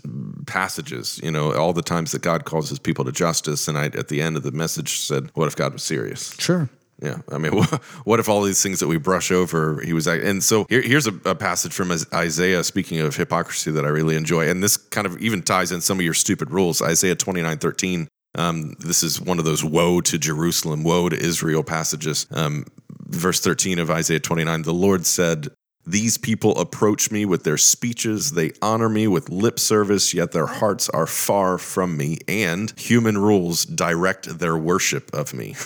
passages. 0.46 1.20
You 1.22 1.30
know, 1.30 1.54
all 1.54 1.72
the 1.72 1.82
times 1.82 2.10
that 2.12 2.22
God 2.22 2.44
calls 2.44 2.68
His 2.68 2.80
people 2.80 3.04
to 3.04 3.12
justice, 3.12 3.68
and 3.68 3.78
I 3.78 3.86
at 3.86 4.08
the 4.08 4.20
end 4.20 4.36
of 4.36 4.42
the 4.42 4.50
message 4.50 4.98
said, 4.98 5.30
"What 5.34 5.46
if 5.46 5.54
God 5.54 5.72
was 5.72 5.84
serious?" 5.84 6.34
Sure. 6.38 6.68
Yeah, 7.02 7.18
I 7.30 7.38
mean, 7.38 7.52
what 8.04 8.20
if 8.20 8.28
all 8.28 8.42
these 8.42 8.62
things 8.62 8.80
that 8.80 8.86
we 8.86 8.96
brush 8.96 9.32
over, 9.32 9.80
he 9.80 9.92
was, 9.92 10.06
and 10.06 10.42
so 10.42 10.66
here, 10.68 10.82
here's 10.82 11.06
a, 11.06 11.14
a 11.24 11.34
passage 11.34 11.72
from 11.72 11.90
Isaiah 12.14 12.62
speaking 12.62 13.00
of 13.00 13.16
hypocrisy 13.16 13.72
that 13.72 13.84
I 13.84 13.88
really 13.88 14.14
enjoy, 14.14 14.48
and 14.48 14.62
this 14.62 14.76
kind 14.76 15.06
of 15.06 15.18
even 15.18 15.42
ties 15.42 15.72
in 15.72 15.80
some 15.80 15.98
of 15.98 16.04
your 16.04 16.14
stupid 16.14 16.50
rules. 16.50 16.80
Isaiah 16.80 17.16
twenty 17.16 17.42
nine 17.42 17.58
thirteen. 17.58 18.08
Um, 18.34 18.76
this 18.78 19.02
is 19.02 19.20
one 19.20 19.38
of 19.38 19.44
those 19.44 19.62
woe 19.62 20.00
to 20.00 20.18
Jerusalem, 20.18 20.84
woe 20.84 21.08
to 21.08 21.18
Israel 21.18 21.62
passages. 21.62 22.26
Um, 22.30 22.64
verse 23.12 23.40
13 23.40 23.78
of 23.78 23.90
Isaiah 23.90 24.20
29 24.20 24.62
The 24.62 24.72
Lord 24.72 25.06
said, 25.06 25.48
These 25.86 26.18
people 26.18 26.58
approach 26.58 27.10
me 27.10 27.24
with 27.24 27.44
their 27.44 27.58
speeches, 27.58 28.32
they 28.32 28.52
honor 28.62 28.88
me 28.88 29.06
with 29.06 29.28
lip 29.28 29.58
service, 29.58 30.14
yet 30.14 30.32
their 30.32 30.46
hearts 30.46 30.88
are 30.88 31.06
far 31.06 31.58
from 31.58 31.96
me, 31.96 32.18
and 32.26 32.72
human 32.78 33.18
rules 33.18 33.64
direct 33.64 34.38
their 34.38 34.56
worship 34.56 35.12
of 35.12 35.34
me. 35.34 35.54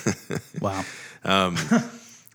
Wow. 0.60 0.84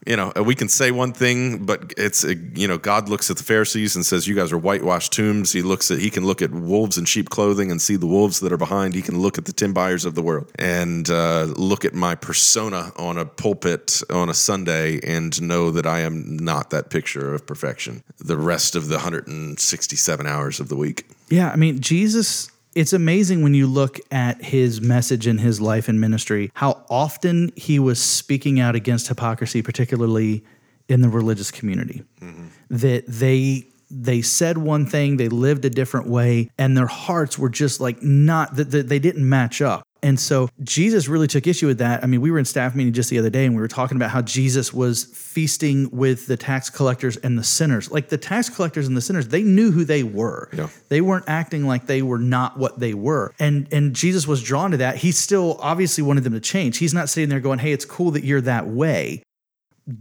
You 0.08 0.16
know, 0.16 0.32
we 0.44 0.56
can 0.56 0.68
say 0.68 0.90
one 0.90 1.14
thing, 1.14 1.64
but 1.64 1.94
it's 1.96 2.24
you 2.24 2.68
know, 2.68 2.80
God 2.80 3.08
looks 3.08 3.30
at 3.30 3.38
the 3.38 3.44
Pharisees 3.44 3.96
and 3.96 4.04
says, 4.04 4.28
"You 4.28 4.34
guys 4.34 4.52
are 4.52 4.58
whitewashed 4.58 5.14
tombs." 5.14 5.52
He 5.52 5.62
looks 5.62 5.92
at 5.92 6.00
he 6.00 6.10
can 6.10 6.26
look 6.26 6.42
at 6.42 6.50
wolves 6.50 6.98
in 6.98 7.06
sheep 7.06 7.30
clothing 7.30 7.70
and 7.70 7.80
see 7.80 7.98
the 7.98 8.08
wolves 8.08 8.40
that 8.40 8.52
are 8.52 8.58
behind. 8.58 8.96
He 8.96 9.04
can 9.04 9.20
look 9.20 9.38
at 9.38 9.46
the 9.46 9.54
Tim 9.54 9.74
Byers 9.74 10.04
of 10.04 10.16
the 10.16 10.24
world 10.24 10.52
and 10.58 11.08
uh, 11.08 11.44
look 11.56 11.86
at 11.86 11.94
my 11.94 12.16
persona 12.16 12.92
on 12.98 13.20
a 13.20 13.26
pulpit 13.26 14.02
on 14.10 14.28
a 14.28 14.34
Sunday 14.34 15.00
and 15.04 15.40
know 15.40 15.70
that 15.70 15.86
I 15.86 16.00
am 16.00 16.36
not 16.36 16.72
that 16.72 16.90
picture 16.90 17.36
of 17.36 17.46
perfection. 17.46 18.02
The 18.18 18.38
rest 18.38 18.76
of 18.76 18.88
the 18.88 18.96
167 18.96 20.26
hours 20.26 20.60
of 20.60 20.68
the 20.70 20.76
week. 20.76 21.06
Yeah. 21.30 21.52
I 21.52 21.56
mean, 21.58 21.80
Jesus, 21.80 22.50
it's 22.76 22.94
amazing 22.94 23.44
when 23.44 23.54
you 23.54 23.68
look 23.68 24.00
at 24.12 24.42
his 24.42 24.82
message 24.82 25.28
and 25.28 25.40
his 25.40 25.60
life 25.60 25.88
and 25.88 26.00
ministry, 26.00 26.52
how 26.54 26.86
often 26.90 27.52
he 27.56 27.80
was 27.80 28.02
speaking 28.02 28.60
out 28.60 28.76
against 28.76 29.08
hypocrisy, 29.08 29.62
particularly 29.62 30.44
in 30.88 31.02
the 31.02 31.10
religious 31.10 31.52
community. 31.52 32.04
Mm-hmm. 32.22 32.48
That 32.70 33.06
they 33.08 33.68
they 33.90 34.22
said 34.22 34.58
one 34.58 34.86
thing, 34.86 35.18
they 35.18 35.28
lived 35.28 35.66
a 35.66 35.70
different 35.70 36.08
way, 36.08 36.50
and 36.58 36.78
their 36.78 36.88
hearts 36.88 37.38
were 37.38 37.50
just 37.50 37.82
like 37.82 38.02
not 38.02 38.56
that 38.56 38.72
that 38.72 38.88
they 38.88 39.00
didn't 39.00 39.28
match 39.28 39.62
up. 39.62 39.84
And 40.04 40.20
so 40.20 40.50
Jesus 40.64 41.08
really 41.08 41.28
took 41.28 41.46
issue 41.46 41.68
with 41.68 41.78
that. 41.78 42.04
I 42.04 42.08
mean, 42.08 42.22
we 42.22 42.32
were 42.32 42.40
in 42.40 42.46
staff 42.46 42.76
meeting 42.76 42.94
just 42.94 43.10
the 43.10 43.20
other 43.20 43.30
day 43.30 43.46
and 43.46 43.56
we 43.56 43.62
were 43.62 43.68
talking 43.68 43.98
about 43.98 44.10
how 44.10 44.22
Jesus 44.22 44.74
was 44.74 45.04
feasting 45.04 45.90
with 45.92 46.28
the 46.28 46.38
tax 46.38 46.70
collectors 46.70 47.18
and 47.18 47.38
the 47.38 47.44
sinners. 47.44 47.92
Like 47.92 48.10
the 48.10 48.18
tax 48.18 48.50
collectors 48.50 48.88
and 48.88 48.98
the 48.98 49.02
sinners, 49.02 49.28
they 49.28 49.44
knew 49.44 49.72
who 49.72 49.84
they 49.84 50.04
were. 50.04 50.50
Yeah. 50.54 50.68
They 50.90 51.02
weren't 51.02 51.26
acting 51.28 51.68
like 51.68 51.86
they 51.86 52.02
were 52.02 52.18
not 52.18 52.58
what 52.58 52.80
they 52.80 52.94
were. 52.94 53.34
And 53.40 53.68
and 53.72 53.96
Jesus 53.96 54.28
was 54.28 54.42
drawn 54.42 54.72
to 54.72 54.78
that. 54.78 54.98
He 54.98 55.12
still 55.12 55.58
obviously 55.62 56.04
wanted 56.04 56.24
them 56.24 56.34
to 56.34 56.40
change. 56.40 56.78
He's 56.78 56.94
not 56.94 57.10
sitting 57.10 57.30
there 57.30 57.40
going, 57.40 57.60
"Hey, 57.60 57.72
it's 57.72 57.86
cool 57.86 58.12
that 58.12 58.24
you're 58.24 58.42
that 58.42 58.68
way. 58.68 59.24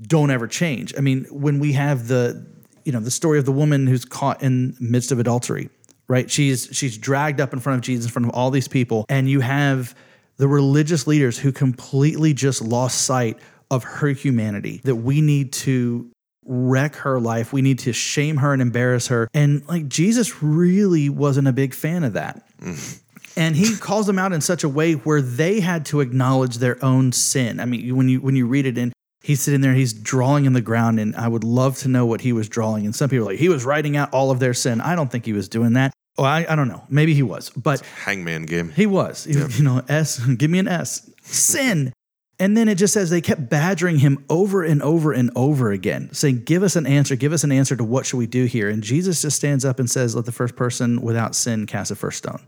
Don't 0.02 0.30
ever 0.30 0.46
change." 0.46 0.94
I 0.96 1.00
mean, 1.00 1.26
when 1.30 1.58
we 1.58 1.72
have 1.74 2.08
the 2.08 2.46
you 2.84 2.92
know, 2.92 3.00
the 3.00 3.10
story 3.10 3.38
of 3.38 3.44
the 3.44 3.52
woman 3.52 3.86
who's 3.86 4.04
caught 4.04 4.42
in 4.42 4.72
the 4.72 4.76
midst 4.80 5.12
of 5.12 5.18
adultery, 5.18 5.68
right? 6.10 6.28
She's 6.28 6.68
she's 6.72 6.98
dragged 6.98 7.40
up 7.40 7.52
in 7.52 7.60
front 7.60 7.76
of 7.76 7.82
Jesus 7.82 8.06
in 8.06 8.10
front 8.10 8.26
of 8.26 8.34
all 8.34 8.50
these 8.50 8.66
people 8.66 9.06
and 9.08 9.30
you 9.30 9.40
have 9.40 9.94
the 10.38 10.48
religious 10.48 11.06
leaders 11.06 11.38
who 11.38 11.52
completely 11.52 12.34
just 12.34 12.60
lost 12.60 13.02
sight 13.02 13.38
of 13.70 13.84
her 13.84 14.08
humanity 14.08 14.80
that 14.82 14.96
we 14.96 15.20
need 15.20 15.52
to 15.52 16.10
wreck 16.44 16.96
her 16.96 17.20
life. 17.20 17.52
We 17.52 17.62
need 17.62 17.78
to 17.80 17.92
shame 17.92 18.38
her 18.38 18.52
and 18.52 18.60
embarrass 18.60 19.06
her. 19.06 19.28
And 19.32 19.66
like 19.68 19.88
Jesus 19.88 20.42
really 20.42 21.08
wasn't 21.08 21.46
a 21.46 21.52
big 21.52 21.74
fan 21.74 22.02
of 22.02 22.14
that. 22.14 22.42
Mm. 22.58 23.00
And 23.36 23.54
he 23.54 23.76
calls 23.76 24.08
them 24.08 24.18
out 24.18 24.32
in 24.32 24.40
such 24.40 24.64
a 24.64 24.68
way 24.68 24.94
where 24.94 25.22
they 25.22 25.60
had 25.60 25.86
to 25.86 26.00
acknowledge 26.00 26.56
their 26.56 26.84
own 26.84 27.12
sin. 27.12 27.60
I 27.60 27.66
mean, 27.66 27.94
when 27.94 28.08
you 28.08 28.20
when 28.20 28.34
you 28.34 28.48
read 28.48 28.66
it 28.66 28.76
in 28.76 28.92
he's 29.22 29.40
sitting 29.40 29.60
there, 29.60 29.74
he's 29.74 29.92
drawing 29.92 30.46
in 30.46 30.54
the 30.54 30.60
ground, 30.60 30.98
and 30.98 31.14
I 31.14 31.28
would 31.28 31.44
love 31.44 31.78
to 31.78 31.88
know 31.88 32.06
what 32.06 32.22
he 32.22 32.32
was 32.32 32.48
drawing. 32.48 32.84
And 32.84 32.94
some 32.94 33.08
people 33.08 33.28
are 33.28 33.32
like, 33.32 33.38
he 33.38 33.48
was 33.48 33.64
writing 33.64 33.96
out 33.96 34.12
all 34.12 34.30
of 34.30 34.40
their 34.40 34.54
sin. 34.54 34.80
I 34.80 34.96
don't 34.96 35.10
think 35.10 35.24
he 35.24 35.32
was 35.32 35.48
doing 35.48 35.74
that. 35.74 35.92
Oh, 36.20 36.24
I, 36.24 36.46
I 36.48 36.54
don't 36.54 36.68
know. 36.68 36.84
Maybe 36.88 37.14
he 37.14 37.22
was, 37.22 37.50
but 37.50 37.80
Hangman 38.04 38.44
game. 38.44 38.70
he 38.70 38.86
was. 38.86 39.24
He- 39.24 39.32
You 39.32 39.64
know, 39.64 39.82
S, 39.88 40.18
give 40.36 40.50
me 40.50 40.58
an 40.58 40.68
S. 40.68 41.10
Sin. 41.22 41.92
And 42.38 42.56
then 42.56 42.68
it 42.68 42.76
just 42.76 42.94
says 42.94 43.10
they 43.10 43.20
kept 43.20 43.50
badgering 43.50 43.98
him 43.98 44.24
over 44.30 44.62
and 44.62 44.82
over 44.82 45.12
and 45.12 45.30
over 45.36 45.72
again, 45.72 46.08
saying, 46.12 46.44
Give 46.44 46.62
us 46.62 46.74
an 46.76 46.86
answer, 46.86 47.16
give 47.16 47.32
us 47.32 47.44
an 47.44 47.52
answer 47.52 47.76
to 47.76 47.84
what 47.84 48.06
should 48.06 48.16
we 48.18 48.26
do 48.26 48.44
here. 48.46 48.68
And 48.70 48.82
Jesus 48.82 49.20
just 49.22 49.36
stands 49.36 49.64
up 49.64 49.78
and 49.78 49.90
says, 49.90 50.14
Let 50.14 50.24
the 50.26 50.32
first 50.32 50.56
person 50.56 51.02
without 51.02 51.34
sin 51.34 51.66
cast 51.66 51.90
the 51.90 51.96
first 51.96 52.18
stone. 52.18 52.40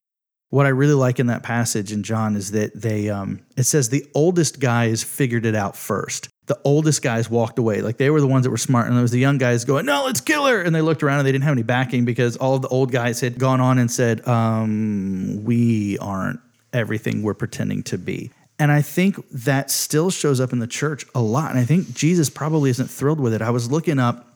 What 0.51 0.65
I 0.67 0.71
really 0.71 0.95
like 0.95 1.19
in 1.19 1.27
that 1.29 1.43
passage 1.43 1.93
in 1.93 2.03
John 2.03 2.37
is 2.37 2.51
that 2.53 2.79
they 2.79 3.09
um, 3.11 3.41
it 3.57 3.65
says 3.65 3.89
the 3.89 4.05
oldest 4.15 4.61
guys 4.61 5.03
figured 5.03 5.45
it 5.47 5.55
out 5.55 5.77
first. 5.77 6.29
The 6.47 6.59
oldest 6.65 7.03
guys 7.03 7.31
walked 7.31 7.59
away. 7.59 7.83
Like 7.83 7.99
they 7.99 8.11
were 8.11 8.21
the 8.21 8.27
ones 8.27 8.45
that 8.45 8.51
were 8.51 8.57
smart. 8.57 8.87
And 8.87 8.97
there 8.97 9.03
was 9.03 9.13
the 9.13 9.19
young 9.19 9.39
guys 9.39 9.65
going, 9.65 9.87
No, 9.87 10.05
let's 10.05 10.21
kill 10.21 10.47
her. 10.47 10.61
And 10.61 10.75
they 10.75 10.81
looked 10.81 11.03
around 11.03 11.19
and 11.19 11.27
they 11.27 11.33
didn't 11.33 11.45
have 11.45 11.53
any 11.53 11.63
backing 11.63 12.05
because 12.05 12.37
all 12.37 12.59
the 12.59 12.69
old 12.69 12.91
guys 12.91 13.21
had 13.21 13.39
gone 13.39 13.61
on 13.61 13.79
and 13.79 13.91
said, 13.91 14.27
um, 14.27 15.45
we 15.45 15.99
aren't 15.99 16.41
everything 16.73 17.23
we're 17.23 17.35
pretending 17.35 17.83
to 17.85 17.99
be. 17.99 18.31
And 18.59 18.71
I 18.71 18.83
think 18.83 19.17
that 19.31 19.71
still 19.71 20.11
shows 20.11 20.41
up 20.41 20.53
in 20.53 20.59
the 20.59 20.67
church 20.67 21.05
a 21.15 21.21
lot. 21.21 21.51
And 21.51 21.59
I 21.59 21.65
think 21.65 21.95
Jesus 21.95 22.31
probably 22.31 22.71
isn't 22.71 22.89
thrilled 22.89 23.21
with 23.21 23.35
it. 23.35 23.43
I 23.43 23.51
was 23.51 23.71
looking 23.71 23.99
up 23.99 24.33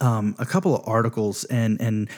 um, 0.00 0.34
a 0.38 0.46
couple 0.46 0.74
of 0.74 0.86
articles, 0.86 1.44
and 1.44 1.80
and 1.80 2.08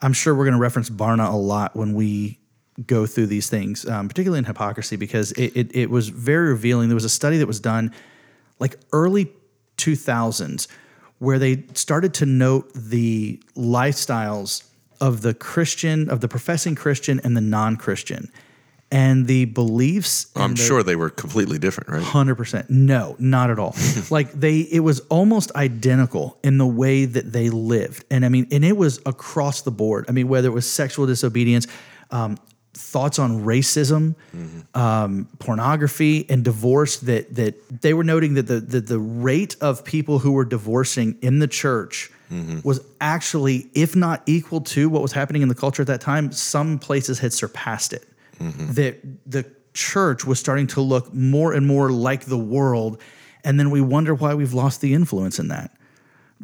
I'm 0.00 0.12
sure 0.12 0.34
we're 0.34 0.44
going 0.44 0.54
to 0.54 0.60
reference 0.60 0.90
Barna 0.90 1.32
a 1.32 1.36
lot 1.36 1.76
when 1.76 1.94
we 1.94 2.38
go 2.86 3.06
through 3.06 3.28
these 3.28 3.48
things, 3.48 3.88
um, 3.88 4.08
particularly 4.08 4.38
in 4.38 4.44
hypocrisy, 4.44 4.96
because 4.96 5.32
it, 5.32 5.56
it 5.56 5.74
it 5.74 5.90
was 5.90 6.08
very 6.08 6.48
revealing. 6.48 6.88
There 6.88 6.94
was 6.96 7.04
a 7.04 7.10
study 7.10 7.38
that 7.38 7.46
was 7.46 7.60
done 7.60 7.92
like 8.58 8.76
early 8.92 9.30
2000s 9.76 10.66
where 11.18 11.38
they 11.38 11.64
started 11.74 12.12
to 12.14 12.26
note 12.26 12.70
the 12.74 13.40
lifestyles 13.56 14.64
of 15.00 15.22
the 15.22 15.34
Christian, 15.34 16.10
of 16.10 16.20
the 16.20 16.28
professing 16.28 16.74
Christian 16.74 17.20
and 17.24 17.36
the 17.36 17.40
non-Christian. 17.40 18.30
And 18.90 19.26
the 19.26 19.46
beliefs 19.46 20.26
I'm 20.36 20.50
and 20.50 20.56
the- 20.56 20.62
sure 20.62 20.82
they 20.84 20.94
were 20.94 21.10
completely 21.10 21.58
different, 21.58 21.90
right? 21.90 22.02
Hundred 22.02 22.36
percent. 22.36 22.70
No, 22.70 23.16
not 23.18 23.50
at 23.50 23.58
all. 23.58 23.74
like 24.10 24.30
they, 24.32 24.60
it 24.60 24.78
was 24.78 25.00
almost 25.08 25.50
identical 25.56 26.38
in 26.44 26.58
the 26.58 26.66
way 26.66 27.04
that 27.04 27.32
they 27.32 27.50
lived, 27.50 28.04
and 28.12 28.24
I 28.24 28.28
mean, 28.28 28.46
and 28.52 28.64
it 28.64 28.76
was 28.76 29.00
across 29.04 29.62
the 29.62 29.72
board. 29.72 30.04
I 30.08 30.12
mean, 30.12 30.28
whether 30.28 30.46
it 30.46 30.52
was 30.52 30.70
sexual 30.70 31.04
disobedience, 31.06 31.66
um, 32.12 32.38
thoughts 32.96 33.18
on 33.18 33.44
racism, 33.44 34.14
um, 34.74 35.28
pornography, 35.38 36.24
and 36.30 36.42
divorce. 36.42 36.96
That 37.00 37.34
that 37.34 37.54
they 37.82 37.92
were 37.92 38.04
noting 38.04 38.34
that 38.34 38.46
the 38.46 38.60
the, 38.60 38.80
the 38.80 38.98
rate 38.98 39.54
of 39.60 39.84
people 39.84 40.18
who 40.18 40.32
were 40.32 40.46
divorcing 40.46 41.18
in 41.20 41.38
the 41.40 41.48
church. 41.48 42.10
Was 42.64 42.80
actually, 43.00 43.70
if 43.72 43.94
not 43.94 44.20
equal 44.26 44.60
to 44.74 44.88
what 44.88 45.00
was 45.00 45.12
happening 45.12 45.42
in 45.42 45.48
the 45.48 45.54
culture 45.54 45.82
at 45.82 45.86
that 45.86 46.00
time, 46.00 46.32
some 46.32 46.76
places 46.76 47.20
had 47.20 47.32
surpassed 47.32 47.92
it 47.92 48.04
that 48.40 48.98
the 49.26 49.44
church 49.74 50.24
was 50.24 50.40
starting 50.40 50.66
to 50.68 50.80
look 50.80 51.14
more 51.14 51.52
and 51.52 51.66
more 51.66 51.90
like 51.90 52.24
the 52.24 52.38
world, 52.56 53.00
and 53.44 53.60
then 53.60 53.70
we 53.70 53.80
wonder 53.80 54.12
why 54.14 54.34
we've 54.34 54.54
lost 54.54 54.80
the 54.80 54.92
influence 54.92 55.38
in 55.38 55.48
that. 55.48 55.70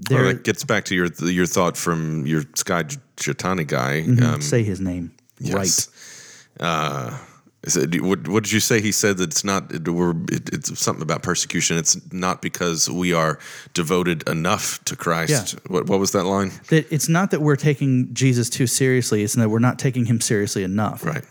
Well, 0.09 0.23
There, 0.23 0.33
that 0.35 0.45
gets 0.45 0.65
back 0.65 0.85
to 0.85 0.95
your 0.95 1.09
your 1.41 1.47
thought 1.47 1.77
from 1.77 2.27
your 2.27 2.43
Skye 2.55 2.85
Jethani 3.17 3.67
guy. 3.67 4.03
Mm-hmm. 4.03 4.25
Um, 4.25 4.41
say 4.41 4.63
his 4.63 4.81
name 4.81 5.11
yes. 5.43 5.55
right. 5.55 6.12
Uh, 6.61 7.19
is 7.63 7.77
it, 7.77 8.03
what, 8.03 8.27
what 8.27 8.43
did 8.43 8.53
you 8.53 8.59
say? 8.59 8.81
He 8.81 8.91
said 8.91 9.19
that 9.19 9.31
it's 9.31 9.45
not. 9.45 9.73
It, 9.73 9.89
we're, 9.89 10.17
it, 10.31 10.53
it's 10.53 10.79
something 10.81 11.03
about 11.03 11.23
persecution. 11.23 11.77
It's 11.77 12.13
not 12.13 12.43
because 12.43 12.91
we 12.91 13.13
are 13.13 13.39
devoted 13.73 14.29
enough 14.29 14.85
to 14.87 14.97
Christ. 14.97 15.55
Yeah. 15.55 15.61
What, 15.73 15.87
what 15.87 16.01
was 16.01 16.11
that 16.13 16.25
line? 16.25 16.51
That 16.71 16.93
it's 16.93 17.09
not 17.09 17.31
that 17.31 17.41
we're 17.41 17.57
taking 17.57 18.13
Jesus 18.13 18.51
too 18.51 18.67
seriously; 18.67 19.23
it's 19.23 19.35
that 19.35 19.49
we're 19.49 19.61
not 19.61 19.79
taking 19.79 20.07
him 20.07 20.21
seriously 20.21 20.65
enough. 20.65 21.05
Right. 21.05 21.25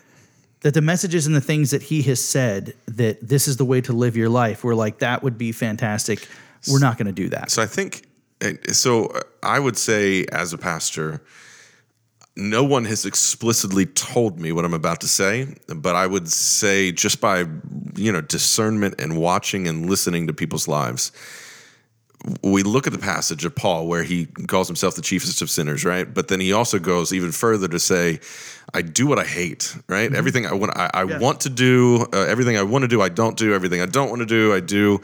That 0.62 0.74
the 0.74 0.82
messages 0.82 1.28
and 1.28 1.36
the 1.36 1.42
things 1.42 1.72
that 1.72 1.82
he 1.82 2.02
has 2.04 2.24
said 2.24 2.76
that 2.86 3.28
this 3.28 3.48
is 3.48 3.58
the 3.58 3.66
way 3.66 3.82
to 3.82 3.94
live 3.94 4.16
your 4.16 4.30
life, 4.30 4.64
we're 4.64 4.76
like 4.76 5.00
that 5.00 5.24
would 5.24 5.38
be 5.38 5.52
fantastic. 5.52 6.26
We're 6.72 6.80
not 6.80 6.98
going 6.98 7.08
to 7.08 7.12
do 7.12 7.30
that. 7.30 7.52
So 7.52 7.62
I 7.62 7.68
think. 7.68 8.08
So 8.72 9.12
I 9.44 9.60
would 9.60 9.78
say, 9.78 10.26
as 10.32 10.52
a 10.52 10.58
pastor, 10.58 11.22
no 12.42 12.64
one 12.64 12.86
has 12.86 13.06
explicitly 13.06 13.86
told 13.86 14.40
me 14.40 14.52
what 14.52 14.66
I'm 14.66 14.74
about 14.74 15.02
to 15.02 15.08
say, 15.08 15.56
but 15.68 15.96
I 15.96 16.08
would 16.08 16.28
say 16.28 16.92
just 16.92 17.22
by 17.22 17.46
you 17.96 18.12
know 18.12 18.22
discernment 18.22 19.00
and 19.00 19.18
watching 19.18 19.68
and 19.68 19.90
listening 19.90 20.28
to 20.28 20.34
people's 20.34 20.68
lives, 20.68 21.12
we 22.44 22.64
look 22.64 22.88
at 22.88 22.94
the 22.94 23.00
passage 23.00 23.46
of 23.46 23.56
Paul 23.56 23.88
where 23.88 24.04
he 24.04 24.26
calls 24.26 24.68
himself 24.68 24.96
the 24.96 25.02
chiefest 25.02 25.42
of 25.42 25.50
sinners, 25.50 25.86
right? 25.86 26.12
But 26.12 26.28
then 26.28 26.40
he 26.40 26.52
also 26.54 26.80
goes 26.80 27.14
even 27.14 27.32
further 27.32 27.68
to 27.68 27.80
say, 27.80 28.20
"I 28.74 28.82
do 28.82 29.08
what 29.08 29.20
I 29.20 29.26
hate." 29.26 29.76
Right? 29.88 30.14
Everything 30.14 30.46
I 30.46 30.54
want, 30.54 30.76
I, 30.76 30.90
I 30.94 31.04
want 31.04 31.42
to 31.42 31.50
do. 31.50 32.08
Uh, 32.14 32.26
everything 32.28 32.58
I 32.58 32.64
want 32.64 32.84
to 32.84 32.88
do, 32.88 33.02
I 33.02 33.10
don't 33.10 33.38
do. 33.38 33.54
Everything 33.54 33.82
I 33.82 33.86
don't 33.86 34.10
want 34.10 34.22
to 34.22 34.26
do, 34.26 34.54
I 34.54 34.60
do. 34.60 35.02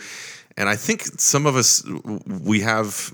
And 0.57 0.67
I 0.67 0.75
think 0.75 1.03
some 1.03 1.45
of 1.45 1.55
us, 1.55 1.83
we 2.27 2.61
have, 2.61 3.13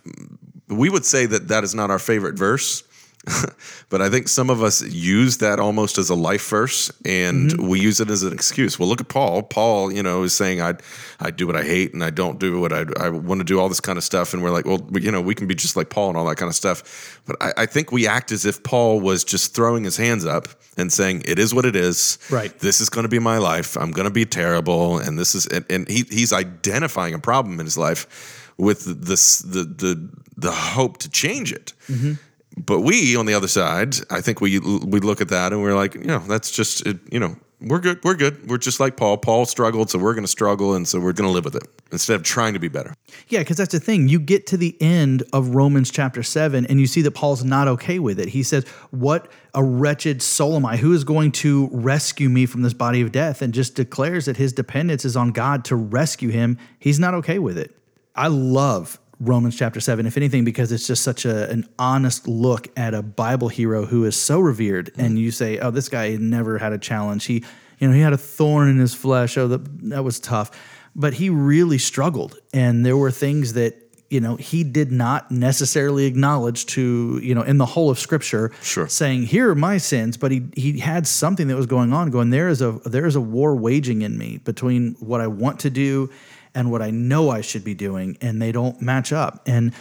we 0.69 0.89
would 0.89 1.03
say 1.03 1.25
that 1.25 1.49
that 1.49 1.65
is 1.65 1.75
not 1.75 1.91
our 1.91 1.99
favorite 1.99 2.35
verse. 2.35 2.83
but 3.89 4.01
I 4.01 4.09
think 4.09 4.27
some 4.27 4.49
of 4.49 4.61
us 4.61 4.81
use 4.81 5.37
that 5.37 5.57
almost 5.57 5.97
as 5.97 6.09
a 6.09 6.15
life 6.15 6.49
verse, 6.49 6.91
and 7.05 7.51
mm-hmm. 7.51 7.69
we 7.69 7.79
use 7.79 8.01
it 8.01 8.09
as 8.09 8.23
an 8.23 8.33
excuse. 8.33 8.77
Well, 8.77 8.89
look 8.89 8.99
at 8.99 9.07
Paul. 9.07 9.43
Paul, 9.43 9.93
you 9.93 10.03
know, 10.03 10.23
is 10.23 10.33
saying 10.33 10.61
I, 10.61 10.73
I 11.21 11.31
do 11.31 11.47
what 11.47 11.55
I 11.55 11.63
hate, 11.63 11.93
and 11.93 12.03
I 12.03 12.09
don't 12.09 12.37
do 12.37 12.59
what 12.59 12.73
I, 12.73 12.83
I 12.99 13.09
want 13.09 13.39
to 13.39 13.45
do. 13.45 13.61
All 13.61 13.69
this 13.69 13.79
kind 13.79 13.97
of 13.97 14.03
stuff, 14.03 14.33
and 14.33 14.43
we're 14.43 14.51
like, 14.51 14.65
well, 14.65 14.85
you 14.99 15.09
know, 15.09 15.21
we 15.21 15.35
can 15.35 15.47
be 15.47 15.55
just 15.55 15.77
like 15.77 15.89
Paul 15.89 16.09
and 16.09 16.17
all 16.17 16.25
that 16.25 16.35
kind 16.35 16.49
of 16.49 16.55
stuff. 16.55 17.21
But 17.25 17.37
I, 17.41 17.53
I 17.59 17.65
think 17.65 17.93
we 17.93 18.07
act 18.07 18.33
as 18.33 18.45
if 18.45 18.61
Paul 18.61 18.99
was 18.99 19.23
just 19.23 19.55
throwing 19.55 19.85
his 19.85 19.95
hands 19.95 20.25
up 20.25 20.49
and 20.75 20.91
saying, 20.91 21.23
"It 21.25 21.39
is 21.39 21.53
what 21.53 21.63
it 21.63 21.77
is. 21.77 22.17
Right. 22.29 22.57
This 22.59 22.81
is 22.81 22.89
going 22.89 23.03
to 23.03 23.09
be 23.09 23.19
my 23.19 23.37
life. 23.37 23.77
I'm 23.77 23.91
going 23.91 24.07
to 24.07 24.13
be 24.13 24.25
terrible." 24.25 24.97
And 24.97 25.17
this 25.17 25.33
is, 25.33 25.47
and, 25.47 25.65
and 25.69 25.87
he 25.87 26.03
he's 26.09 26.33
identifying 26.33 27.13
a 27.13 27.19
problem 27.19 27.59
in 27.61 27.65
his 27.65 27.77
life 27.77 28.51
with 28.57 29.05
this 29.05 29.39
the 29.39 29.63
the 29.63 30.09
the 30.35 30.51
hope 30.51 30.97
to 30.97 31.09
change 31.09 31.53
it. 31.53 31.73
Mm-hmm. 31.87 32.13
But 32.57 32.81
we, 32.81 33.15
on 33.15 33.25
the 33.25 33.33
other 33.33 33.47
side, 33.47 33.95
I 34.09 34.21
think 34.21 34.41
we 34.41 34.59
we 34.59 34.99
look 34.99 35.21
at 35.21 35.29
that 35.29 35.53
and 35.53 35.61
we're 35.61 35.75
like, 35.75 35.95
you 35.95 36.05
know, 36.05 36.19
that's 36.19 36.51
just 36.51 36.85
it, 36.85 36.99
you 37.11 37.19
know, 37.19 37.35
we're 37.63 37.79
good, 37.79 38.03
we're 38.03 38.15
good, 38.15 38.49
we're 38.49 38.57
just 38.57 38.79
like 38.79 38.97
Paul. 38.97 39.17
Paul 39.17 39.45
struggled, 39.45 39.89
so 39.89 39.97
we're 39.97 40.13
going 40.13 40.25
to 40.25 40.29
struggle, 40.29 40.75
and 40.75 40.87
so 40.87 40.99
we're 40.99 41.13
going 41.13 41.27
to 41.27 41.33
live 41.33 41.45
with 41.45 41.55
it 41.55 41.63
instead 41.91 42.15
of 42.15 42.23
trying 42.23 42.53
to 42.53 42.59
be 42.59 42.67
better. 42.67 42.93
Yeah, 43.29 43.39
because 43.39 43.57
that's 43.57 43.71
the 43.71 43.79
thing. 43.79 44.09
You 44.09 44.19
get 44.19 44.45
to 44.47 44.57
the 44.57 44.75
end 44.81 45.23
of 45.31 45.55
Romans 45.55 45.89
chapter 45.89 46.23
7 46.23 46.65
and 46.65 46.79
you 46.79 46.87
see 46.87 47.01
that 47.03 47.11
Paul's 47.11 47.43
not 47.43 47.67
okay 47.67 47.99
with 47.99 48.19
it. 48.19 48.29
He 48.29 48.43
says, 48.43 48.67
What 48.91 49.31
a 49.53 49.63
wretched 49.63 50.21
soul 50.21 50.55
am 50.55 50.65
I? 50.65 50.77
Who 50.77 50.91
is 50.91 51.03
going 51.03 51.31
to 51.33 51.69
rescue 51.71 52.29
me 52.29 52.45
from 52.45 52.63
this 52.63 52.73
body 52.73 53.01
of 53.01 53.11
death? 53.11 53.41
And 53.41 53.53
just 53.53 53.75
declares 53.75 54.25
that 54.25 54.37
his 54.37 54.51
dependence 54.51 55.05
is 55.05 55.15
on 55.15 55.31
God 55.31 55.63
to 55.65 55.75
rescue 55.75 56.29
him. 56.29 56.57
He's 56.79 56.99
not 56.99 57.13
okay 57.13 57.39
with 57.39 57.57
it. 57.57 57.75
I 58.15 58.27
love 58.27 58.99
Romans 59.19 59.55
chapter 59.57 59.79
7, 59.79 60.05
if 60.05 60.17
anything, 60.17 60.43
because 60.43 60.71
it's 60.71 60.87
just 60.87 61.03
such 61.03 61.25
a, 61.25 61.49
an 61.49 61.67
honest 61.79 62.27
look 62.27 62.67
at 62.77 62.93
a 62.93 63.01
Bible 63.01 63.47
hero 63.47 63.85
who 63.85 64.05
is 64.05 64.15
so 64.15 64.39
revered. 64.39 64.87
Mm-hmm. 64.93 65.01
And 65.01 65.19
you 65.19 65.31
say, 65.31 65.59
Oh, 65.59 65.71
this 65.71 65.89
guy 65.89 66.15
never 66.19 66.57
had 66.57 66.73
a 66.73 66.77
challenge. 66.77 67.25
He, 67.25 67.43
you 67.79 67.87
know, 67.87 67.93
he 67.93 68.01
had 68.01 68.13
a 68.13 68.17
thorn 68.17 68.69
in 68.69 68.77
his 68.77 68.93
flesh. 68.93 69.37
Oh, 69.37 69.47
that, 69.47 69.89
that 69.89 70.03
was 70.03 70.19
tough. 70.19 70.51
But 70.95 71.15
he 71.15 71.29
really 71.29 71.77
struggled. 71.77 72.37
And 72.53 72.85
there 72.85 72.97
were 72.97 73.11
things 73.11 73.53
that, 73.53 73.75
you 74.09 74.19
know, 74.21 74.35
he 74.35 74.63
did 74.63 74.91
not 74.91 75.31
necessarily 75.31 76.05
acknowledge 76.05 76.67
to, 76.67 77.19
you 77.23 77.33
know, 77.33 77.41
in 77.41 77.57
the 77.57 77.65
whole 77.65 77.89
of 77.89 77.97
scripture, 77.97 78.51
Sure. 78.61 78.87
saying, 78.87 79.23
Here 79.23 79.49
are 79.49 79.55
my 79.55 79.77
sins. 79.77 80.17
But 80.17 80.31
he 80.31 80.43
he 80.55 80.77
had 80.79 81.07
something 81.07 81.47
that 81.47 81.55
was 81.55 81.65
going 81.65 81.93
on, 81.93 82.11
going, 82.11 82.29
There 82.29 82.47
is 82.47 82.61
a 82.61 82.73
there 82.85 83.07
is 83.07 83.15
a 83.15 83.21
war 83.21 83.55
waging 83.55 84.03
in 84.03 84.17
me 84.17 84.37
between 84.37 84.95
what 84.99 85.19
I 85.19 85.27
want 85.27 85.61
to 85.61 85.71
do 85.71 86.11
and 86.55 86.71
what 86.71 86.81
I 86.81 86.91
know 86.91 87.29
I 87.29 87.41
should 87.41 87.63
be 87.63 87.73
doing, 87.73 88.17
and 88.21 88.41
they 88.41 88.51
don't 88.51 88.81
match 88.81 89.11
up. 89.11 89.41
And 89.47 89.73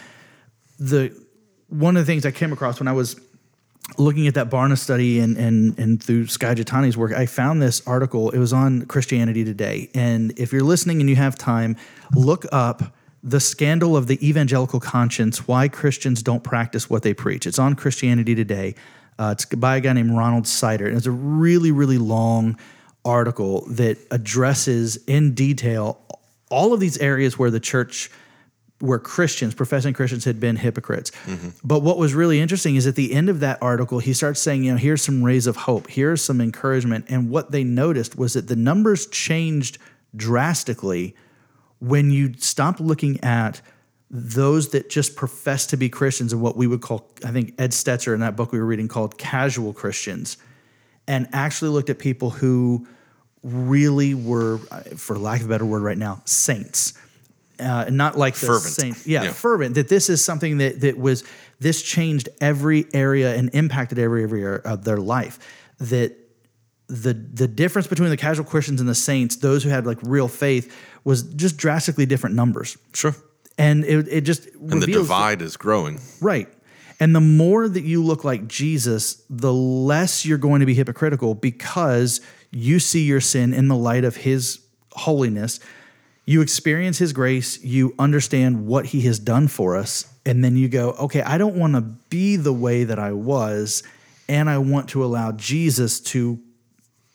the 0.79 1.15
one 1.69 1.97
of 1.97 2.03
the 2.05 2.11
things 2.11 2.27
I 2.27 2.31
came 2.31 2.53
across 2.53 2.79
when 2.79 2.89
I 2.89 2.93
was 2.93 3.19
looking 3.99 4.27
at 4.27 4.35
that 4.35 4.51
Barna 4.51 4.79
study 4.79 5.21
and 5.21 5.37
and 5.37 5.79
and 5.79 6.03
through 6.03 6.27
Skye 6.27 6.55
Jethani's 6.55 6.97
work, 6.97 7.13
I 7.13 7.27
found 7.27 7.63
this 7.63 7.87
article. 7.87 8.31
It 8.31 8.39
was 8.39 8.53
on 8.53 8.87
Christianity 8.87 9.45
Today, 9.45 9.91
and 9.95 10.39
if 10.39 10.53
you're 10.53 10.63
listening 10.63 11.01
and 11.01 11.09
you 11.09 11.17
have 11.17 11.37
time, 11.37 11.77
look 12.15 12.47
up 12.53 12.95
the 13.23 13.41
scandal 13.41 13.97
of 13.97 14.07
the 14.07 14.27
evangelical 14.27 14.81
conscience: 14.81 15.47
why 15.47 15.69
Christians 15.69 16.23
don't 16.23 16.43
practice 16.43 16.89
what 16.89 17.03
they 17.03 17.15
preach. 17.15 17.47
It's 17.47 17.59
on 17.59 17.75
Christianity 17.75 18.35
Today. 18.35 18.75
Uh, 19.19 19.35
it's 19.37 19.45
by 19.45 19.77
a 19.77 19.81
guy 19.81 19.93
named 19.93 20.17
Ronald 20.17 20.47
Sider, 20.47 20.87
and 20.87 20.97
it's 20.97 21.07
a 21.07 21.11
really 21.11 21.73
really 21.73 21.99
long 21.99 22.59
article 23.05 23.67
that 23.67 23.99
addresses 24.11 24.97
in 25.09 25.35
detail 25.35 25.99
all 26.53 26.73
of 26.73 26.81
these 26.81 26.99
areas 26.99 27.39
where 27.39 27.51
the 27.51 27.61
church 27.61 28.11
where 28.79 28.99
Christians, 28.99 29.55
professing 29.55 29.95
Christians, 29.95 30.25
had 30.25 30.41
been 30.41 30.57
hypocrites. 30.57 31.13
Mm-hmm. 31.27 31.51
But 31.63 31.83
what 31.83 31.99
was 31.99 32.15
really 32.15 32.41
interesting 32.41 32.75
is 32.75 32.85
at 32.85 32.97
the 32.97 33.13
end 33.13 33.29
of 33.29 33.39
that 33.39 33.59
article, 33.63 34.01
he 34.01 34.13
starts 34.13 34.41
saying, 34.41 34.65
you 34.65 34.73
know, 34.73 34.77
here's 34.77 35.01
some 35.03 35.23
rays 35.23 35.47
of 35.47 35.55
hope, 35.55 35.89
here's 35.89 36.21
some 36.21 36.41
encouragement. 36.41 37.05
And 37.09 37.31
what 37.31 37.53
they 37.53 37.63
noticed 37.63 38.19
was 38.19 38.33
that 38.33 38.49
the 38.49 38.57
numbers 38.57 39.07
changed 39.07 39.79
drastically 40.17 41.15
when 41.79 42.11
you 42.11 42.35
stopped 42.39 42.81
looking 42.81 43.23
at 43.23 43.61
those 44.11 44.71
that 44.71 44.91
just 44.91 45.15
profess 45.15 45.65
to 45.67 45.77
be 45.77 45.89
Christians 45.89 46.33
and 46.33 46.43
what 46.43 46.57
we 46.57 46.67
would 46.67 46.81
call, 46.81 47.09
I 47.25 47.31
think 47.31 47.55
Ed 47.59 47.71
Stetzer 47.71 48.13
in 48.13 48.21
that 48.21 48.35
book 48.35 48.51
we 48.51 48.59
were 48.59 48.67
reading 48.67 48.89
called 48.89 49.17
casual 49.17 49.73
Christians, 49.73 50.39
and 51.07 51.29
actually 51.33 51.71
looked 51.71 51.89
at 51.89 52.01
people 52.01 52.31
who 52.31 52.87
really 53.43 54.15
were, 54.15 54.59
for 54.97 55.19
lack 55.19 55.41
of 55.41 55.47
a 55.47 55.49
better 55.49 55.67
word 55.67 55.83
right 55.83 55.99
now, 55.99 56.23
saints. 56.25 56.95
Uh, 57.61 57.87
not 57.91 58.17
like 58.19 58.35
the 58.35 58.47
Fervent. 58.47 58.75
saint, 58.75 59.07
yeah, 59.07 59.25
Yeah. 59.25 59.33
fervent. 59.33 59.75
That 59.77 59.89
this 59.89 60.09
is 60.11 60.25
something 60.25 60.59
that 60.59 60.81
that 60.81 60.99
was 60.99 61.23
this 61.61 61.81
changed 61.83 62.29
every 62.41 62.87
area 62.93 63.37
and 63.37 63.51
impacted 63.53 63.99
every 64.01 64.23
area 64.25 64.55
of 64.65 64.85
their 64.85 64.97
life. 64.97 65.39
That 65.79 66.17
the 66.89 67.13
the 67.15 67.47
difference 67.47 67.87
between 67.87 68.11
the 68.11 68.17
casual 68.17 68.45
Christians 68.45 68.81
and 68.81 68.89
the 68.89 68.95
saints, 68.97 69.37
those 69.37 69.63
who 69.63 69.71
had 69.71 69.87
like 69.87 69.99
real 70.03 70.27
faith, 70.29 70.75
was 71.05 71.23
just 71.23 71.57
drastically 71.57 72.05
different 72.07 72.35
numbers, 72.35 72.77
Sure. 72.95 73.15
and 73.59 73.85
it 73.85 74.09
it 74.09 74.21
just 74.23 74.49
And 74.69 74.83
the 74.83 74.87
divide 74.89 75.41
is 75.41 75.57
growing. 75.57 76.01
Right. 76.21 76.49
And 76.99 77.15
the 77.15 77.21
more 77.21 77.69
that 77.69 77.83
you 77.83 78.03
look 78.03 78.25
like 78.25 78.49
Jesus, 78.49 79.23
the 79.31 79.53
less 79.53 80.25
you're 80.25 80.39
going 80.39 80.61
to 80.61 80.67
be 80.67 80.75
hypocritical 80.75 81.35
because 81.35 82.21
you 82.53 82.79
see 82.79 83.03
your 83.03 83.21
sin 83.21 83.53
in 83.53 83.69
the 83.69 83.77
light 83.77 84.05
of 84.05 84.17
his 84.17 84.61
holiness. 84.93 85.59
You 86.25 86.41
experience 86.41 86.99
his 86.99 87.13
grace, 87.13 87.63
you 87.65 87.95
understand 87.99 88.67
what 88.67 88.87
he 88.87 89.01
has 89.03 89.19
done 89.19 89.49
for 89.49 89.77
us, 89.77 90.07
and 90.25 90.45
then 90.45 90.57
you 90.57 90.69
go, 90.69 90.91
okay, 90.93 91.23
I 91.23 91.37
don't 91.37 91.57
want 91.57 91.75
to 91.75 91.81
be 91.81 92.37
the 92.37 92.53
way 92.53 92.85
that 92.85 92.99
I 92.99 93.11
was, 93.13 93.83
and 94.29 94.49
I 94.49 94.59
want 94.59 94.91
to 94.91 95.05
allow 95.05 95.33
Jesus 95.33 95.99
to 96.01 96.39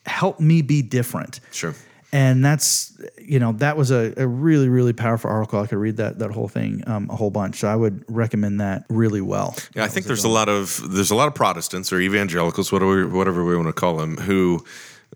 help 0.06 0.40
me 0.42 0.62
be 0.62 0.82
different. 0.82 1.40
Sure. 1.52 1.74
And 2.12 2.44
that's, 2.44 3.00
you 3.22 3.40
know, 3.40 3.52
that 3.54 3.78
was 3.78 3.92
a, 3.92 4.14
a 4.18 4.26
really, 4.26 4.70
really 4.70 4.94
powerful 4.94 5.30
article. 5.30 5.62
I 5.62 5.68
could 5.68 5.78
read 5.78 5.98
that 5.98 6.20
that 6.20 6.32
whole 6.32 6.48
thing 6.48 6.82
um, 6.88 7.10
a 7.10 7.16
whole 7.16 7.30
bunch. 7.30 7.58
So 7.58 7.68
I 7.68 7.76
would 7.76 8.06
recommend 8.08 8.62
that 8.62 8.86
really 8.90 9.20
well. 9.20 9.56
Yeah, 9.76 9.84
I 9.84 9.88
think 9.90 10.06
there's 10.06 10.24
a 10.24 10.30
lot 10.30 10.48
of 10.48 10.82
there's 10.90 11.12
a 11.12 11.16
lot 11.16 11.28
of 11.28 11.36
Protestants 11.36 11.92
or 11.92 12.00
evangelicals, 12.00 12.72
whatever 12.72 13.08
whatever 13.08 13.44
we 13.44 13.56
want 13.58 13.68
to 13.68 13.74
call 13.74 13.98
them, 13.98 14.16
who 14.18 14.66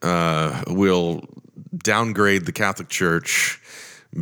uh, 0.01 0.63
will 0.67 1.23
downgrade 1.75 2.45
the 2.45 2.51
Catholic 2.51 2.89
Church 2.89 3.59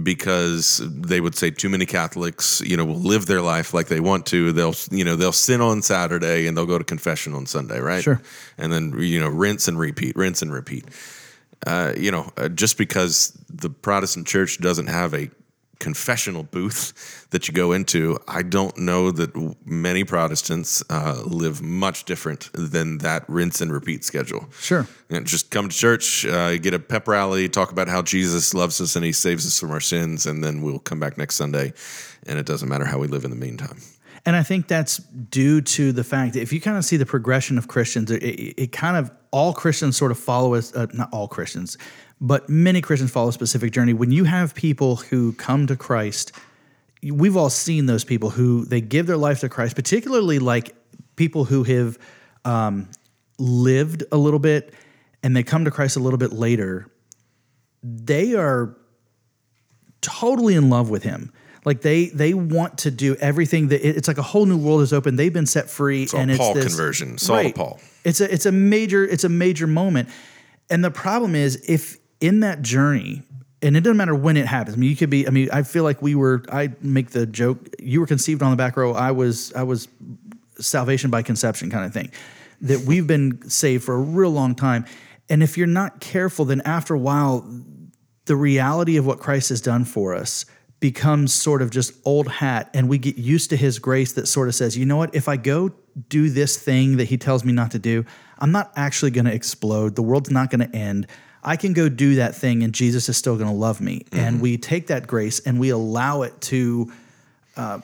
because 0.03 0.81
they 0.85 1.19
would 1.19 1.35
say 1.35 1.49
too 1.49 1.69
many 1.69 1.85
Catholics, 1.85 2.61
you 2.61 2.77
know, 2.77 2.85
will 2.85 2.95
live 2.95 3.25
their 3.25 3.41
life 3.41 3.73
like 3.73 3.87
they 3.87 3.99
want 3.99 4.25
to. 4.27 4.51
They'll 4.51 4.75
you 4.91 5.03
know 5.03 5.15
they'll 5.15 5.31
sin 5.31 5.61
on 5.61 5.81
Saturday 5.81 6.47
and 6.47 6.55
they'll 6.55 6.65
go 6.65 6.77
to 6.77 6.83
confession 6.83 7.33
on 7.33 7.45
Sunday, 7.45 7.79
right? 7.79 8.03
Sure. 8.03 8.21
And 8.57 8.71
then 8.71 8.99
you 8.99 9.19
know 9.19 9.29
rinse 9.29 9.67
and 9.67 9.79
repeat, 9.79 10.15
rinse 10.15 10.41
and 10.41 10.53
repeat. 10.53 10.85
Uh, 11.65 11.93
you 11.97 12.11
know, 12.11 12.31
uh, 12.37 12.47
just 12.49 12.77
because 12.77 13.37
the 13.49 13.69
Protestant 13.69 14.27
church 14.27 14.59
doesn't 14.59 14.87
have 14.87 15.13
a 15.13 15.29
confessional 15.79 16.43
booth 16.43 17.27
that 17.31 17.47
you 17.47 17.53
go 17.53 17.71
into, 17.71 18.17
I 18.27 18.43
don't 18.43 18.77
know 18.77 19.11
that 19.11 19.55
many 19.65 20.03
Protestants 20.03 20.83
uh, 20.89 21.21
live 21.25 21.61
much 21.61 22.03
different 22.03 22.49
than 22.53 22.99
that 22.99 23.23
rinse 23.27 23.61
and 23.61 23.71
repeat 23.71 24.03
schedule. 24.03 24.49
Sure. 24.59 24.87
And 25.09 25.25
just 25.25 25.51
come 25.51 25.69
to 25.69 25.75
church, 25.75 26.25
uh, 26.25 26.57
get 26.57 26.73
a 26.73 26.79
pep 26.79 27.07
rally, 27.07 27.47
talk 27.49 27.71
about 27.71 27.87
how 27.87 28.01
Jesus 28.01 28.53
loves 28.53 28.81
us 28.81 28.95
and 28.95 29.05
he 29.05 29.11
saves 29.11 29.45
us 29.45 29.59
from 29.59 29.71
our 29.71 29.79
sins, 29.79 30.25
and 30.25 30.43
then 30.43 30.61
we'll 30.61 30.79
come 30.79 30.99
back 30.99 31.17
next 31.17 31.35
Sunday, 31.35 31.73
and 32.27 32.37
it 32.37 32.45
doesn't 32.45 32.67
matter 32.67 32.85
how 32.85 32.99
we 32.99 33.07
live 33.07 33.23
in 33.23 33.31
the 33.31 33.37
meantime. 33.37 33.79
And 34.25 34.35
I 34.35 34.43
think 34.43 34.67
that's 34.67 34.97
due 34.97 35.61
to 35.61 35.93
the 35.93 36.03
fact 36.03 36.33
that 36.33 36.41
if 36.41 36.51
you 36.51 36.59
kind 36.59 36.77
of 36.77 36.83
see 36.83 36.97
the 36.97 37.05
progression 37.05 37.57
of 37.57 37.69
Christians, 37.69 38.11
it, 38.11 38.21
it, 38.21 38.63
it 38.63 38.71
kind 38.73 38.97
of 38.97 39.11
all 39.31 39.53
Christians 39.53 39.95
sort 39.95 40.11
of 40.11 40.19
follow 40.19 40.55
us, 40.55 40.75
uh, 40.75 40.87
not 40.93 41.09
all 41.13 41.27
Christians, 41.27 41.77
but 42.21 42.49
many 42.49 42.81
Christians 42.81 43.11
follow 43.11 43.29
a 43.29 43.33
specific 43.33 43.71
journey. 43.71 43.93
When 43.93 44.11
you 44.11 44.25
have 44.25 44.53
people 44.53 44.97
who 44.97 45.33
come 45.33 45.67
to 45.67 45.75
Christ, 45.75 46.31
we've 47.01 47.37
all 47.37 47.49
seen 47.49 47.85
those 47.85 48.03
people 48.03 48.29
who 48.29 48.65
they 48.65 48.81
give 48.81 49.07
their 49.07 49.17
life 49.17 49.39
to 49.41 49.49
Christ, 49.49 49.75
particularly 49.75 50.39
like 50.39 50.75
people 51.15 51.45
who 51.45 51.63
have 51.63 51.97
um, 52.45 52.89
lived 53.37 54.03
a 54.11 54.17
little 54.17 54.39
bit 54.39 54.73
and 55.23 55.35
they 55.35 55.43
come 55.43 55.65
to 55.65 55.71
Christ 55.71 55.97
a 55.97 55.99
little 55.99 56.17
bit 56.17 56.33
later. 56.33 56.89
They 57.83 58.35
are 58.35 58.75
totally 60.01 60.55
in 60.55 60.69
love 60.69 60.89
with 60.89 61.03
him. 61.03 61.31
Like 61.65 61.81
they 61.81 62.05
they 62.07 62.33
want 62.33 62.79
to 62.79 62.91
do 62.91 63.15
everything 63.15 63.67
that 63.67 63.85
it's 63.85 64.07
like 64.07 64.17
a 64.17 64.23
whole 64.23 64.45
new 64.45 64.57
world 64.57 64.81
is 64.81 64.93
open. 64.93 65.17
They've 65.17 65.31
been 65.31 65.45
set 65.45 65.69
free, 65.69 66.07
all 66.13 66.19
and 66.19 66.31
it's 66.31 66.39
Paul 66.39 66.53
this, 66.53 66.65
conversion, 66.65 67.17
Saul 67.17 67.43
to 67.43 67.53
Paul. 67.53 67.79
It's 68.05 68.21
a 68.21 68.33
it's 68.33 68.45
a 68.45 68.51
major 68.51 69.03
it's 69.05 69.25
a 69.25 69.29
major 69.29 69.67
moment, 69.67 70.07
and 70.69 70.83
the 70.83 70.89
problem 70.89 71.35
is 71.35 71.57
if 71.67 71.98
in 72.21 72.41
that 72.41 72.61
journey, 72.61 73.23
and 73.61 73.75
it 73.75 73.81
doesn't 73.81 73.97
matter 73.97 74.15
when 74.15 74.37
it 74.37 74.45
happens. 74.45 74.75
I 74.75 74.79
mean, 74.79 74.89
you 74.89 74.95
could 74.95 75.09
be. 75.09 75.27
I 75.27 75.31
mean, 75.31 75.49
I 75.51 75.63
feel 75.63 75.83
like 75.83 76.01
we 76.01 76.15
were. 76.15 76.43
I 76.51 76.69
make 76.81 77.11
the 77.11 77.25
joke. 77.25 77.59
You 77.79 77.99
were 77.99 78.07
conceived 78.07 78.41
on 78.41 78.51
the 78.51 78.57
back 78.57 78.77
row. 78.77 78.93
I 78.93 79.11
was. 79.11 79.53
I 79.53 79.63
was 79.63 79.87
salvation 80.59 81.09
by 81.09 81.21
conception 81.21 81.69
kind 81.69 81.85
of 81.85 81.93
thing. 81.93 82.11
That 82.61 82.81
we've 82.81 83.07
been 83.07 83.49
saved 83.49 83.83
for 83.83 83.95
a 83.95 83.99
real 83.99 84.31
long 84.31 84.55
time, 84.55 84.85
and 85.29 85.43
if 85.43 85.57
you're 85.57 85.67
not 85.67 85.99
careful, 86.01 86.45
then 86.45 86.61
after 86.65 86.93
a 86.93 86.99
while, 86.99 87.45
the 88.25 88.35
reality 88.35 88.97
of 88.97 89.05
what 89.05 89.19
Christ 89.19 89.49
has 89.49 89.61
done 89.61 89.85
for 89.85 90.13
us 90.13 90.45
becomes 90.79 91.33
sort 91.33 91.61
of 91.61 91.71
just 91.71 91.93
old 92.05 92.27
hat 92.29 92.69
and 92.73 92.87
we 92.87 92.97
get 92.97 93.17
used 93.17 93.49
to 93.49 93.57
his 93.57 93.79
grace 93.79 94.13
that 94.13 94.27
sort 94.27 94.47
of 94.47 94.55
says, 94.55 94.77
you 94.77 94.85
know 94.85 94.95
what, 94.95 95.13
if 95.13 95.27
I 95.27 95.35
go 95.35 95.71
do 96.07 96.29
this 96.29 96.57
thing 96.57 96.97
that 96.97 97.05
he 97.05 97.17
tells 97.17 97.43
me 97.43 97.51
not 97.51 97.71
to 97.71 97.79
do, 97.79 98.05
I'm 98.37 98.51
not 98.51 98.71
actually 98.75 99.11
going 99.11 99.25
to 99.25 99.33
explode. 99.33 99.95
The 99.95 100.01
world's 100.01 100.31
not 100.31 100.49
going 100.49 100.69
to 100.69 100.75
end. 100.75 101.07
I 101.49 101.55
can 101.55 101.73
go 101.73 101.89
do 101.89 102.15
that 102.15 102.35
thing 102.35 102.61
and 102.61 102.73
Jesus 102.73 103.09
is 103.09 103.17
still 103.17 103.35
going 103.35 103.49
to 103.49 103.55
love 103.55 103.81
me. 103.81 104.05
And 104.11 104.39
we 104.39 104.57
take 104.57 104.87
that 104.87 105.07
grace 105.07 105.39
and 105.39 105.59
we 105.59 105.71
allow 105.71 106.21
it 106.21 106.39
to, 106.41 106.91
uh, 107.57 107.79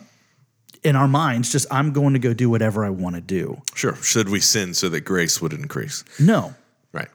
in 0.84 0.96
our 0.96 1.08
minds, 1.08 1.52
just 1.52 1.66
I'm 1.72 1.92
going 1.92 2.14
to 2.14 2.20
go 2.20 2.32
do 2.36 2.48
whatever 2.48 2.86
I 2.86 2.92
want 2.92 3.16
to 3.16 3.22
do. 3.22 3.60
Sure. 3.74 3.96
Should 3.96 4.30
we 4.30 4.40
sin 4.40 4.76
so 4.76 4.88
that 4.90 5.02
grace 5.02 5.42
would 5.42 5.52
increase? 5.52 6.04
No, 6.20 6.54
Right. 6.94 7.10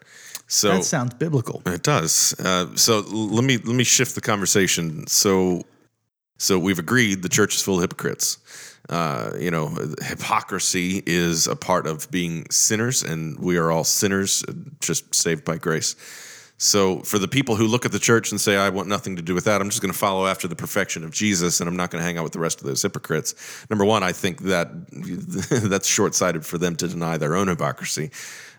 So 0.48 0.70
that 0.70 0.84
sounds 0.84 1.14
biblical. 1.14 1.62
It 1.64 1.84
does. 1.84 2.34
Uh, 2.40 2.74
so 2.74 2.98
let 3.00 3.44
me 3.44 3.56
let 3.58 3.76
me 3.76 3.84
shift 3.84 4.16
the 4.16 4.20
conversation. 4.20 5.06
So 5.06 5.62
so 6.38 6.58
we've 6.58 6.80
agreed 6.80 7.22
the 7.22 7.28
church 7.28 7.54
is 7.54 7.62
full 7.62 7.76
of 7.76 7.82
hypocrites. 7.82 8.38
Uh, 8.88 9.30
you 9.38 9.52
know, 9.52 9.68
hypocrisy 10.02 11.04
is 11.06 11.46
a 11.46 11.54
part 11.54 11.86
of 11.86 12.10
being 12.10 12.50
sinners, 12.50 13.04
and 13.04 13.38
we 13.38 13.56
are 13.56 13.70
all 13.70 13.84
sinners, 13.84 14.44
uh, 14.48 14.52
just 14.80 15.14
saved 15.14 15.44
by 15.44 15.56
grace. 15.56 15.94
So, 16.62 16.98
for 17.00 17.18
the 17.18 17.26
people 17.26 17.56
who 17.56 17.66
look 17.66 17.86
at 17.86 17.92
the 17.92 17.98
church 17.98 18.32
and 18.32 18.38
say, 18.38 18.54
I 18.54 18.68
want 18.68 18.86
nothing 18.86 19.16
to 19.16 19.22
do 19.22 19.34
with 19.34 19.44
that, 19.44 19.62
I'm 19.62 19.70
just 19.70 19.80
going 19.80 19.94
to 19.94 19.98
follow 19.98 20.26
after 20.26 20.46
the 20.46 20.54
perfection 20.54 21.04
of 21.04 21.10
Jesus 21.10 21.58
and 21.58 21.66
I'm 21.66 21.74
not 21.74 21.90
going 21.90 22.02
to 22.02 22.04
hang 22.04 22.18
out 22.18 22.22
with 22.22 22.34
the 22.34 22.38
rest 22.38 22.60
of 22.60 22.66
those 22.66 22.82
hypocrites. 22.82 23.34
Number 23.70 23.86
one, 23.86 24.02
I 24.02 24.12
think 24.12 24.42
that 24.42 24.68
that's 25.70 25.88
short 25.88 26.14
sighted 26.14 26.44
for 26.44 26.58
them 26.58 26.76
to 26.76 26.86
deny 26.86 27.16
their 27.16 27.34
own 27.34 27.48
hypocrisy. 27.48 28.10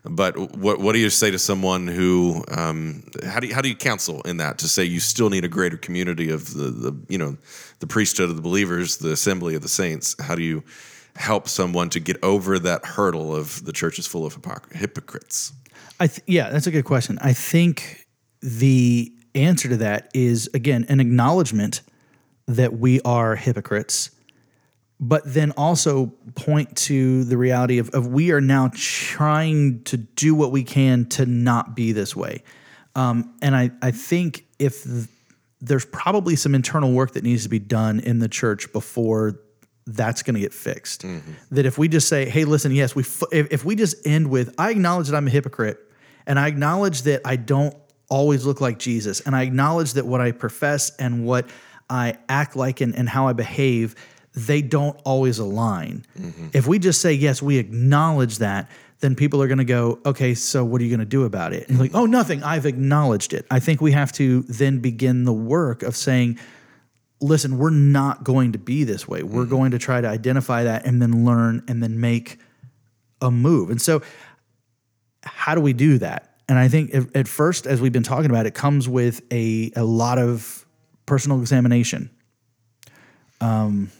But 0.03 0.35
what, 0.57 0.79
what 0.79 0.93
do 0.93 0.99
you 0.99 1.11
say 1.11 1.29
to 1.29 1.37
someone 1.37 1.85
who, 1.85 2.43
um, 2.49 3.03
how, 3.23 3.39
do 3.39 3.45
you, 3.45 3.53
how 3.53 3.61
do 3.61 3.69
you 3.69 3.75
counsel 3.75 4.23
in 4.23 4.37
that 4.37 4.57
to 4.57 4.67
say 4.67 4.83
you 4.83 4.99
still 4.99 5.29
need 5.29 5.45
a 5.45 5.47
greater 5.47 5.77
community 5.77 6.31
of 6.31 6.55
the, 6.55 6.71
the, 6.71 6.99
you 7.07 7.19
know, 7.19 7.37
the 7.81 7.87
priesthood 7.87 8.31
of 8.31 8.35
the 8.35 8.41
believers, 8.41 8.97
the 8.97 9.11
assembly 9.11 9.53
of 9.53 9.61
the 9.61 9.69
saints? 9.69 10.15
How 10.19 10.33
do 10.33 10.41
you 10.41 10.63
help 11.17 11.47
someone 11.47 11.91
to 11.91 11.99
get 11.99 12.17
over 12.23 12.57
that 12.57 12.83
hurdle 12.83 13.35
of 13.35 13.63
the 13.63 13.71
church 13.71 13.99
is 13.99 14.07
full 14.07 14.25
of 14.25 14.41
hypocr- 14.41 14.75
hypocrites? 14.75 15.53
I 16.01 16.07
th- 16.07 16.23
yeah, 16.25 16.49
that's 16.49 16.65
a 16.65 16.71
good 16.71 16.85
question. 16.85 17.19
I 17.21 17.33
think 17.33 18.07
the 18.41 19.13
answer 19.35 19.69
to 19.69 19.77
that 19.77 20.09
is 20.15 20.49
again 20.55 20.85
an 20.89 20.99
acknowledgement 20.99 21.81
that 22.47 22.73
we 22.73 23.01
are 23.01 23.35
hypocrites, 23.35 24.09
but 24.99 25.21
then 25.25 25.51
also 25.51 26.07
point 26.33 26.75
to 26.75 27.23
the 27.25 27.37
reality 27.37 27.77
of, 27.77 27.91
of 27.91 28.07
we 28.07 28.31
are 28.31 28.41
now 28.41 28.71
trying 28.73 29.83
to 29.83 29.97
do 29.97 30.33
what 30.33 30.51
we 30.51 30.63
can 30.63 31.05
to 31.09 31.27
not 31.27 31.75
be 31.75 31.91
this 31.91 32.15
way. 32.15 32.43
Um, 32.95 33.35
and 33.43 33.55
I, 33.55 33.69
I 33.83 33.91
think 33.91 34.47
if 34.57 34.83
th- 34.83 35.07
there's 35.61 35.85
probably 35.85 36.35
some 36.35 36.55
internal 36.55 36.91
work 36.93 37.13
that 37.13 37.23
needs 37.23 37.43
to 37.43 37.49
be 37.49 37.59
done 37.59 37.99
in 37.99 38.17
the 38.17 38.27
church 38.27 38.73
before 38.73 39.39
that's 39.85 40.23
going 40.23 40.33
to 40.33 40.39
get 40.41 40.53
fixed. 40.53 41.03
That 41.51 41.67
if 41.67 41.77
we 41.77 41.87
just 41.87 42.07
say, 42.07 42.27
"Hey, 42.27 42.45
listen, 42.45 42.71
yes, 42.71 42.95
we," 42.95 43.03
f- 43.03 43.23
if, 43.31 43.47
if 43.51 43.65
we 43.65 43.75
just 43.75 43.95
end 44.05 44.31
with, 44.31 44.53
"I 44.57 44.71
acknowledge 44.71 45.07
that 45.09 45.15
I'm 45.15 45.27
a 45.27 45.29
hypocrite, 45.29 45.77
and 46.25 46.39
I 46.39 46.47
acknowledge 46.47 47.03
that 47.03 47.21
I 47.25 47.35
don't 47.35 47.75
always 48.09 48.45
look 48.45 48.61
like 48.61 48.79
Jesus, 48.79 49.21
and 49.21 49.35
I 49.35 49.43
acknowledge 49.43 49.93
that 49.93 50.05
what 50.05 50.21
I 50.21 50.31
profess 50.31 50.95
and 50.97 51.25
what 51.25 51.49
I 51.89 52.17
act 52.29 52.55
like 52.55 52.81
and, 52.81 52.95
and 52.95 53.07
how 53.07 53.27
I 53.27 53.33
behave, 53.33 53.95
they 54.33 54.61
don't 54.61 54.99
always 55.03 55.39
align." 55.39 56.05
Mm-hmm. 56.19 56.47
If 56.53 56.67
we 56.67 56.79
just 56.79 57.01
say, 57.01 57.13
"Yes, 57.13 57.41
we 57.41 57.57
acknowledge 57.57 58.39
that," 58.39 58.69
then 58.99 59.15
people 59.15 59.41
are 59.41 59.47
going 59.47 59.57
to 59.57 59.65
go, 59.65 59.99
"Okay, 60.05 60.33
so 60.33 60.63
what 60.63 60.81
are 60.81 60.83
you 60.83 60.89
going 60.89 60.99
to 60.99 61.05
do 61.05 61.25
about 61.25 61.53
it?" 61.53 61.69
And 61.69 61.79
like, 61.79 61.91
"Oh, 61.93 62.05
nothing. 62.05 62.43
I've 62.43 62.65
acknowledged 62.65 63.33
it." 63.33 63.45
I 63.49 63.59
think 63.59 63.81
we 63.81 63.91
have 63.91 64.11
to 64.13 64.43
then 64.43 64.79
begin 64.79 65.25
the 65.25 65.33
work 65.33 65.83
of 65.83 65.95
saying 65.95 66.39
listen, 67.21 67.57
we're 67.57 67.69
not 67.69 68.23
going 68.23 68.51
to 68.51 68.57
be 68.57 68.83
this 68.83 69.07
way. 69.07 69.23
We're 69.23 69.43
mm-hmm. 69.43 69.51
going 69.51 69.71
to 69.71 69.79
try 69.79 70.01
to 70.01 70.07
identify 70.07 70.63
that 70.63 70.85
and 70.85 71.01
then 71.01 71.23
learn 71.23 71.63
and 71.67 71.81
then 71.81 72.01
make 72.01 72.39
a 73.21 73.31
move. 73.31 73.69
And 73.69 73.81
so, 73.81 74.01
how 75.23 75.55
do 75.55 75.61
we 75.61 75.73
do 75.73 75.97
that? 75.99 76.35
And 76.49 76.57
I 76.59 76.67
think 76.67 76.93
at, 76.93 77.15
at 77.15 77.27
first, 77.27 77.65
as 77.65 77.79
we've 77.81 77.93
been 77.93 78.03
talking 78.03 78.29
about, 78.29 78.45
it 78.45 78.53
comes 78.53 78.89
with 78.89 79.21
a, 79.31 79.71
a 79.75 79.83
lot 79.83 80.17
of 80.19 80.65
personal 81.05 81.39
examination. 81.39 82.09
Um, 83.39 83.91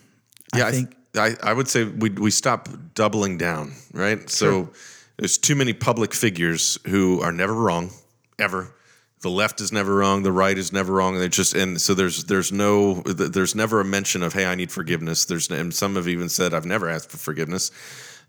yeah, 0.55 0.67
I, 0.67 0.71
think- 0.71 0.95
I, 1.17 1.35
I 1.41 1.53
would 1.53 1.67
say 1.67 1.83
we 1.85 2.09
we 2.09 2.31
stop 2.31 2.69
doubling 2.93 3.37
down, 3.37 3.73
right? 3.93 4.29
So 4.29 4.69
there's 5.17 5.37
too 5.37 5.55
many 5.55 5.73
public 5.73 6.13
figures 6.13 6.77
who 6.87 7.21
are 7.21 7.31
never 7.31 7.53
wrong, 7.53 7.91
ever. 8.39 8.73
The 9.21 9.29
left 9.29 9.61
is 9.61 9.71
never 9.71 9.95
wrong. 9.95 10.23
The 10.23 10.31
right 10.31 10.57
is 10.57 10.73
never 10.73 10.93
wrong. 10.93 11.19
They 11.19 11.29
just 11.29 11.53
and 11.53 11.79
so 11.79 11.93
there's 11.93 12.23
there's 12.25 12.51
no 12.51 13.01
there's 13.03 13.55
never 13.55 13.79
a 13.79 13.85
mention 13.85 14.23
of 14.23 14.33
hey 14.33 14.45
I 14.45 14.55
need 14.55 14.71
forgiveness. 14.71 15.25
There's 15.25 15.49
and 15.49 15.73
some 15.73 15.95
have 15.95 16.07
even 16.07 16.27
said 16.29 16.53
I've 16.53 16.65
never 16.65 16.89
asked 16.89 17.11
for 17.11 17.17
forgiveness. 17.17 17.71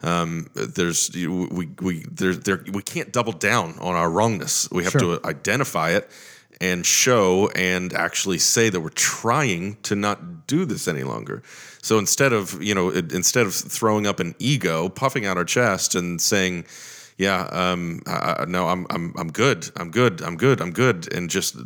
Um, 0.02 0.48
there's 0.54 1.10
we 1.14 1.66
we 1.80 2.04
there 2.10 2.34
there 2.34 2.64
we 2.72 2.82
can't 2.82 3.12
double 3.12 3.32
down 3.32 3.78
on 3.80 3.94
our 3.94 4.10
wrongness. 4.10 4.68
We 4.70 4.82
have 4.84 4.92
Sure. 4.92 5.18
to 5.18 5.26
identify 5.26 5.90
it 5.90 6.10
and 6.60 6.84
show 6.86 7.48
and 7.54 7.92
actually 7.92 8.38
say 8.38 8.68
that 8.68 8.80
we're 8.80 8.88
trying 8.90 9.76
to 9.82 9.94
not 9.96 10.46
do 10.46 10.64
this 10.64 10.86
any 10.88 11.02
longer. 11.02 11.42
So 11.82 11.98
instead 11.98 12.32
of 12.32 12.60
you 12.62 12.74
know 12.74 12.88
it, 12.90 13.12
instead 13.12 13.46
of 13.46 13.54
throwing 13.54 14.06
up 14.06 14.20
an 14.20 14.34
ego, 14.38 14.88
puffing 14.88 15.24
out 15.26 15.36
our 15.36 15.44
chest 15.44 15.94
and 15.94 16.20
saying, 16.20 16.64
"Yeah, 17.18 17.42
um, 17.52 18.02
I, 18.06 18.36
I- 18.40 18.44
no, 18.46 18.68
I'm 18.68 18.86
I'm 18.90 19.14
I'm 19.16 19.30
good, 19.30 19.70
I'm 19.76 19.90
good, 19.90 20.20
I'm 20.20 20.36
good, 20.36 20.60
I'm 20.60 20.72
good," 20.72 21.12
and 21.14 21.30
just 21.30 21.56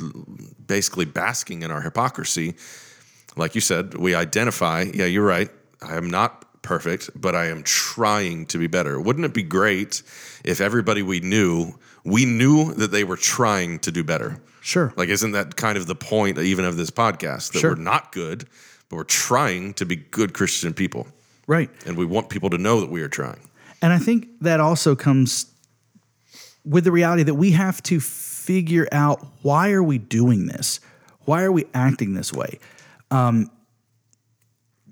basically 0.66 1.05
basking 1.07 1.62
in 1.62 1.70
our 1.70 1.80
hypocrisy, 1.80 2.55
like 3.37 3.55
you 3.55 3.61
said, 3.62 3.95
we 3.95 4.14
identify. 4.14 4.84
Yeah, 4.95 5.07
you're 5.07 5.24
right. 5.26 5.51
I 5.82 5.97
am 5.97 6.09
not 6.11 6.45
perfect, 6.67 7.11
but 7.14 7.35
I 7.35 7.47
am 7.47 7.62
trying 7.62 8.47
to 8.47 8.59
be 8.59 8.67
better. 8.67 9.01
Wouldn't 9.01 9.25
it 9.25 9.33
be 9.33 9.43
great 9.43 10.03
if 10.45 10.61
everybody 10.61 11.03
we 11.03 11.21
knew, 11.21 11.79
we 12.05 12.25
knew 12.25 12.75
that 12.75 12.91
they 12.91 13.05
were 13.05 13.17
trying 13.17 13.79
to 13.81 13.93
do 13.93 14.03
better? 14.03 14.39
Sure. 14.61 14.93
Like, 14.97 15.09
isn't 15.09 15.31
that 15.33 15.57
kind 15.57 15.79
of 15.79 15.87
the 15.87 15.95
point 15.95 16.39
even 16.39 16.64
of 16.64 16.77
this 16.77 16.91
podcast 16.91 17.53
that 17.53 17.61
Sure. 17.61 17.71
we're 17.77 17.81
not 17.83 18.11
good, 18.11 18.49
but 18.89 18.97
we're 18.97 19.05
trying 19.05 19.75
to 19.75 19.87
be 19.87 19.95
good 19.97 20.35
Christian 20.35 20.75
people, 20.75 21.07
right. 21.47 21.71
and 21.87 21.97
we 21.97 22.05
want 22.05 22.29
people 22.31 22.51
to 22.51 22.59
know 22.59 22.81
that 22.81 22.91
we 22.91 23.01
are 23.01 23.09
trying. 23.09 23.49
And 23.81 23.93
I 23.93 23.99
think 23.99 24.27
that 24.41 24.59
also 24.59 24.97
comes 24.97 25.47
with 26.64 26.83
the 26.83 26.91
reality 26.91 27.23
that 27.23 27.35
we 27.35 27.53
have 27.53 27.81
to 27.85 28.01
figure 28.01 28.89
out 28.91 29.25
why 29.43 29.71
are 29.71 29.83
we 29.85 29.99
doing 29.99 30.47
this? 30.47 30.81
Why 31.27 31.43
are 31.45 31.53
we 31.53 31.64
acting 31.75 32.14
this 32.14 32.33
way? 32.33 32.59
Um, 33.12 33.51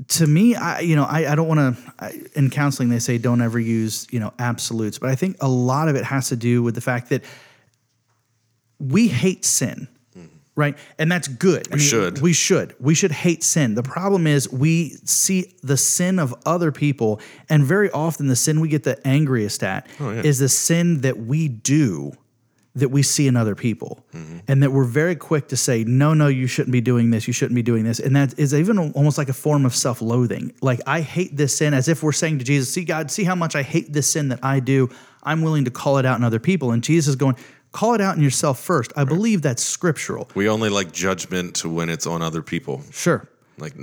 to 0.09 0.27
me, 0.27 0.55
I 0.55 0.81
you 0.81 0.97
know 0.97 1.05
I, 1.05 1.33
I 1.33 1.35
don't 1.35 1.49
want 1.49 1.77
to. 1.77 2.29
In 2.35 2.51
counseling, 2.51 2.89
they 2.89 2.99
say 2.99 3.19
don't 3.19 3.41
ever 3.41 3.59
use 3.59 4.07
you 4.11 4.21
know 4.21 4.33
absolutes, 4.39 4.99
but 4.99 5.11
I 5.11 5.15
think 5.15 5.37
a 5.41 5.49
lot 5.49 5.89
of 5.89 5.97
it 5.97 6.05
has 6.05 6.29
to 6.29 6.37
do 6.37 6.63
with 6.63 6.75
the 6.75 6.81
fact 6.81 7.11
that 7.11 7.23
we 8.79 9.07
hate 9.09 9.45
sin, 9.45 9.89
mm-hmm. 10.17 10.27
right? 10.57 10.77
And 10.99 11.11
that's 11.11 11.29
good. 11.29 11.73
We 11.73 11.79
should. 11.79 12.21
We 12.21 12.33
should. 12.33 12.75
We 12.81 12.95
should 12.95 13.13
hate 13.13 13.45
sin. 13.45 13.77
The 13.77 13.85
problem 13.85 14.27
is 14.27 14.51
we 14.53 14.91
see 15.05 15.55
the 15.63 15.77
sin 15.77 16.19
of 16.19 16.35
other 16.45 16.73
people, 16.73 17.21
and 17.49 17.65
very 17.65 17.91
often 17.91 18.27
the 18.27 18.37
sin 18.37 18.61
we 18.61 18.69
get 18.69 18.83
the 18.83 19.05
angriest 19.07 19.63
at 19.63 19.87
oh, 20.01 20.11
is 20.11 20.41
the 20.41 20.49
sin 20.49 21.03
that 21.03 21.19
we 21.19 21.49
do 21.49 22.13
that 22.75 22.89
we 22.89 23.03
see 23.03 23.29
in 23.29 23.37
other 23.37 23.55
people. 23.55 24.05
Mm-hmm. 24.13 24.39
And 24.49 24.63
that 24.63 24.73
we're 24.73 24.85
very 24.85 25.15
quick 25.15 25.49
to 25.49 25.57
say, 25.57 25.85
no, 25.85 26.13
no, 26.13 26.27
you 26.27 26.47
shouldn't 26.47 26.73
be 26.73 26.81
doing 26.81 27.11
this. 27.11 27.27
You 27.27 27.33
shouldn't 27.33 27.55
be 27.55 27.63
doing 27.63 27.85
this. 27.85 28.01
And 28.01 28.17
that 28.17 28.39
is 28.39 28.53
even 28.53 28.79
almost 28.79 29.17
like 29.17 29.29
a 29.29 29.35
form 29.35 29.65
of 29.65 29.75
self 29.75 30.03
loathing. 30.03 30.53
Like, 30.61 30.81
I 30.87 31.01
hate 31.01 31.37
this 31.37 31.57
sin 31.57 31.73
as 31.75 31.89
if 31.89 32.03
we're 32.03 32.13
saying 32.13 32.41
to 32.41 32.45
Jesus, 32.45 32.73
see, 32.73 32.85
God, 32.85 33.11
see 33.11 33.25
how 33.25 33.35
much 33.35 33.55
I 33.55 33.63
hate 33.63 33.93
this 33.93 34.11
sin 34.11 34.29
that 34.29 34.41
I 34.43 34.61
do. 34.61 34.91
I'm 35.23 35.43
willing 35.43 35.65
to 35.67 35.71
call 35.71 35.99
it 35.99 36.07
out 36.07 36.19
in 36.19 36.25
other 36.25 36.41
people. 36.41 36.73
And 36.73 36.83
Jesus 36.83 37.09
is 37.09 37.17
going, 37.17 37.37
call 37.73 37.95
it 37.95 38.01
out 38.01 38.17
in 38.17 38.23
yourself 38.23 38.59
first. 38.59 38.93
I 38.97 39.05
believe 39.05 39.43
that's 39.43 39.63
scriptural. 39.63 40.29
We 40.35 40.49
only 40.49 40.69
like 40.69 40.93
judgment 40.93 41.65
when 41.65 41.89
it's 41.89 42.07
on 42.07 42.23
other 42.23 42.43
people. 42.43 42.83
Sure. 42.91 43.29
Like, 43.57 43.75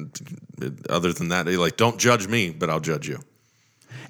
other 0.89 1.13
than 1.13 1.29
that, 1.29 1.47
like, 1.47 1.77
don't 1.77 1.97
judge 1.97 2.27
me, 2.27 2.49
but 2.49 2.69
I'll 2.69 2.81
judge 2.81 3.07
you. 3.07 3.19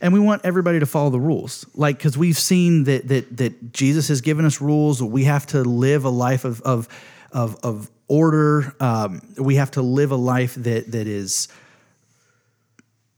And 0.01 0.13
we 0.13 0.19
want 0.19 0.41
everybody 0.43 0.79
to 0.79 0.85
follow 0.85 1.09
the 1.09 1.19
rules. 1.19 1.65
Like 1.75 1.97
because 1.97 2.17
we've 2.17 2.37
seen 2.37 2.85
that 2.85 3.07
that 3.07 3.37
that 3.37 3.73
jesus 3.73 4.07
has 4.07 4.21
given 4.21 4.45
us 4.45 4.61
rules. 4.61 5.01
We 5.01 5.25
have 5.25 5.45
to 5.47 5.63
live 5.63 6.05
a 6.05 6.09
life 6.09 6.45
of 6.45 6.61
of 6.61 6.87
of, 7.31 7.57
of 7.63 7.89
order. 8.07 8.75
Um, 8.79 9.21
we 9.37 9.55
have 9.55 9.71
to 9.71 9.81
live 9.81 10.11
a 10.11 10.15
life 10.15 10.55
that 10.55 10.91
that 10.91 11.07
is 11.07 11.47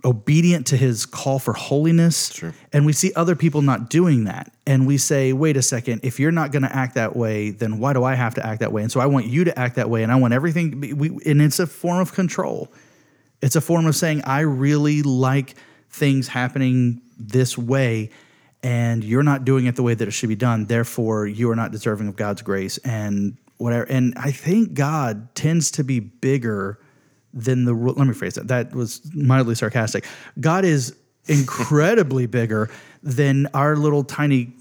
obedient 0.06 0.68
to 0.68 0.76
his 0.78 1.06
call 1.06 1.40
for 1.40 1.54
holiness. 1.54 2.34
Sure. 2.34 2.54
and 2.74 2.86
we 2.86 2.92
see 2.92 3.14
other 3.16 3.36
people 3.36 3.62
not 3.62 3.90
doing 3.90 4.26
that. 4.26 4.52
And 4.68 4.86
we 4.86 4.98
say 4.98 5.32
wait 5.34 5.58
a 5.58 5.62
second. 5.62 6.02
If 6.04 6.20
you're 6.20 6.32
not 6.32 6.52
going 6.52 6.64
to 6.64 6.76
act 6.76 6.96
that 6.96 7.16
way 7.16 7.52
then 7.52 7.80
why 7.80 7.94
do 7.94 8.04
i 8.04 8.14
have 8.16 8.36
to 8.36 8.46
act 8.46 8.60
that 8.60 8.72
way? 8.72 8.82
And 8.82 8.92
so 8.92 9.00
i 9.00 9.06
want 9.06 9.28
you 9.28 9.46
to 9.46 9.58
act 9.58 9.76
that 9.76 9.90
way 9.90 10.04
and 10.04 10.12
i 10.12 10.16
want 10.16 10.34
everything 10.34 10.80
be, 10.80 10.94
we, 10.94 11.10
and 11.26 11.42
it's 11.42 11.60
a 11.60 11.68
form 11.68 12.00
of 12.00 12.14
control. 12.14 12.72
It's 13.44 13.58
a 13.58 13.62
form 13.62 13.86
of 13.88 13.96
saying, 13.96 14.22
I 14.24 14.40
really 14.40 15.02
like 15.02 15.56
things 15.94 16.28
happening 16.28 17.02
this 17.18 17.58
way, 17.58 18.10
and 18.64 19.04
you're 19.04 19.24
not 19.24 19.46
doing 19.46 19.68
it 19.68 19.76
the 19.76 19.84
way 19.84 19.94
that 19.94 20.08
it 20.08 20.12
should 20.12 20.30
be 20.30 20.36
done. 20.36 20.66
Therefore, 20.66 21.28
you 21.28 21.50
are 21.52 21.56
not 21.56 21.72
deserving 21.72 22.08
of 22.08 22.16
God's 22.16 22.42
grace 22.42 22.78
and 22.80 23.38
whatever. 23.58 23.84
And 23.84 24.14
I 24.18 24.32
think 24.32 24.74
God 24.74 25.34
tends 25.36 25.72
to 25.72 25.84
be 25.84 26.00
bigger 26.00 26.80
than 27.34 27.66
the. 27.66 27.74
Let 27.74 28.08
me 28.08 28.14
phrase 28.14 28.36
that. 28.36 28.48
That 28.48 28.74
was 28.74 29.02
mildly 29.14 29.56
sarcastic. 29.56 30.06
God 30.40 30.66
is 30.66 30.96
incredibly 31.28 32.26
bigger 32.26 32.70
than 33.02 33.48
our 33.54 33.76
little 33.76 34.04
tiny 34.04 34.54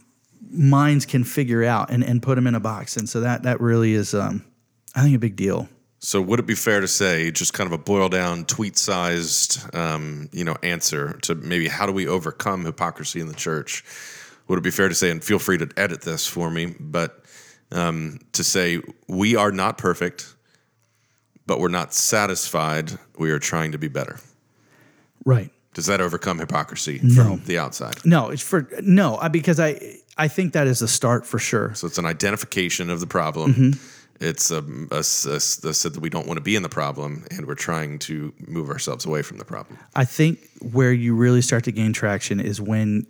minds 0.51 1.07
can 1.07 1.25
figure 1.25 1.65
out 1.65 1.91
and, 1.91 2.05
and 2.05 2.23
put 2.23 2.35
them 2.35 2.47
in 2.47 2.55
a 2.55 2.61
box. 2.61 2.97
And 2.97 3.09
so 3.09 3.21
that 3.21 3.45
that 3.45 3.61
really 3.61 3.95
is, 3.95 4.15
um, 4.15 4.45
I 4.95 5.03
think, 5.03 5.17
a 5.17 5.19
big 5.19 5.35
deal. 5.35 5.69
So 6.05 6.21
would 6.21 6.41
it 6.41 6.47
be 6.47 6.57
fair 6.57 6.81
to 6.81 6.89
say, 6.89 7.31
just 7.31 7.55
kind 7.55 7.69
of 7.69 7.73
a 7.73 7.79
boil 7.79 8.09
down, 8.09 8.45
tweet 8.45 8.77
sized, 8.77 9.73
um, 9.73 10.29
you 10.33 10.43
know, 10.43 10.57
answer 10.65 11.13
to 11.23 11.37
maybe 11.37 11.69
how 11.69 11.87
do 11.87 11.93
we 11.93 12.09
overcome 12.09 12.65
hypocrisy 12.65 13.21
in 13.21 13.29
the 13.29 13.35
church? 13.35 13.85
Would 14.49 14.59
it 14.59 14.63
be 14.63 14.73
fair 14.73 14.89
to 14.89 14.97
say, 14.97 15.11
and 15.11 15.23
feel 15.23 15.39
free 15.39 15.59
to 15.59 15.69
edit 15.77 16.01
this 16.03 16.27
for 16.27 16.51
me, 16.51 16.75
but 16.81 17.25
um, 17.71 18.19
to 18.33 18.43
say 18.43 18.81
we 19.07 19.37
are 19.37 19.53
not 19.53 19.79
perfect, 19.79 20.35
but 21.47 21.61
we're 21.61 21.69
not 21.69 21.95
satisfied. 21.95 22.99
We 23.17 23.31
are 23.31 23.39
trying 23.39 23.71
to 23.71 23.79
be 23.79 23.89
better. 23.89 24.19
Right. 25.25 25.51
Does 25.73 25.87
that 25.87 26.01
overcome 26.01 26.41
hypocrisy 26.41 26.99
No. 27.03 27.15
from 27.37 27.45
the 27.47 27.59
outside? 27.59 28.05
No, 28.05 28.29
it's 28.31 28.43
for 28.43 28.69
no, 28.83 29.21
because 29.31 29.61
I 29.61 29.99
I 30.19 30.27
think 30.27 30.53
that 30.55 30.67
is 30.67 30.81
the 30.81 30.89
start 30.89 31.25
for 31.25 31.39
sure. 31.39 31.75
So 31.75 31.87
it's 31.87 31.97
an 31.97 32.07
identification 32.07 32.91
of 32.91 32.99
the 32.99 33.07
problem. 33.07 33.55
Mm-hmm. 33.55 33.71
It's 34.23 34.51
a, 34.51 34.59
a, 34.59 34.97
a, 34.97 35.01
a 35.01 35.03
said 35.41 35.95
that 35.95 36.01
we 36.01 36.09
don't 36.09 36.27
want 36.27 36.39
to 36.39 36.43
be 36.43 36.55
in 36.57 36.63
the 36.63 36.69
problem, 36.69 37.27
and 37.31 37.47
we're 37.47 37.55
trying 37.55 37.99
to 38.01 38.33
move 38.47 38.71
ourselves 38.71 39.05
away 39.05 39.23
from 39.23 39.39
the 39.39 39.45
problem. 39.45 39.79
I 39.95 40.05
think 40.05 40.39
where 40.61 40.93
you 40.93 41.15
really 41.15 41.43
start 41.43 41.65
to 41.65 41.73
gain 41.73 41.93
traction 41.93 42.39
is 42.41 42.61
when 42.61 43.07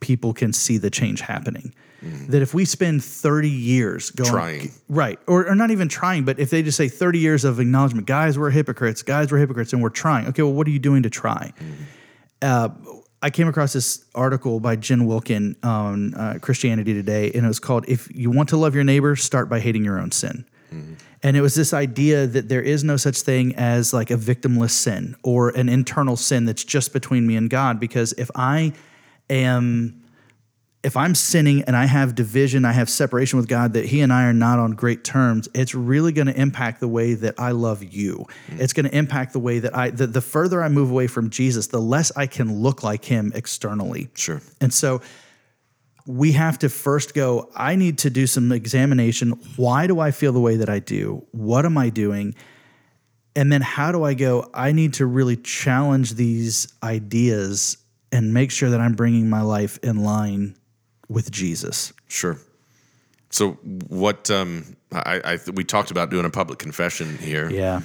people 0.00 0.32
can 0.32 0.52
see 0.52 0.78
the 0.78 0.90
change 0.90 1.20
happening. 1.20 1.74
That 2.00 2.42
if 2.42 2.54
we 2.54 2.64
spend 2.64 3.02
30 3.02 3.50
years 3.50 4.10
going 4.10 4.30
Trying. 4.30 4.70
right, 4.88 5.18
or, 5.26 5.48
or 5.48 5.56
not 5.56 5.72
even 5.72 5.88
trying, 5.88 6.24
but 6.24 6.38
if 6.38 6.48
they 6.48 6.62
just 6.62 6.76
say 6.76 6.88
30 6.88 7.18
years 7.18 7.44
of 7.44 7.58
acknowledgement, 7.58 8.06
guys, 8.06 8.38
we're 8.38 8.50
hypocrites, 8.50 9.02
guys, 9.02 9.32
we're 9.32 9.38
hypocrites, 9.38 9.72
and 9.72 9.82
we're 9.82 9.88
trying. 9.88 10.28
Okay, 10.28 10.42
well, 10.42 10.52
what 10.52 10.68
are 10.68 10.70
you 10.70 10.78
doing 10.78 11.02
to 11.02 11.10
try? 11.10 11.52
Uh, 12.40 12.68
I 13.20 13.30
came 13.30 13.48
across 13.48 13.72
this 13.72 14.04
article 14.14 14.60
by 14.60 14.76
Jen 14.76 15.06
Wilkin 15.06 15.56
on 15.62 16.14
uh, 16.14 16.38
Christianity 16.40 16.94
Today, 16.94 17.32
and 17.32 17.44
it 17.44 17.48
was 17.48 17.58
called 17.58 17.84
"If 17.88 18.08
You 18.14 18.30
Want 18.30 18.48
to 18.50 18.56
Love 18.56 18.74
Your 18.74 18.84
Neighbor, 18.84 19.16
Start 19.16 19.48
by 19.48 19.60
Hating 19.60 19.84
Your 19.84 19.98
Own 19.98 20.12
Sin." 20.12 20.44
And 21.22 21.36
it 21.36 21.40
was 21.40 21.54
this 21.56 21.72
idea 21.72 22.26
that 22.28 22.48
there 22.48 22.62
is 22.62 22.84
no 22.84 22.96
such 22.96 23.22
thing 23.22 23.56
as 23.56 23.92
like 23.92 24.10
a 24.10 24.16
victimless 24.16 24.70
sin 24.70 25.16
or 25.24 25.48
an 25.50 25.68
internal 25.68 26.16
sin 26.16 26.44
that's 26.44 26.62
just 26.62 26.92
between 26.92 27.26
me 27.26 27.34
and 27.36 27.50
God. 27.50 27.80
Because 27.80 28.12
if 28.12 28.30
I 28.36 28.72
am, 29.28 29.97
if 30.82 30.96
I'm 30.96 31.14
sinning 31.14 31.62
and 31.62 31.76
I 31.76 31.86
have 31.86 32.14
division, 32.14 32.64
I 32.64 32.72
have 32.72 32.88
separation 32.88 33.36
with 33.36 33.48
God, 33.48 33.72
that 33.72 33.86
He 33.86 34.00
and 34.00 34.12
I 34.12 34.24
are 34.24 34.32
not 34.32 34.58
on 34.58 34.72
great 34.72 35.02
terms, 35.02 35.48
it's 35.54 35.74
really 35.74 36.12
going 36.12 36.28
to 36.28 36.40
impact 36.40 36.80
the 36.80 36.88
way 36.88 37.14
that 37.14 37.34
I 37.38 37.50
love 37.50 37.82
you. 37.82 38.26
Mm. 38.48 38.60
It's 38.60 38.72
going 38.72 38.86
to 38.86 38.96
impact 38.96 39.32
the 39.32 39.40
way 39.40 39.58
that 39.58 39.76
I, 39.76 39.90
the, 39.90 40.06
the 40.06 40.20
further 40.20 40.62
I 40.62 40.68
move 40.68 40.90
away 40.90 41.08
from 41.08 41.30
Jesus, 41.30 41.66
the 41.66 41.80
less 41.80 42.16
I 42.16 42.26
can 42.26 42.60
look 42.60 42.82
like 42.82 43.04
Him 43.04 43.32
externally. 43.34 44.08
Sure. 44.14 44.40
And 44.60 44.72
so 44.72 45.00
we 46.06 46.32
have 46.32 46.60
to 46.60 46.68
first 46.68 47.12
go, 47.12 47.50
I 47.56 47.74
need 47.74 47.98
to 47.98 48.10
do 48.10 48.26
some 48.26 48.52
examination. 48.52 49.32
Why 49.56 49.88
do 49.88 49.98
I 49.98 50.12
feel 50.12 50.32
the 50.32 50.40
way 50.40 50.56
that 50.56 50.68
I 50.68 50.78
do? 50.78 51.26
What 51.32 51.66
am 51.66 51.76
I 51.76 51.90
doing? 51.90 52.34
And 53.34 53.52
then 53.52 53.62
how 53.62 53.92
do 53.92 54.04
I 54.04 54.14
go, 54.14 54.48
I 54.54 54.72
need 54.72 54.94
to 54.94 55.06
really 55.06 55.36
challenge 55.36 56.14
these 56.14 56.72
ideas 56.82 57.78
and 58.10 58.32
make 58.32 58.50
sure 58.50 58.70
that 58.70 58.80
I'm 58.80 58.94
bringing 58.94 59.28
my 59.28 59.42
life 59.42 59.78
in 59.82 60.02
line 60.02 60.57
with 61.08 61.30
Jesus. 61.30 61.92
Sure. 62.08 62.38
So 63.30 63.52
what 63.88 64.30
um, 64.30 64.76
I, 64.92 65.20
I 65.24 65.38
we 65.52 65.64
talked 65.64 65.90
about 65.90 66.10
doing 66.10 66.24
a 66.24 66.30
public 66.30 66.58
confession 66.58 67.18
here. 67.18 67.50
Yeah. 67.50 67.80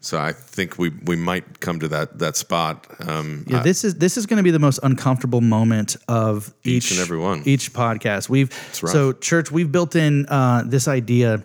So 0.00 0.18
I 0.18 0.32
think 0.32 0.78
we 0.78 0.90
we 1.04 1.16
might 1.16 1.60
come 1.60 1.80
to 1.80 1.88
that 1.88 2.18
that 2.18 2.36
spot. 2.36 2.86
Um, 3.00 3.44
Yeah, 3.48 3.62
this 3.62 3.84
is 3.84 3.96
this 3.96 4.16
is 4.16 4.26
going 4.26 4.36
to 4.36 4.44
be 4.44 4.52
the 4.52 4.60
most 4.60 4.78
uncomfortable 4.82 5.40
moment 5.40 5.96
of 6.06 6.54
Each 6.62 6.86
each, 6.86 6.90
and 6.92 7.00
every 7.00 7.18
one. 7.18 7.42
Each 7.44 7.72
podcast, 7.72 8.28
we've 8.28 8.52
so 8.72 9.12
church, 9.12 9.50
we've 9.50 9.72
built 9.72 9.96
in 9.96 10.26
uh, 10.26 10.62
this 10.64 10.86
idea 10.86 11.44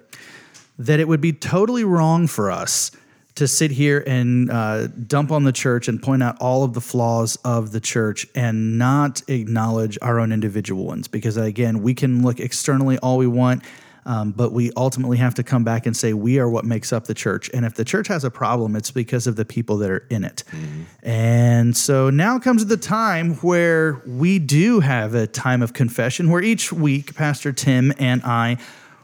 that 0.78 1.00
it 1.00 1.08
would 1.08 1.22
be 1.22 1.34
totally 1.34 1.84
wrong 1.84 2.28
for 2.28 2.52
us 2.52 2.92
to 3.36 3.48
sit 3.48 3.72
here 3.72 4.04
and 4.06 4.52
uh, 4.52 4.88
dump 4.88 5.32
on 5.32 5.44
the 5.44 5.52
church 5.52 5.88
and 5.88 6.02
point 6.02 6.22
out 6.22 6.38
all 6.40 6.64
of 6.64 6.74
the 6.74 6.82
flaws 6.82 7.38
of 7.46 7.72
the 7.72 7.80
church 7.80 8.28
and 8.36 8.78
not 8.78 9.22
acknowledge 9.30 9.98
our 10.02 10.20
own 10.20 10.32
individual 10.32 10.86
ones. 10.86 11.08
Because 11.08 11.38
again, 11.38 11.82
we 11.82 11.94
can 11.94 12.24
look 12.24 12.40
externally 12.40 12.98
all 12.98 13.18
we 13.18 13.28
want, 13.28 13.64
um, 14.06 14.32
but 14.32 14.52
we 14.52 14.72
ultimately 14.76 15.18
have 15.18 15.36
to 15.36 15.44
come 15.44 15.64
back 15.64 15.86
and 15.86 15.96
say 15.96 16.12
we 16.12 16.40
are 16.40 16.50
what 16.50 16.66
makes 16.66 16.92
up 16.92 17.06
the 17.06 17.14
church. 17.14 17.50
And 17.54 17.66
if 17.66 17.76
the 17.76 17.86
church 17.86 18.08
has 18.08 18.24
a 18.24 18.32
problem, 18.32 18.76
it's 18.76 18.92
because 18.92 19.28
of 19.28 19.38
the 19.38 19.46
people 19.46 19.78
that 19.78 19.90
are 19.90 20.06
in 20.10 20.26
it. 20.26 20.44
And 21.04 21.78
so 21.78 22.10
now 22.10 22.38
comes 22.40 22.66
the 22.66 22.78
time 22.78 23.36
where 23.36 24.02
we 24.06 24.40
do 24.40 24.82
have 24.82 25.14
a 25.14 25.28
time 25.28 25.62
of 25.62 25.74
confession 25.74 26.30
where 26.32 26.42
each 26.42 26.74
week, 26.74 27.16
Pastor 27.16 27.54
Tim 27.54 27.94
and 27.98 28.22
I 28.24 28.58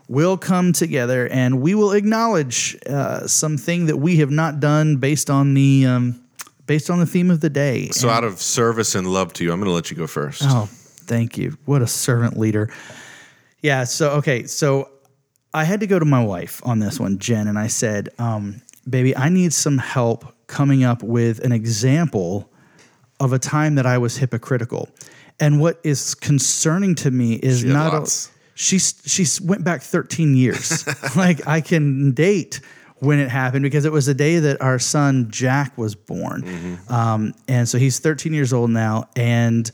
will 0.08 0.38
come 0.38 0.74
together 0.74 1.28
and 1.28 1.62
we 1.62 1.76
will 1.76 1.92
acknowledge 1.92 2.78
uh, 2.88 3.28
something 3.28 3.88
that 3.88 3.98
we 3.98 4.18
have 4.18 4.32
not 4.32 4.60
done 4.60 4.98
based 4.98 5.30
on 5.30 5.54
the 5.54 5.86
um, 5.86 6.22
based 6.66 6.90
on 6.90 7.00
the 7.00 7.06
theme 7.06 7.32
of 7.32 7.42
the 7.42 7.50
day. 7.50 7.90
So, 7.90 8.10
out 8.10 8.24
of 8.24 8.42
service 8.42 8.96
and 8.96 9.08
love 9.08 9.34
to 9.34 9.44
you, 9.44 9.52
I'm 9.52 9.60
going 9.60 9.70
to 9.70 9.74
let 9.74 9.90
you 9.90 9.98
go 9.98 10.08
first. 10.08 10.44
Oh, 10.46 10.68
thank 10.70 11.38
you. 11.38 11.58
What 11.66 11.82
a 11.82 11.88
servant 11.88 12.38
leader. 12.38 12.70
Yeah. 13.62 13.86
So, 13.86 14.12
okay. 14.12 14.44
So 14.46 14.90
I 15.54 15.64
had 15.64 15.80
to 15.80 15.88
go 15.88 15.98
to 15.98 16.06
my 16.06 16.24
wife 16.24 16.62
on 16.66 16.80
this 16.80 17.00
one, 17.00 17.18
Jen, 17.18 17.48
and 17.48 17.58
I 17.58 17.68
said, 17.68 18.10
um, 18.20 18.62
baby, 18.88 19.16
I 19.16 19.30
need 19.30 19.54
some 19.54 19.78
help 19.78 20.26
coming 20.48 20.84
up 20.84 21.02
with 21.02 21.44
an 21.44 21.52
example 21.52 22.50
of 23.20 23.34
a 23.34 23.40
time 23.40 23.76
that 23.76 23.86
I 23.86 23.98
was 23.98 24.18
hypocritical. 24.18 24.90
And 25.40 25.60
what 25.60 25.80
is 25.84 26.16
concerning 26.16 26.96
to 26.96 27.12
me 27.12 27.36
is 27.36 27.64
not 27.64 27.94
a, 27.94 28.00
lots. 28.00 28.32
She 28.58 28.80
she 28.80 29.26
went 29.44 29.64
back 29.64 29.82
13 29.82 30.36
years. 30.36 30.86
like 31.16 31.48
I 31.48 31.62
can 31.62 32.12
date 32.12 32.60
when 33.00 33.20
it 33.20 33.30
happened 33.30 33.62
because 33.62 33.86
it 33.86 33.92
was 33.92 34.08
the 34.08 34.16
day 34.16 34.40
that 34.40 34.60
our 34.62 34.80
son 34.80 35.28
Jack 35.30 35.78
was 35.78 35.94
born, 35.94 36.80
um, 36.90 37.34
and 37.48 37.70
so 37.70 37.78
he's 37.78 38.00
13 38.00 38.34
years 38.34 38.52
old 38.52 38.72
now. 38.72 39.10
And 39.16 39.70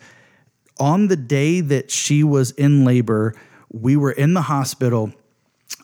on 0.80 1.08
the 1.08 1.16
day 1.16 1.62
that 1.62 1.90
she 1.90 2.26
was 2.26 2.52
in 2.52 2.84
labor, 2.84 3.34
we 3.72 3.96
were 3.96 4.12
in 4.12 4.34
the 4.34 4.42
hospital. 4.42 5.14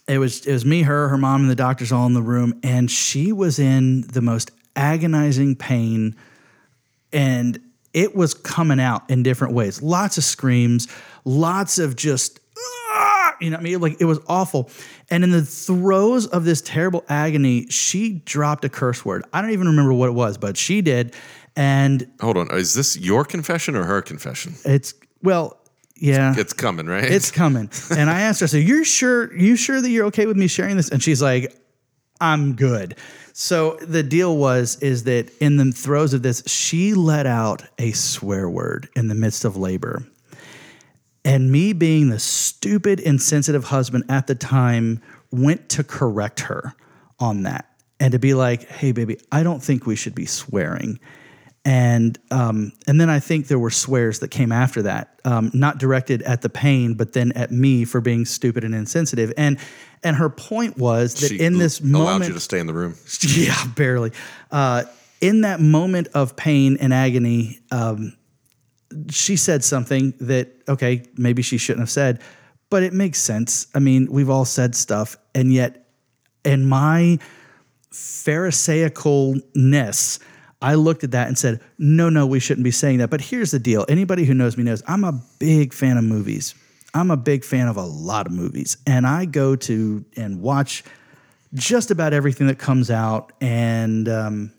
It 0.07 0.17
was 0.17 0.45
it 0.45 0.51
was 0.51 0.65
me, 0.65 0.81
her, 0.81 1.07
her 1.07 1.17
mom, 1.17 1.43
and 1.43 1.49
the 1.49 1.55
doctors 1.55 1.93
all 1.93 2.05
in 2.05 2.13
the 2.13 2.21
room, 2.21 2.59
and 2.63 2.91
she 2.91 3.31
was 3.31 3.59
in 3.59 4.01
the 4.01 4.21
most 4.21 4.51
agonizing 4.75 5.55
pain 5.55 6.15
and 7.11 7.59
it 7.93 8.15
was 8.15 8.33
coming 8.33 8.79
out 8.79 9.09
in 9.09 9.23
different 9.23 9.53
ways. 9.53 9.81
Lots 9.81 10.17
of 10.17 10.23
screams, 10.23 10.87
lots 11.25 11.79
of 11.79 11.95
just! 11.95 12.39
You 13.41 13.49
know, 13.49 13.55
what 13.57 13.61
I 13.61 13.63
mean, 13.63 13.79
like 13.81 13.97
it 13.99 14.05
was 14.05 14.19
awful. 14.27 14.69
And 15.09 15.23
in 15.23 15.31
the 15.31 15.43
throes 15.43 16.27
of 16.27 16.45
this 16.45 16.61
terrible 16.61 17.03
agony, 17.09 17.67
she 17.67 18.21
dropped 18.25 18.65
a 18.65 18.69
curse 18.69 19.03
word. 19.05 19.23
I 19.33 19.41
don't 19.41 19.51
even 19.51 19.67
remember 19.67 19.93
what 19.93 20.09
it 20.09 20.13
was, 20.13 20.37
but 20.37 20.57
she 20.57 20.81
did. 20.81 21.15
And 21.55 22.09
Hold 22.21 22.37
on. 22.37 22.47
Is 22.51 22.73
this 22.73 22.97
your 22.97 23.25
confession 23.25 23.75
or 23.75 23.83
her 23.83 24.01
confession? 24.01 24.55
it's 24.65 24.93
well, 25.21 25.57
yeah, 25.95 26.33
It's 26.37 26.53
coming, 26.53 26.85
right? 26.85 27.03
it's 27.03 27.29
coming. 27.29 27.69
And 27.91 28.09
I 28.09 28.21
asked 28.21 28.39
her, 28.39 28.47
so 28.47 28.55
you're 28.55 28.85
sure, 28.85 29.35
you 29.37 29.57
sure 29.57 29.81
that 29.81 29.89
you're 29.89 30.05
okay 30.05 30.25
with 30.27 30.37
me 30.37 30.47
sharing 30.47 30.77
this? 30.77 30.87
And 30.89 31.03
she's 31.03 31.21
like, 31.21 31.53
I'm 32.21 32.55
good. 32.55 32.95
So 33.33 33.77
the 33.81 34.03
deal 34.03 34.37
was 34.37 34.77
is 34.81 35.03
that 35.05 35.29
in 35.41 35.57
the 35.57 35.71
throes 35.71 36.13
of 36.13 36.21
this, 36.21 36.43
she 36.45 36.93
let 36.93 37.25
out 37.25 37.63
a 37.77 37.91
swear 37.91 38.49
word 38.49 38.89
in 38.95 39.07
the 39.09 39.15
midst 39.15 39.43
of 39.45 39.57
labor. 39.57 40.05
And 41.25 41.51
me 41.51 41.73
being 41.73 42.09
the 42.09 42.19
stupid, 42.19 42.99
insensitive 42.99 43.65
husband 43.65 44.05
at 44.09 44.27
the 44.27 44.35
time 44.35 45.01
went 45.31 45.69
to 45.69 45.83
correct 45.83 46.41
her 46.41 46.73
on 47.19 47.43
that 47.43 47.69
and 47.99 48.13
to 48.13 48.19
be 48.19 48.33
like, 48.33 48.67
hey, 48.67 48.91
baby, 48.91 49.19
I 49.31 49.43
don't 49.43 49.61
think 49.61 49.85
we 49.85 49.95
should 49.95 50.15
be 50.15 50.25
swearing. 50.25 50.99
And 51.65 52.17
um, 52.31 52.71
and 52.87 53.01
then 53.01 53.09
I 53.09 53.19
think 53.19 53.47
there 53.47 53.59
were 53.59 53.69
swears 53.69 54.19
that 54.19 54.29
came 54.29 54.51
after 54.51 54.83
that, 54.83 55.19
um, 55.25 55.51
not 55.53 55.77
directed 55.77 56.21
at 56.21 56.41
the 56.41 56.49
pain, 56.49 56.93
but 56.93 57.11
then 57.11 57.33
at 57.33 57.51
me 57.51 57.83
for 57.83 57.99
being 57.99 58.23
stupid 58.23 58.63
and 58.63 58.73
insensitive. 58.73 59.33
And 59.35 59.59
and 60.01 60.15
her 60.15 60.29
point 60.29 60.77
was 60.77 61.15
that 61.15 61.27
She 61.27 61.39
in 61.39 61.57
this 61.57 61.81
allowed 61.81 61.91
moment, 61.91 62.15
allowed 62.15 62.27
you 62.29 62.33
to 62.33 62.39
stay 62.39 62.59
in 62.59 62.67
the 62.67 62.73
room. 62.73 62.95
yeah, 63.21 63.67
barely. 63.75 64.13
Uh, 64.49 64.83
in 65.19 65.41
that 65.41 65.59
moment 65.59 66.07
of 66.13 66.37
pain 66.37 66.77
and 66.79 66.93
agony, 66.93 67.59
um, 67.71 68.15
she 69.09 69.35
said 69.35 69.63
something 69.63 70.13
that, 70.19 70.49
okay, 70.67 71.03
maybe 71.15 71.41
she 71.41 71.57
shouldn't 71.57 71.81
have 71.81 71.89
said, 71.89 72.21
but 72.69 72.83
it 72.83 72.93
makes 72.93 73.19
sense. 73.19 73.65
I 73.73 73.79
mean, 73.79 74.07
we've 74.11 74.29
all 74.29 74.45
said 74.45 74.75
stuff, 74.75 75.17
and 75.33 75.51
yet, 75.53 75.87
in 76.45 76.67
my 76.67 77.19
Pharisaicalness, 77.91 80.19
I 80.61 80.75
looked 80.75 81.03
at 81.03 81.11
that 81.11 81.27
and 81.27 81.37
said, 81.37 81.59
no, 81.77 82.09
no, 82.09 82.25
we 82.27 82.39
shouldn't 82.39 82.63
be 82.63 82.71
saying 82.71 82.99
that. 82.99 83.09
But 83.09 83.19
here's 83.21 83.51
the 83.51 83.59
deal 83.59 83.85
anybody 83.89 84.23
who 84.25 84.33
knows 84.33 84.57
me 84.57 84.63
knows 84.63 84.83
I'm 84.87 85.03
a 85.03 85.21
big 85.39 85.73
fan 85.73 85.97
of 85.97 86.03
movies. 86.03 86.55
I'm 86.93 87.11
a 87.11 87.17
big 87.17 87.43
fan 87.43 87.67
of 87.67 87.77
a 87.77 87.83
lot 87.83 88.25
of 88.25 88.33
movies, 88.33 88.77
and 88.87 89.05
I 89.05 89.25
go 89.25 89.55
to 89.55 90.03
and 90.15 90.41
watch 90.41 90.83
just 91.53 91.91
about 91.91 92.13
everything 92.13 92.47
that 92.47 92.59
comes 92.59 92.91
out. 92.91 93.31
And 93.41 94.09
um, 94.09 94.51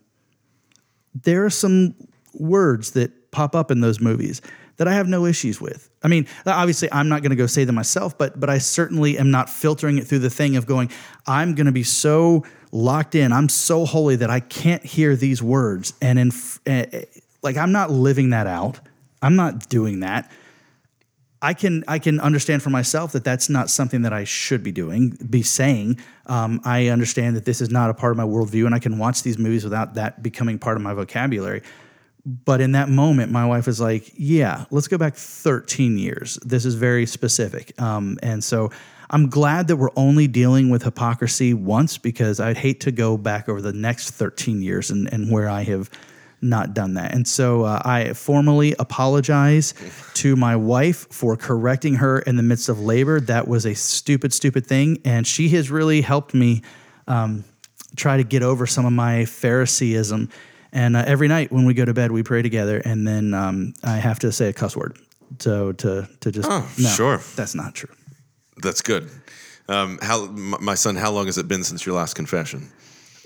there 1.14 1.44
are 1.44 1.50
some 1.50 1.94
words 2.34 2.92
that 2.92 3.12
pop 3.30 3.54
up 3.54 3.70
in 3.70 3.80
those 3.80 4.00
movies 4.00 4.42
that 4.76 4.88
I 4.88 4.94
have 4.94 5.08
no 5.08 5.26
issues 5.26 5.60
with. 5.60 5.90
I 6.02 6.08
mean, 6.08 6.26
obviously, 6.46 6.90
I'm 6.90 7.08
not 7.08 7.20
going 7.22 7.30
to 7.30 7.36
go 7.36 7.46
say 7.46 7.64
them 7.64 7.74
myself, 7.74 8.16
but 8.16 8.40
but 8.40 8.48
I 8.48 8.58
certainly 8.58 9.18
am 9.18 9.30
not 9.30 9.50
filtering 9.50 9.98
it 9.98 10.06
through 10.06 10.20
the 10.20 10.30
thing 10.30 10.56
of 10.56 10.66
going. 10.66 10.90
I'm 11.26 11.54
going 11.54 11.66
to 11.66 11.72
be 11.72 11.82
so 11.82 12.44
locked 12.72 13.14
in. 13.14 13.32
I'm 13.32 13.48
so 13.48 13.84
holy 13.84 14.16
that 14.16 14.30
I 14.30 14.40
can't 14.40 14.84
hear 14.84 15.16
these 15.16 15.42
words, 15.42 15.92
and 16.00 16.18
in 16.18 16.30
uh, 16.66 17.00
like 17.42 17.56
I'm 17.56 17.72
not 17.72 17.90
living 17.90 18.30
that 18.30 18.46
out. 18.46 18.80
I'm 19.22 19.36
not 19.36 19.68
doing 19.68 20.00
that. 20.00 20.30
I 21.42 21.54
can 21.54 21.84
I 21.88 21.98
can 21.98 22.20
understand 22.20 22.62
for 22.62 22.70
myself 22.70 23.12
that 23.12 23.24
that's 23.24 23.48
not 23.48 23.70
something 23.70 24.02
that 24.02 24.12
I 24.12 24.24
should 24.24 24.62
be 24.62 24.72
doing, 24.72 25.10
be 25.28 25.42
saying. 25.42 26.00
Um, 26.26 26.60
I 26.64 26.88
understand 26.88 27.36
that 27.36 27.44
this 27.44 27.60
is 27.60 27.70
not 27.70 27.90
a 27.90 27.94
part 27.94 28.12
of 28.12 28.16
my 28.16 28.24
worldview, 28.24 28.66
and 28.66 28.74
I 28.74 28.78
can 28.78 28.98
watch 28.98 29.22
these 29.22 29.38
movies 29.38 29.64
without 29.64 29.94
that 29.94 30.22
becoming 30.22 30.58
part 30.58 30.76
of 30.76 30.82
my 30.82 30.92
vocabulary. 30.92 31.62
But 32.24 32.60
in 32.60 32.72
that 32.72 32.88
moment, 32.88 33.32
my 33.32 33.46
wife 33.46 33.66
was 33.66 33.80
like, 33.80 34.12
"Yeah, 34.16 34.66
let's 34.70 34.88
go 34.88 34.98
back 34.98 35.14
13 35.14 35.98
years. 35.98 36.38
This 36.44 36.64
is 36.64 36.74
very 36.74 37.06
specific." 37.06 37.80
Um, 37.80 38.18
and 38.22 38.44
so 38.44 38.70
I'm 39.10 39.28
glad 39.28 39.68
that 39.68 39.76
we're 39.76 39.90
only 39.96 40.28
dealing 40.28 40.70
with 40.70 40.84
hypocrisy 40.84 41.52
once 41.52 41.98
because 41.98 42.38
I'd 42.38 42.56
hate 42.56 42.80
to 42.80 42.92
go 42.92 43.16
back 43.16 43.48
over 43.48 43.60
the 43.60 43.72
next 43.72 44.10
13 44.12 44.62
years 44.62 44.90
and, 44.90 45.12
and 45.12 45.32
where 45.32 45.48
I 45.48 45.62
have 45.64 45.90
not 46.42 46.74
done 46.74 46.94
that. 46.94 47.12
And 47.12 47.26
so 47.26 47.64
uh, 47.64 47.82
I 47.84 48.12
formally 48.12 48.74
apologize 48.78 49.74
to 50.14 50.36
my 50.36 50.56
wife 50.56 51.06
for 51.12 51.36
correcting 51.36 51.96
her 51.96 52.20
in 52.20 52.36
the 52.36 52.42
midst 52.42 52.68
of 52.68 52.80
labor. 52.80 53.20
That 53.20 53.48
was 53.48 53.66
a 53.66 53.74
stupid, 53.74 54.32
stupid 54.32 54.66
thing. 54.66 54.98
And 55.04 55.26
she 55.26 55.50
has 55.50 55.70
really 55.70 56.00
helped 56.00 56.32
me 56.32 56.62
um, 57.06 57.44
try 57.96 58.16
to 58.16 58.24
get 58.24 58.42
over 58.42 58.66
some 58.66 58.86
of 58.86 58.92
my 58.92 59.24
Phariseeism. 59.24 60.30
And 60.72 60.96
uh, 60.96 61.04
every 61.06 61.28
night 61.28 61.50
when 61.50 61.64
we 61.64 61.74
go 61.74 61.84
to 61.84 61.94
bed, 61.94 62.12
we 62.12 62.22
pray 62.22 62.42
together. 62.42 62.78
And 62.78 63.06
then 63.06 63.34
um, 63.34 63.74
I 63.82 63.96
have 63.96 64.18
to 64.20 64.32
say 64.32 64.48
a 64.48 64.52
cuss 64.52 64.76
word. 64.76 64.98
So 65.38 65.72
to, 65.72 66.08
to 66.20 66.32
just, 66.32 66.48
Oh, 66.50 66.68
no, 66.78 66.88
sure. 66.88 67.20
That's 67.36 67.54
not 67.54 67.74
true. 67.74 67.94
That's 68.62 68.82
good. 68.82 69.08
Um, 69.68 69.98
how, 70.02 70.26
my 70.26 70.74
son, 70.74 70.96
how 70.96 71.10
long 71.12 71.26
has 71.26 71.38
it 71.38 71.46
been 71.48 71.64
since 71.64 71.86
your 71.86 71.94
last 71.94 72.14
confession? 72.14 72.70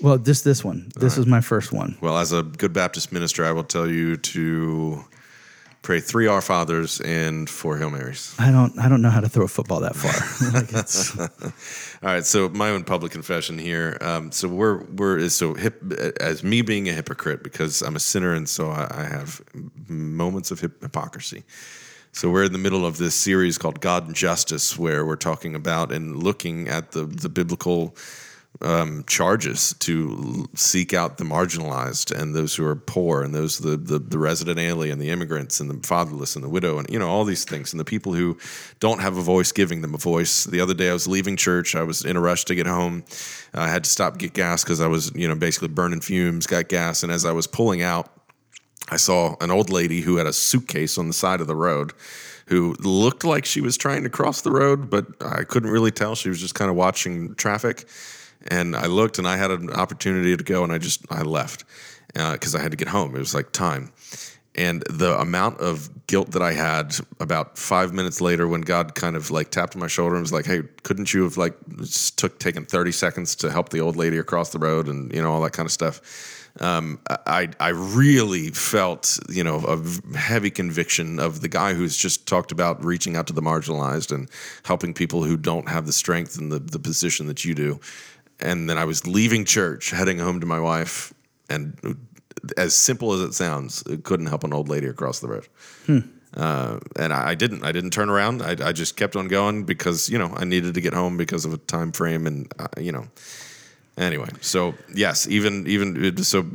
Well, 0.01 0.17
just 0.17 0.43
this 0.43 0.63
one. 0.63 0.91
This 0.95 1.17
was 1.17 1.25
my 1.25 1.41
first 1.41 1.71
one. 1.71 1.97
Well, 2.01 2.17
as 2.17 2.31
a 2.33 2.43
good 2.43 2.73
Baptist 2.73 3.11
minister, 3.11 3.45
I 3.45 3.51
will 3.51 3.63
tell 3.63 3.89
you 3.89 4.17
to 4.17 5.03
pray 5.85 5.99
three 5.99 6.25
Our 6.25 6.41
Fathers 6.41 6.99
and 6.99 7.47
four 7.47 7.77
Hail 7.77 7.91
Marys. 7.91 8.35
I 8.39 8.51
don't. 8.51 8.77
I 8.79 8.89
don't 8.89 9.03
know 9.03 9.11
how 9.11 9.21
to 9.21 9.29
throw 9.29 9.45
a 9.45 9.47
football 9.47 9.81
that 9.81 9.95
far. 9.95 10.11
like 11.43 11.53
All 12.03 12.09
right, 12.09 12.25
so 12.25 12.49
my 12.49 12.71
own 12.71 12.83
public 12.83 13.11
confession 13.11 13.59
here. 13.59 13.97
Um, 14.01 14.31
so 14.31 14.47
we're 14.47 14.83
we're 14.85 15.29
so 15.29 15.53
hip, 15.53 15.81
as 16.19 16.43
me 16.43 16.63
being 16.63 16.89
a 16.89 16.93
hypocrite 16.93 17.43
because 17.43 17.83
I'm 17.83 17.95
a 17.95 17.99
sinner 17.99 18.33
and 18.33 18.49
so 18.49 18.71
I, 18.71 18.87
I 18.89 19.03
have 19.03 19.41
moments 19.87 20.49
of 20.49 20.59
hip, 20.59 20.81
hypocrisy. 20.81 21.43
So 22.11 22.31
we're 22.31 22.45
in 22.45 22.53
the 22.53 22.57
middle 22.57 22.85
of 22.85 22.97
this 22.97 23.13
series 23.13 23.57
called 23.59 23.79
God 23.79 24.07
and 24.07 24.15
Justice, 24.15 24.79
where 24.79 25.05
we're 25.05 25.15
talking 25.17 25.53
about 25.53 25.91
and 25.91 26.23
looking 26.23 26.67
at 26.67 26.91
the 26.91 27.05
the 27.05 27.29
biblical 27.29 27.95
um, 28.61 29.03
charges 29.05 29.73
to 29.79 30.47
seek 30.55 30.93
out 30.93 31.17
the 31.17 31.23
marginalized 31.23 32.11
and 32.11 32.33
those 32.33 32.55
who 32.55 32.65
are 32.65 32.75
poor 32.75 33.21
and 33.21 33.33
those 33.33 33.59
the, 33.59 33.75
the 33.75 33.99
the 33.99 34.17
resident 34.17 34.59
alien, 34.59 34.99
the 34.99 35.09
immigrants 35.09 35.59
and 35.59 35.69
the 35.69 35.87
fatherless 35.87 36.35
and 36.35 36.43
the 36.43 36.49
widow 36.49 36.79
and 36.79 36.89
you 36.89 36.97
know 36.97 37.09
all 37.09 37.25
these 37.25 37.43
things 37.43 37.73
and 37.73 37.79
the 37.79 37.85
people 37.85 38.13
who 38.13 38.37
don't 38.79 39.01
have 39.01 39.17
a 39.17 39.21
voice, 39.21 39.51
giving 39.51 39.81
them 39.81 39.93
a 39.93 39.97
voice. 39.97 40.45
The 40.45 40.61
other 40.61 40.73
day 40.73 40.89
I 40.89 40.93
was 40.93 41.07
leaving 41.07 41.35
church, 41.35 41.75
I 41.75 41.83
was 41.83 42.05
in 42.05 42.15
a 42.15 42.21
rush 42.21 42.45
to 42.45 42.55
get 42.55 42.67
home. 42.67 43.03
I 43.53 43.67
had 43.67 43.83
to 43.83 43.89
stop 43.89 44.17
get 44.17 44.33
gas 44.33 44.63
because 44.63 44.81
I 44.81 44.87
was 44.87 45.11
you 45.15 45.27
know 45.27 45.35
basically 45.35 45.69
burning 45.69 46.01
fumes. 46.01 46.47
Got 46.47 46.69
gas, 46.69 47.03
and 47.03 47.11
as 47.11 47.25
I 47.25 47.31
was 47.31 47.47
pulling 47.47 47.81
out, 47.81 48.09
I 48.89 48.97
saw 48.97 49.35
an 49.41 49.51
old 49.51 49.69
lady 49.69 50.01
who 50.01 50.17
had 50.17 50.27
a 50.27 50.33
suitcase 50.33 50.97
on 50.97 51.07
the 51.07 51.13
side 51.13 51.41
of 51.41 51.47
the 51.47 51.55
road 51.55 51.93
who 52.47 52.75
looked 52.79 53.23
like 53.23 53.45
she 53.45 53.59
was 53.59 53.75
trying 53.75 54.03
to 54.03 54.09
cross 54.09 54.41
the 54.41 54.51
road, 54.51 54.89
but 54.89 55.07
I 55.19 55.43
couldn't 55.43 55.71
really 55.71 55.91
tell. 55.91 56.15
She 56.15 56.29
was 56.29 56.39
just 56.39 56.53
kind 56.53 56.69
of 56.69 56.77
watching 56.77 57.33
traffic. 57.35 57.85
And 58.49 58.75
I 58.75 58.85
looked 58.87 59.17
and 59.17 59.27
I 59.27 59.37
had 59.37 59.51
an 59.51 59.71
opportunity 59.71 60.35
to 60.35 60.43
go 60.43 60.63
and 60.63 60.71
I 60.71 60.77
just, 60.77 61.01
I 61.11 61.21
left 61.21 61.65
because 62.13 62.55
I 62.55 62.61
had 62.61 62.71
to 62.71 62.77
get 62.77 62.87
home. 62.87 63.15
It 63.15 63.19
was 63.19 63.33
like 63.33 63.51
time. 63.51 63.91
And 64.57 64.83
the 64.89 65.19
amount 65.19 65.59
of 65.59 65.89
guilt 66.07 66.31
that 66.31 66.41
I 66.41 66.53
had 66.53 66.95
about 67.19 67.57
five 67.57 67.93
minutes 67.93 68.21
later 68.21 68.47
when 68.47 68.61
God 68.61 68.95
kind 68.95 69.17
of 69.17 69.29
like 69.29 69.51
tapped 69.51 69.75
my 69.75 69.87
shoulder 69.87 70.15
and 70.15 70.23
was 70.23 70.31
like, 70.31 70.45
hey, 70.45 70.61
couldn't 70.83 71.13
you 71.13 71.23
have 71.23 71.35
like 71.35 71.55
took 72.15 72.39
taken 72.39 72.63
30 72.65 72.91
seconds 72.93 73.35
to 73.37 73.51
help 73.51 73.69
the 73.69 73.81
old 73.81 73.97
lady 73.97 74.17
across 74.17 74.51
the 74.51 74.59
road 74.59 74.87
and, 74.87 75.13
you 75.13 75.21
know, 75.21 75.31
all 75.31 75.41
that 75.41 75.51
kind 75.51 75.65
of 75.65 75.73
stuff 75.73 76.45
um, 76.59 76.99
I 77.07 77.49
I 77.59 77.69
really 77.69 78.49
felt 78.49 79.19
you 79.29 79.43
know 79.43 79.57
a 79.67 80.17
heavy 80.17 80.49
conviction 80.49 81.19
of 81.19 81.41
the 81.41 81.49
guy 81.49 81.73
who's 81.73 81.97
just 81.97 82.27
talked 82.27 82.51
about 82.51 82.83
reaching 82.83 83.17
out 83.17 83.27
to 83.27 83.33
the 83.33 83.41
marginalized 83.41 84.13
and 84.13 84.29
helping 84.63 84.93
people 84.93 85.23
who 85.23 85.35
don't 85.35 85.67
have 85.67 85.85
the 85.85 85.93
strength 85.93 86.37
and 86.37 86.51
the 86.51 86.59
the 86.59 86.79
position 86.79 87.27
that 87.27 87.43
you 87.43 87.55
do. 87.55 87.79
And 88.39 88.69
then 88.69 88.77
I 88.77 88.85
was 88.85 89.07
leaving 89.07 89.45
church, 89.45 89.91
heading 89.91 90.19
home 90.19 90.39
to 90.41 90.45
my 90.45 90.59
wife, 90.59 91.13
and 91.49 91.97
as 92.57 92.75
simple 92.75 93.13
as 93.13 93.21
it 93.21 93.33
sounds, 93.33 93.81
it 93.83 94.03
couldn't 94.03 94.25
help 94.25 94.43
an 94.43 94.53
old 94.53 94.67
lady 94.67 94.87
across 94.87 95.19
the 95.19 95.27
road. 95.27 95.47
Hmm. 95.85 95.99
Uh, 96.35 96.79
and 96.97 97.13
I, 97.13 97.29
I, 97.29 97.35
didn't. 97.35 97.63
I 97.63 97.71
didn't 97.71 97.91
turn 97.91 98.09
around. 98.09 98.41
I, 98.41 98.57
I, 98.61 98.73
just 98.73 98.97
kept 98.97 99.15
on 99.15 99.29
going 99.29 99.63
because 99.63 100.09
you 100.09 100.19
know 100.19 100.33
I 100.35 100.43
needed 100.43 100.73
to 100.73 100.81
get 100.81 100.93
home 100.93 101.15
because 101.15 101.45
of 101.45 101.53
a 101.53 101.57
time 101.57 101.93
frame, 101.93 102.27
and 102.27 102.51
uh, 102.59 102.67
you 102.77 102.91
know 102.91 103.07
Anyway, 103.97 104.27
so 104.41 104.73
yes, 104.93 105.25
even 105.27 105.65
even 105.67 106.17
so, 106.17 106.45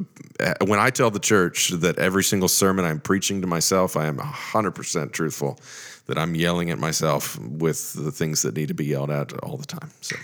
uh, 0.40 0.52
when 0.66 0.78
I 0.78 0.90
tell 0.90 1.10
the 1.10 1.18
church 1.18 1.70
that 1.70 1.98
every 1.98 2.22
single 2.22 2.48
sermon 2.48 2.84
I'm 2.84 3.00
preaching 3.00 3.40
to 3.40 3.46
myself, 3.46 3.96
I 3.96 4.06
am 4.06 4.18
hundred 4.18 4.72
percent 4.72 5.12
truthful. 5.12 5.58
That 6.06 6.18
I'm 6.18 6.34
yelling 6.34 6.70
at 6.70 6.78
myself 6.78 7.38
with 7.38 7.92
the 7.92 8.10
things 8.10 8.42
that 8.42 8.56
need 8.56 8.66
to 8.68 8.74
be 8.74 8.84
yelled 8.84 9.12
at 9.12 9.32
all 9.44 9.56
the 9.56 9.66
time. 9.66 9.92
So, 10.00 10.16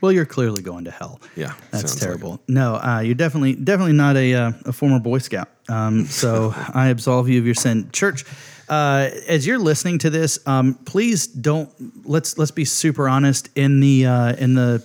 well, 0.00 0.12
you're 0.12 0.26
clearly 0.26 0.62
going 0.62 0.84
to 0.84 0.90
hell. 0.90 1.20
Yeah, 1.34 1.54
that's 1.70 1.94
terrible. 1.94 2.32
Like 2.32 2.48
no, 2.48 2.74
uh, 2.76 3.00
you're 3.00 3.14
definitely 3.14 3.54
definitely 3.54 3.94
not 3.94 4.16
a 4.16 4.34
uh, 4.34 4.52
a 4.64 4.72
former 4.72 4.98
Boy 4.98 5.18
Scout. 5.18 5.48
Um, 5.68 6.04
so 6.06 6.52
I 6.74 6.88
absolve 6.88 7.28
you 7.28 7.38
of 7.38 7.46
your 7.46 7.54
sin, 7.54 7.90
church. 7.92 8.24
Uh, 8.68 9.10
as 9.28 9.46
you're 9.46 9.58
listening 9.58 9.98
to 9.98 10.10
this, 10.10 10.38
um, 10.46 10.74
please 10.84 11.26
don't 11.26 11.70
let's 12.06 12.36
let's 12.38 12.50
be 12.50 12.64
super 12.64 13.08
honest 13.08 13.48
in 13.56 13.80
the 13.80 14.06
uh, 14.06 14.34
in 14.34 14.54
the 14.54 14.84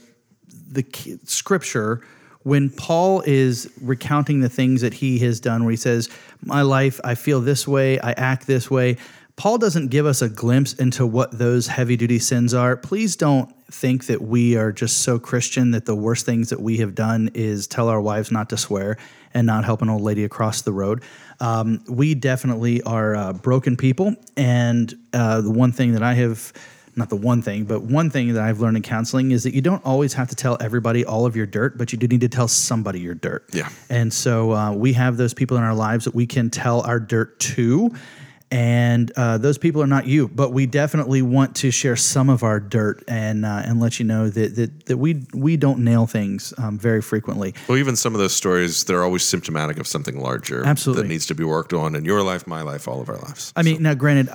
the 0.72 0.86
scripture 1.26 2.02
when 2.44 2.70
Paul 2.70 3.22
is 3.22 3.72
recounting 3.82 4.40
the 4.40 4.50
things 4.50 4.82
that 4.82 4.94
he 4.94 5.20
has 5.20 5.40
done, 5.40 5.64
where 5.64 5.72
he 5.72 5.78
says, 5.78 6.10
My 6.44 6.62
life, 6.62 7.00
I 7.04 7.16
feel 7.16 7.40
this 7.40 7.68
way, 7.68 8.00
I 8.00 8.14
act 8.14 8.48
this 8.48 8.70
way. 8.72 8.98
Paul 9.36 9.58
doesn't 9.58 9.88
give 9.88 10.06
us 10.06 10.22
a 10.22 10.30
glimpse 10.30 10.74
into 10.74 11.06
what 11.06 11.38
those 11.38 11.68
heavy 11.68 11.96
duty 11.96 12.20
sins 12.20 12.54
are. 12.54 12.76
Please 12.76 13.16
don't 13.16 13.54
think 13.72 14.06
that 14.06 14.22
we 14.22 14.56
are 14.56 14.72
just 14.72 15.00
so 15.00 15.20
Christian 15.20 15.72
that 15.72 15.86
the 15.86 15.96
worst 15.96 16.26
things 16.26 16.50
that 16.50 16.62
we 16.62 16.78
have 16.78 16.96
done 16.96 17.32
is 17.34 17.68
tell 17.68 17.90
our 17.90 18.02
wives 18.02 18.32
not 18.32 18.50
to 18.50 18.58
swear 18.58 18.98
and 19.34 19.48
not 19.48 19.64
help 19.66 19.82
an 19.82 19.90
old 19.90 20.02
lady 20.02 20.24
across 20.24 20.62
the 20.62 20.74
road. 20.74 21.04
Um, 21.40 21.84
we 21.88 22.14
definitely 22.14 22.82
are 22.84 23.16
uh, 23.16 23.34
broken 23.34 23.78
people. 23.78 24.16
And 24.36 24.94
uh, 25.14 25.42
the 25.42 25.52
one 25.52 25.72
thing 25.72 25.94
that 25.94 26.04
I 26.04 26.14
have 26.16 26.54
not 26.96 27.10
the 27.10 27.16
one 27.16 27.42
thing, 27.42 27.64
but 27.64 27.84
one 27.84 28.10
thing 28.10 28.34
that 28.34 28.44
I've 28.44 28.60
learned 28.60 28.78
in 28.78 28.84
counseling 28.84 29.32
is 29.32 29.44
that 29.44 29.54
you 29.54 29.62
don't 29.62 29.84
always 29.86 30.14
have 30.14 30.30
to 30.30 30.36
tell 30.36 30.58
everybody 30.60 31.06
all 31.06 31.26
of 31.26 31.36
your 31.36 31.46
dirt, 31.46 31.78
but 31.78 31.92
you 31.94 31.98
do 31.98 32.08
need 32.08 32.22
to 32.22 32.30
tell 32.30 32.48
somebody 32.48 33.00
your 33.00 33.16
dirt. 33.16 33.46
Yeah. 33.54 33.70
And 33.90 34.12
so 34.14 34.52
uh, 34.52 34.74
we 34.74 34.94
have 34.94 35.18
those 35.18 35.34
people 35.34 35.56
in 35.58 35.64
our 35.64 35.74
lives 35.74 36.06
that 36.06 36.14
we 36.14 36.28
can 36.28 36.50
tell 36.50 36.82
our 36.82 37.00
dirt 37.00 37.40
to. 37.40 37.92
And 38.52 39.12
uh, 39.16 39.38
those 39.38 39.58
people 39.58 39.82
are 39.82 39.88
not 39.88 40.08
you, 40.08 40.28
but 40.28 40.52
we 40.52 40.66
definitely 40.66 41.22
want 41.22 41.56
to 41.58 41.72
share 41.72 41.96
some 41.96 42.30
of 42.30 42.44
our 42.44 42.60
dirt 42.60 43.02
and 43.08 43.46
uh, 43.46 43.62
and 43.64 43.80
let 43.80 43.98
you 43.98 44.06
know 44.06 44.30
that 44.30 44.56
that, 44.56 44.86
that 44.88 44.98
we 44.98 45.24
we 45.34 45.56
don't 45.56 45.80
nail 45.80 46.06
things 46.06 46.54
um, 46.58 46.78
very 46.78 47.02
frequently. 47.02 47.54
Well, 47.70 47.78
even 47.78 47.96
some 47.96 48.14
of 48.14 48.20
those 48.20 48.34
stories, 48.34 48.84
they're 48.84 49.06
always 49.06 49.24
symptomatic 49.24 49.80
of 49.80 49.88
something 49.88 50.20
larger 50.20 50.66
Absolutely. 50.66 51.04
that 51.04 51.10
needs 51.10 51.26
to 51.28 51.36
be 51.36 51.46
worked 51.46 51.72
on 51.72 51.96
in 51.96 52.04
your 52.04 52.24
life, 52.24 52.46
my 52.46 52.62
life, 52.62 52.90
all 52.90 53.00
of 53.00 53.08
our 53.08 53.18
lives. 53.18 53.54
I 53.56 53.64
mean, 53.64 53.78
so. 53.78 53.84
now 53.84 53.94
granted, 53.94 54.30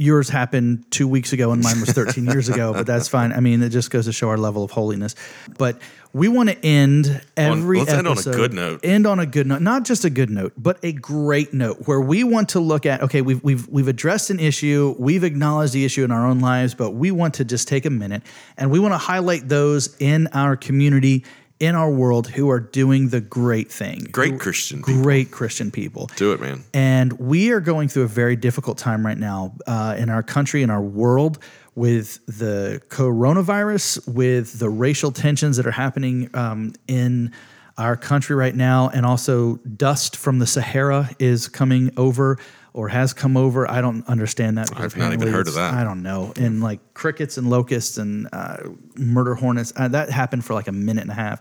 yours 0.00 0.30
happened 0.30 0.90
two 0.90 1.06
weeks 1.06 1.34
ago 1.34 1.52
and 1.52 1.62
mine 1.62 1.78
was 1.78 1.90
13 1.90 2.24
years 2.24 2.48
ago, 2.48 2.72
but 2.72 2.86
that's 2.86 3.06
fine. 3.06 3.32
I 3.32 3.40
mean, 3.40 3.62
it 3.62 3.68
just 3.68 3.90
goes 3.90 4.06
to 4.06 4.12
show 4.12 4.30
our 4.30 4.38
level 4.38 4.64
of 4.64 4.70
holiness. 4.70 5.14
But 5.58 5.78
we 6.12 6.28
want 6.28 6.48
to 6.48 6.64
end 6.64 7.22
every 7.36 7.80
on, 7.80 7.86
let's 7.86 7.92
episode, 7.92 7.98
end 7.98 8.08
on 8.08 8.18
a 8.18 8.36
good 8.36 8.52
note. 8.52 8.80
End 8.82 9.06
on 9.06 9.18
a 9.20 9.26
good 9.26 9.46
note, 9.46 9.62
not 9.62 9.84
just 9.84 10.04
a 10.04 10.10
good 10.10 10.30
note, 10.30 10.52
but 10.56 10.78
a 10.82 10.92
great 10.92 11.54
note 11.54 11.86
where 11.86 12.00
we 12.00 12.24
want 12.24 12.50
to 12.50 12.60
look 12.60 12.86
at. 12.86 13.02
Okay, 13.02 13.22
we've 13.22 13.42
we've 13.44 13.68
we've 13.68 13.88
addressed 13.88 14.30
an 14.30 14.40
issue, 14.40 14.94
we've 14.98 15.24
acknowledged 15.24 15.72
the 15.72 15.84
issue 15.84 16.04
in 16.04 16.10
our 16.10 16.26
own 16.26 16.40
lives, 16.40 16.74
but 16.74 16.92
we 16.92 17.10
want 17.10 17.34
to 17.34 17.44
just 17.44 17.68
take 17.68 17.86
a 17.86 17.90
minute 17.90 18.22
and 18.56 18.70
we 18.70 18.78
want 18.78 18.92
to 18.92 18.98
highlight 18.98 19.48
those 19.48 19.96
in 19.98 20.26
our 20.28 20.56
community 20.56 21.24
in 21.60 21.74
our 21.74 21.90
world 21.90 22.26
who 22.26 22.50
are 22.50 22.58
doing 22.58 23.10
the 23.10 23.20
great 23.20 23.70
thing. 23.70 24.06
Great 24.10 24.40
Christian 24.40 24.82
people. 24.82 25.02
Great 25.02 25.30
Christian 25.30 25.70
people. 25.70 26.10
Do 26.16 26.32
it, 26.32 26.40
man. 26.40 26.64
And 26.72 27.12
we 27.12 27.50
are 27.50 27.60
going 27.60 27.88
through 27.88 28.04
a 28.04 28.08
very 28.08 28.34
difficult 28.34 28.78
time 28.78 29.04
right 29.04 29.18
now 29.18 29.54
uh, 29.66 29.94
in 29.98 30.08
our 30.08 30.22
country, 30.22 30.62
in 30.62 30.70
our 30.70 30.80
world, 30.80 31.38
with 31.80 32.20
the 32.26 32.82
coronavirus, 32.90 34.06
with 34.06 34.58
the 34.58 34.68
racial 34.68 35.10
tensions 35.10 35.56
that 35.56 35.66
are 35.66 35.70
happening 35.70 36.28
um, 36.34 36.74
in 36.86 37.32
our 37.78 37.96
country 37.96 38.36
right 38.36 38.54
now, 38.54 38.90
and 38.90 39.06
also 39.06 39.56
dust 39.56 40.14
from 40.14 40.40
the 40.40 40.46
Sahara 40.46 41.08
is 41.18 41.48
coming 41.48 41.90
over 41.96 42.36
or 42.74 42.88
has 42.88 43.14
come 43.14 43.34
over. 43.34 43.68
I 43.68 43.80
don't 43.80 44.06
understand 44.08 44.58
that. 44.58 44.68
I've 44.76 44.94
not 44.94 45.14
even 45.14 45.28
heard 45.32 45.48
of 45.48 45.54
that. 45.54 45.72
I 45.72 45.82
don't 45.82 46.02
know. 46.02 46.34
And 46.36 46.62
like 46.62 46.80
crickets 46.92 47.38
and 47.38 47.48
locusts 47.48 47.96
and 47.96 48.28
uh, 48.30 48.58
murder 48.96 49.34
hornets, 49.34 49.72
uh, 49.74 49.88
that 49.88 50.10
happened 50.10 50.44
for 50.44 50.52
like 50.52 50.68
a 50.68 50.72
minute 50.72 51.00
and 51.00 51.10
a 51.10 51.14
half. 51.14 51.40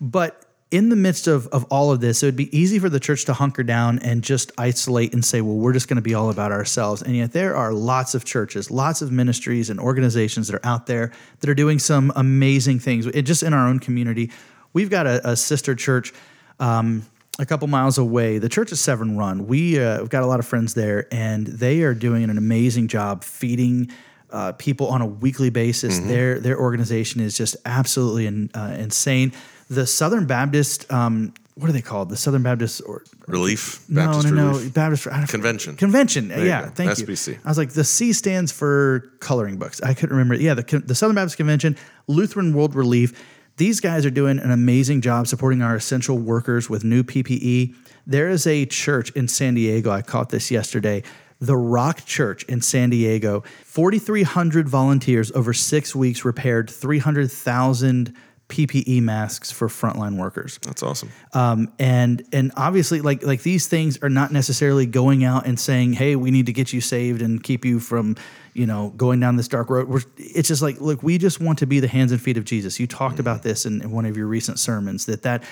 But 0.00 0.46
in 0.74 0.88
the 0.88 0.96
midst 0.96 1.28
of, 1.28 1.46
of 1.48 1.62
all 1.70 1.92
of 1.92 2.00
this, 2.00 2.20
it 2.24 2.26
would 2.26 2.34
be 2.34 2.54
easy 2.56 2.80
for 2.80 2.88
the 2.88 2.98
church 2.98 3.24
to 3.26 3.32
hunker 3.32 3.62
down 3.62 4.00
and 4.00 4.24
just 4.24 4.50
isolate 4.58 5.14
and 5.14 5.24
say, 5.24 5.40
well, 5.40 5.54
we're 5.54 5.72
just 5.72 5.86
going 5.86 5.98
to 5.98 6.02
be 6.02 6.14
all 6.14 6.30
about 6.30 6.50
ourselves. 6.50 7.00
And 7.00 7.14
yet 7.14 7.30
there 7.30 7.54
are 7.54 7.72
lots 7.72 8.16
of 8.16 8.24
churches, 8.24 8.72
lots 8.72 9.00
of 9.00 9.12
ministries 9.12 9.70
and 9.70 9.78
organizations 9.78 10.48
that 10.48 10.56
are 10.56 10.66
out 10.66 10.88
there 10.88 11.12
that 11.38 11.48
are 11.48 11.54
doing 11.54 11.78
some 11.78 12.12
amazing 12.16 12.80
things. 12.80 13.06
It, 13.06 13.22
just 13.22 13.44
in 13.44 13.54
our 13.54 13.68
own 13.68 13.78
community, 13.78 14.32
we've 14.72 14.90
got 14.90 15.06
a, 15.06 15.30
a 15.30 15.36
sister 15.36 15.76
church. 15.76 16.12
Um, 16.58 17.06
a 17.38 17.46
couple 17.46 17.68
miles 17.68 17.96
away, 17.98 18.38
the 18.38 18.48
church 18.48 18.72
is 18.72 18.80
Severn 18.80 19.16
Run. 19.16 19.46
We, 19.46 19.78
uh, 19.80 20.00
we've 20.00 20.08
got 20.08 20.24
a 20.24 20.26
lot 20.26 20.40
of 20.40 20.46
friends 20.46 20.74
there, 20.74 21.06
and 21.12 21.46
they 21.46 21.82
are 21.82 21.94
doing 21.94 22.24
an 22.24 22.36
amazing 22.38 22.88
job 22.88 23.22
feeding 23.24 23.90
uh, 24.30 24.52
people 24.52 24.88
on 24.88 25.02
a 25.02 25.06
weekly 25.06 25.50
basis. 25.50 25.98
Mm-hmm. 25.98 26.08
Their 26.08 26.40
their 26.40 26.58
organization 26.58 27.20
is 27.20 27.36
just 27.36 27.56
absolutely 27.64 28.26
in, 28.26 28.50
uh, 28.54 28.76
insane. 28.78 29.32
The 29.74 29.86
Southern 29.86 30.26
Baptist, 30.26 30.90
um, 30.92 31.34
what 31.54 31.68
are 31.68 31.72
they 31.72 31.82
called? 31.82 32.08
The 32.08 32.16
Southern 32.16 32.42
Baptist 32.42 32.82
or 32.86 33.04
Relief? 33.26 33.84
Baptist 33.88 34.26
no, 34.28 34.34
no, 34.34 34.48
Relief? 34.52 34.64
no. 34.64 34.70
Baptist 34.70 35.30
Convention. 35.30 35.76
Convention. 35.76 36.28
There 36.28 36.46
yeah, 36.46 36.70
thank 36.70 36.90
SBC. 36.90 37.28
you. 37.28 37.38
I 37.44 37.48
was 37.48 37.58
like, 37.58 37.70
the 37.70 37.84
C 37.84 38.12
stands 38.12 38.52
for 38.52 39.10
coloring 39.20 39.56
books. 39.56 39.80
I 39.82 39.94
couldn't 39.94 40.16
remember. 40.16 40.34
Yeah, 40.34 40.54
the 40.54 40.82
the 40.84 40.94
Southern 40.94 41.16
Baptist 41.16 41.36
Convention, 41.36 41.76
Lutheran 42.06 42.52
World 42.54 42.74
Relief 42.74 43.12
these 43.56 43.78
guys 43.78 44.04
are 44.04 44.10
doing 44.10 44.40
an 44.40 44.50
amazing 44.50 45.00
job 45.00 45.28
supporting 45.28 45.62
our 45.62 45.76
essential 45.76 46.18
workers 46.18 46.68
with 46.68 46.82
new 46.82 47.04
PPE. 47.04 47.74
There 48.04 48.28
is 48.28 48.46
a 48.46 48.66
church 48.66 49.10
in 49.12 49.28
San 49.28 49.54
Diego, 49.54 49.90
I 49.90 50.02
caught 50.02 50.30
this 50.30 50.50
yesterday, 50.50 51.04
the 51.40 51.56
Rock 51.56 52.04
Church 52.04 52.42
in 52.44 52.60
San 52.60 52.90
Diego. 52.90 53.44
4,300 53.64 54.68
volunteers 54.68 55.30
over 55.32 55.52
six 55.52 55.94
weeks 55.94 56.24
repaired 56.24 56.68
300,000 56.68 58.12
PPE 58.48 59.00
masks 59.00 59.50
for 59.50 59.68
frontline 59.68 60.18
workers. 60.18 60.58
That's 60.62 60.82
awesome. 60.82 61.10
Um, 61.32 61.72
and 61.78 62.22
and 62.32 62.52
obviously, 62.56 63.00
like 63.00 63.24
like 63.24 63.42
these 63.42 63.66
things 63.66 63.98
are 64.02 64.10
not 64.10 64.32
necessarily 64.32 64.86
going 64.86 65.24
out 65.24 65.46
and 65.46 65.58
saying, 65.58 65.94
"Hey, 65.94 66.14
we 66.14 66.30
need 66.30 66.46
to 66.46 66.52
get 66.52 66.72
you 66.72 66.80
saved 66.80 67.22
and 67.22 67.42
keep 67.42 67.64
you 67.64 67.80
from, 67.80 68.16
you 68.52 68.66
know, 68.66 68.92
going 68.96 69.18
down 69.18 69.36
this 69.36 69.48
dark 69.48 69.70
road." 69.70 69.88
We're, 69.88 70.02
it's 70.18 70.48
just 70.48 70.60
like, 70.60 70.80
look, 70.80 71.02
we 71.02 71.16
just 71.16 71.40
want 71.40 71.58
to 71.60 71.66
be 71.66 71.80
the 71.80 71.88
hands 71.88 72.12
and 72.12 72.20
feet 72.20 72.36
of 72.36 72.44
Jesus. 72.44 72.78
You 72.78 72.86
talked 72.86 73.14
mm-hmm. 73.14 73.20
about 73.20 73.42
this 73.42 73.64
in, 73.64 73.80
in 73.80 73.90
one 73.90 74.04
of 74.04 74.16
your 74.16 74.26
recent 74.26 74.58
sermons 74.58 75.06
that 75.06 75.22
that 75.22 75.42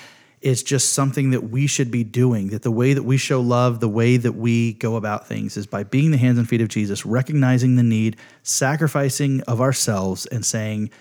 is 0.41 0.61
just 0.61 0.93
something 0.93 1.31
that 1.31 1.49
we 1.49 1.65
should 1.65 1.89
be 1.89 2.03
doing. 2.03 2.49
That 2.49 2.61
the 2.61 2.71
way 2.71 2.93
that 2.93 3.03
we 3.03 3.17
show 3.17 3.41
love, 3.41 3.79
the 3.79 3.89
way 3.89 4.17
that 4.17 4.33
we 4.33 4.73
go 4.73 4.97
about 4.97 5.27
things, 5.27 5.57
is 5.57 5.65
by 5.65 5.83
being 5.83 6.11
the 6.11 6.17
hands 6.17 6.37
and 6.37 6.47
feet 6.47 6.61
of 6.61 6.67
Jesus, 6.67 7.07
recognizing 7.07 7.75
the 7.75 7.83
need, 7.83 8.17
sacrificing 8.43 9.41
of 9.41 9.61
ourselves, 9.61 10.27
and 10.27 10.45
saying 10.45 10.91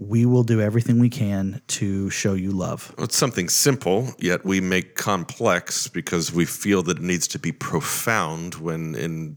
we 0.00 0.24
will 0.24 0.42
do 0.42 0.62
everything 0.62 0.98
we 0.98 1.10
can 1.10 1.60
to 1.68 2.08
show 2.08 2.32
you 2.32 2.50
love. 2.50 2.94
It's 2.96 3.16
something 3.16 3.50
simple, 3.50 4.14
yet 4.18 4.46
we 4.46 4.58
make 4.58 4.94
complex 4.94 5.88
because 5.88 6.32
we 6.32 6.46
feel 6.46 6.82
that 6.84 6.96
it 6.96 7.02
needs 7.02 7.28
to 7.28 7.38
be 7.38 7.52
profound 7.52 8.54
when 8.54 8.94
in 8.94 9.36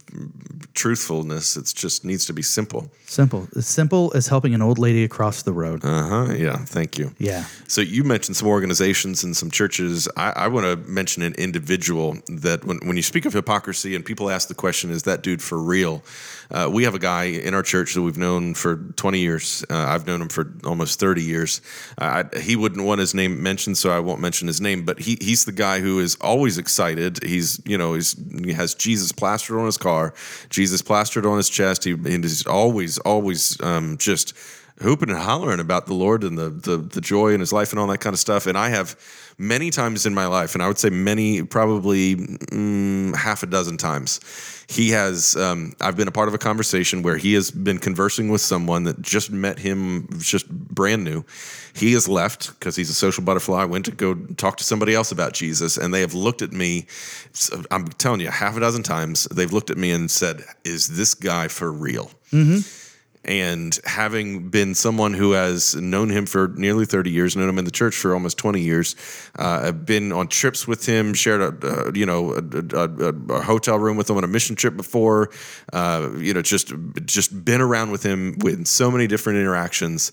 truthfulness 0.74 1.58
it 1.58 1.72
just 1.76 2.06
needs 2.06 2.26
to 2.28 2.34
be 2.34 2.42
simple. 2.42 2.90
Simple. 3.06 3.50
As 3.58 3.68
simple 3.68 4.14
as 4.16 4.28
helping 4.28 4.54
an 4.54 4.62
old 4.62 4.80
lady 4.80 5.04
across 5.04 5.44
the 5.44 5.52
road. 5.52 5.84
Uh-huh. 5.84 6.34
Yeah, 6.34 6.56
thank 6.56 6.98
you. 6.98 7.14
Yeah. 7.18 7.44
So 7.68 7.82
you 7.82 8.06
mentioned 8.06 8.38
some 8.38 8.48
organizations 8.48 9.22
and 9.26 9.36
some 9.36 9.52
churches. 9.52 10.08
I, 10.16 10.32
I 10.32 10.48
want 10.48 10.66
to 10.66 10.90
mention 10.90 11.24
an 11.24 11.34
individual 11.34 12.18
that 12.30 12.64
when, 12.64 12.78
when 12.88 12.96
you 12.96 13.04
speak 13.04 13.26
of 13.26 13.34
hypocrisy 13.34 13.96
and 13.96 14.06
people 14.06 14.30
ask 14.30 14.48
the 14.48 14.56
question, 14.56 14.92
is 14.92 15.04
that 15.04 15.24
dude 15.24 15.42
for 15.42 15.62
real? 15.62 16.04
Uh, 16.52 16.70
we 16.72 16.84
have 16.84 16.96
a 16.96 17.00
guy 17.00 17.26
in 17.26 17.54
our 17.54 17.64
church 17.64 17.94
that 17.94 18.02
we've 18.02 18.18
known 18.18 18.54
for 18.54 18.78
20 18.78 19.20
years. 19.20 19.66
Uh, 19.70 19.86
I've 19.88 20.08
known 20.08 20.22
him 20.22 20.30
for 20.30 20.54
almost 20.66 21.00
30 21.00 21.24
years. 21.24 21.62
Uh, 21.98 22.24
I, 22.34 22.40
he 22.40 22.56
wouldn't 22.56 22.84
want 22.86 23.00
his 23.00 23.14
name 23.14 23.42
mentioned, 23.42 23.78
so 23.78 23.92
I 23.92 24.00
won't 24.00 24.20
mention 24.20 24.48
his 24.48 24.62
name. 24.62 24.86
But 24.86 25.00
he 25.00 25.18
he's 25.22 25.46
the 25.46 25.52
guy 25.52 25.80
who 25.80 26.00
is 26.00 26.16
always 26.22 26.58
excited. 26.58 27.24
He's 27.24 27.62
you 27.66 27.78
know 27.78 27.94
he's 27.94 28.16
he 28.44 28.54
has 28.54 28.76
Jesus 28.76 29.12
plastered 29.12 29.58
on 29.58 29.66
his 29.66 29.78
car, 29.78 30.14
Jesus 30.50 30.82
plastered 30.82 31.26
on 31.26 31.38
his 31.38 31.50
chest. 31.50 31.84
He 31.84 31.92
and 31.92 32.24
he's 32.24 32.46
always 32.46 32.98
always 33.00 33.62
um, 33.62 33.98
just 33.98 34.34
hooping 34.82 35.10
and 35.10 35.20
hollering 35.20 35.60
about 35.60 35.86
the 35.86 35.94
Lord 35.94 36.24
and 36.24 36.38
the, 36.38 36.50
the 36.50 36.78
the 36.78 37.02
joy 37.02 37.34
in 37.34 37.40
his 37.40 37.54
life 37.54 37.72
and 37.72 37.80
all 37.80 37.88
that 37.88 38.00
kind 38.00 38.14
of 38.14 38.20
stuff. 38.20 38.48
And 38.48 38.58
I 38.58 38.70
have 38.70 38.96
many 39.38 39.70
times 39.70 40.06
in 40.06 40.14
my 40.14 40.28
life, 40.28 40.54
and 40.54 40.64
I 40.64 40.68
would 40.68 40.78
say 40.78 40.90
many, 40.90 41.44
probably 41.44 42.16
mm, 42.16 43.16
half 43.16 43.44
a 43.44 43.46
dozen 43.46 43.78
times, 43.78 44.20
he 44.68 44.90
has. 44.92 45.36
Um, 45.36 45.74
I've 45.82 45.98
been 45.98 46.08
a 46.08 46.12
part 46.12 46.28
of 46.28 46.34
a 46.34 46.38
conversation 46.38 47.02
where 47.04 47.18
he 47.18 47.34
has 47.34 47.52
been 47.52 47.80
conversing 47.80 48.30
with 48.30 48.42
someone 48.42 48.84
that 48.84 49.02
just 49.02 49.32
met 49.32 49.60
him, 49.60 50.08
just 50.20 50.50
brand 50.50 51.04
new. 51.04 51.24
He 51.74 51.94
has 51.94 52.08
left 52.08 52.58
because 52.60 52.76
he's 52.76 52.90
a 52.90 52.94
social 52.94 53.24
butterfly. 53.24 53.66
Went 53.66 53.86
to 53.86 53.92
go 53.92 54.14
talk 54.14 54.58
to 54.58 54.64
somebody 54.64 54.94
else 54.94 55.12
about 55.12 55.34
Jesus, 55.34 55.78
and 55.78 55.94
they 55.94 56.02
have 56.02 56.14
looked 56.14 56.42
at 56.42 56.52
me. 56.52 56.86
I'm 57.72 57.88
telling 57.88 58.22
you, 58.22 58.30
half 58.30 58.56
a 58.56 58.60
dozen 58.60 58.84
times 58.84 59.26
they've 59.26 59.52
looked 59.52 59.70
at 59.70 59.78
me 59.78 59.92
and 59.92 60.10
said, 60.10 60.44
"Is 60.64 60.96
this 60.98 61.14
guy 61.14 61.48
for 61.48 61.72
real?" 61.72 62.12
And 63.26 63.80
having 63.86 64.50
been 64.50 64.76
someone 64.76 65.14
who 65.14 65.32
has 65.32 65.76
known 65.76 66.10
him 66.10 66.26
for 66.26 66.50
nearly 66.50 66.86
30 66.86 67.10
years, 67.10 67.36
known 67.36 67.48
him 67.48 67.58
in 67.58 67.66
the 67.66 67.72
church 67.72 67.96
for 67.96 68.14
almost 68.14 68.38
20 68.38 68.60
years, 68.60 68.96
uh, 69.40 69.62
I've 69.64 69.86
been 69.86 70.12
on 70.12 70.28
trips 70.28 70.68
with 70.68 70.86
him, 70.86 71.14
shared 71.14 71.42
a, 71.42 71.88
uh, 71.88 71.92
you 71.94 72.06
know, 72.06 72.34
a, 72.34 72.44
a, 72.76 73.14
a, 73.34 73.42
hotel 73.42 73.80
room 73.80 73.96
with 73.96 74.10
him 74.10 74.18
on 74.18 74.24
a 74.24 74.28
mission 74.28 74.56
trip 74.56 74.76
before, 74.76 75.30
uh, 75.72 76.10
you 76.18 76.34
know, 76.34 76.42
just, 76.42 76.74
just 77.06 77.46
been 77.46 77.62
around 77.62 77.92
with 77.92 78.04
him 78.04 78.38
with 78.40 78.68
so 78.68 78.92
many 78.92 79.08
different 79.08 79.40
interactions. 79.40 80.12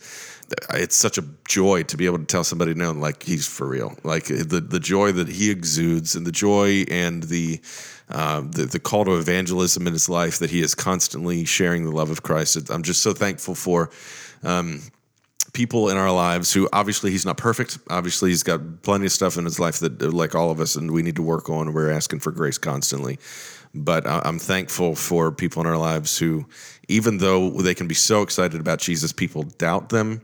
It's 0.74 0.96
such 0.96 1.18
a 1.18 1.24
joy 1.46 1.84
to 1.84 1.96
be 1.96 2.06
able 2.06 2.18
to 2.18 2.24
tell 2.24 2.44
somebody, 2.44 2.74
no, 2.74 2.92
like 2.92 3.22
he's 3.22 3.46
for 3.46 3.66
real. 3.66 3.96
Like 4.04 4.24
the, 4.24 4.60
the 4.60 4.80
joy 4.80 5.12
that 5.12 5.28
he 5.28 5.50
exudes 5.50 6.14
and 6.14 6.26
the 6.26 6.32
joy 6.32 6.84
and 6.88 7.24
the, 7.24 7.60
uh, 8.10 8.40
the, 8.40 8.66
the 8.66 8.80
call 8.80 9.04
to 9.04 9.16
evangelism 9.16 9.86
in 9.86 9.92
his 9.92 10.08
life 10.08 10.38
that 10.38 10.50
he 10.50 10.60
is 10.60 10.74
constantly 10.74 11.44
sharing 11.44 11.84
the 11.84 11.92
love 11.92 12.10
of 12.10 12.22
Christ. 12.22 12.70
I'm 12.70 12.82
just 12.82 13.02
so 13.02 13.12
thankful 13.12 13.54
for 13.54 13.90
um, 14.42 14.82
people 15.52 15.88
in 15.90 15.96
our 15.96 16.10
lives 16.12 16.52
who 16.52 16.68
obviously 16.72 17.10
he's 17.10 17.24
not 17.24 17.36
perfect. 17.36 17.78
Obviously, 17.88 18.30
he's 18.30 18.42
got 18.42 18.82
plenty 18.82 19.06
of 19.06 19.12
stuff 19.12 19.36
in 19.36 19.44
his 19.44 19.60
life 19.60 19.78
that, 19.78 20.02
like 20.02 20.34
all 20.34 20.50
of 20.50 20.60
us, 20.60 20.76
and 20.76 20.90
we 20.90 21.02
need 21.02 21.16
to 21.16 21.22
work 21.22 21.48
on. 21.48 21.72
We're 21.72 21.90
asking 21.90 22.20
for 22.20 22.32
grace 22.32 22.58
constantly. 22.58 23.18
But 23.72 24.04
I'm 24.04 24.40
thankful 24.40 24.96
for 24.96 25.30
people 25.30 25.62
in 25.62 25.68
our 25.68 25.76
lives 25.76 26.18
who, 26.18 26.46
even 26.88 27.18
though 27.18 27.50
they 27.50 27.74
can 27.74 27.86
be 27.86 27.94
so 27.94 28.22
excited 28.22 28.60
about 28.60 28.80
Jesus, 28.80 29.12
people 29.12 29.44
doubt 29.44 29.90
them. 29.90 30.22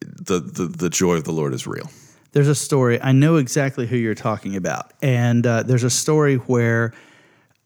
The, 0.00 0.40
the, 0.40 0.66
the 0.66 0.90
joy 0.90 1.14
of 1.14 1.24
the 1.24 1.32
Lord 1.32 1.54
is 1.54 1.66
real 1.66 1.88
there's 2.32 2.48
a 2.48 2.54
story. 2.54 3.00
I 3.00 3.12
know 3.12 3.36
exactly 3.36 3.86
who 3.86 3.96
you're 3.96 4.14
talking 4.14 4.56
about, 4.56 4.92
and 5.02 5.46
uh, 5.46 5.62
there's 5.62 5.84
a 5.84 5.90
story 5.90 6.36
where 6.36 6.92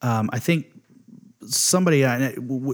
um, 0.03 0.31
I 0.33 0.39
think 0.39 0.67
somebody 1.47 2.03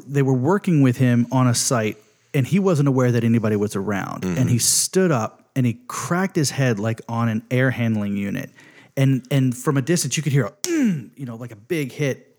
they 0.07 0.23
were 0.23 0.35
working 0.35 0.83
with 0.83 0.97
him 0.97 1.27
on 1.33 1.47
a 1.47 1.55
site, 1.55 1.97
and 2.35 2.47
he 2.47 2.59
wasn't 2.59 2.89
aware 2.89 3.13
that 3.13 3.25
anybody 3.25 3.57
was 3.57 3.75
around, 3.75 4.23
mm-hmm. 4.23 4.39
and 4.39 4.51
he 4.51 4.59
stood 4.59 5.11
up 5.11 5.51
and 5.57 5.67
he 5.67 5.81
cracked 5.89 6.37
his 6.37 6.51
head 6.51 6.79
like 6.79 7.01
on 7.09 7.29
an 7.29 7.43
air 7.51 7.71
handling 7.71 8.17
unit, 8.17 8.51
and 8.97 9.27
and 9.31 9.57
from 9.57 9.77
a 9.77 9.83
distance 9.83 10.17
you 10.17 10.23
could 10.23 10.33
hear 10.33 10.47
a 10.47 10.51
mm, 10.51 11.11
you 11.17 11.25
know 11.25 11.37
like 11.37 11.53
a 11.53 11.57
big 11.57 11.93
hit, 11.93 12.37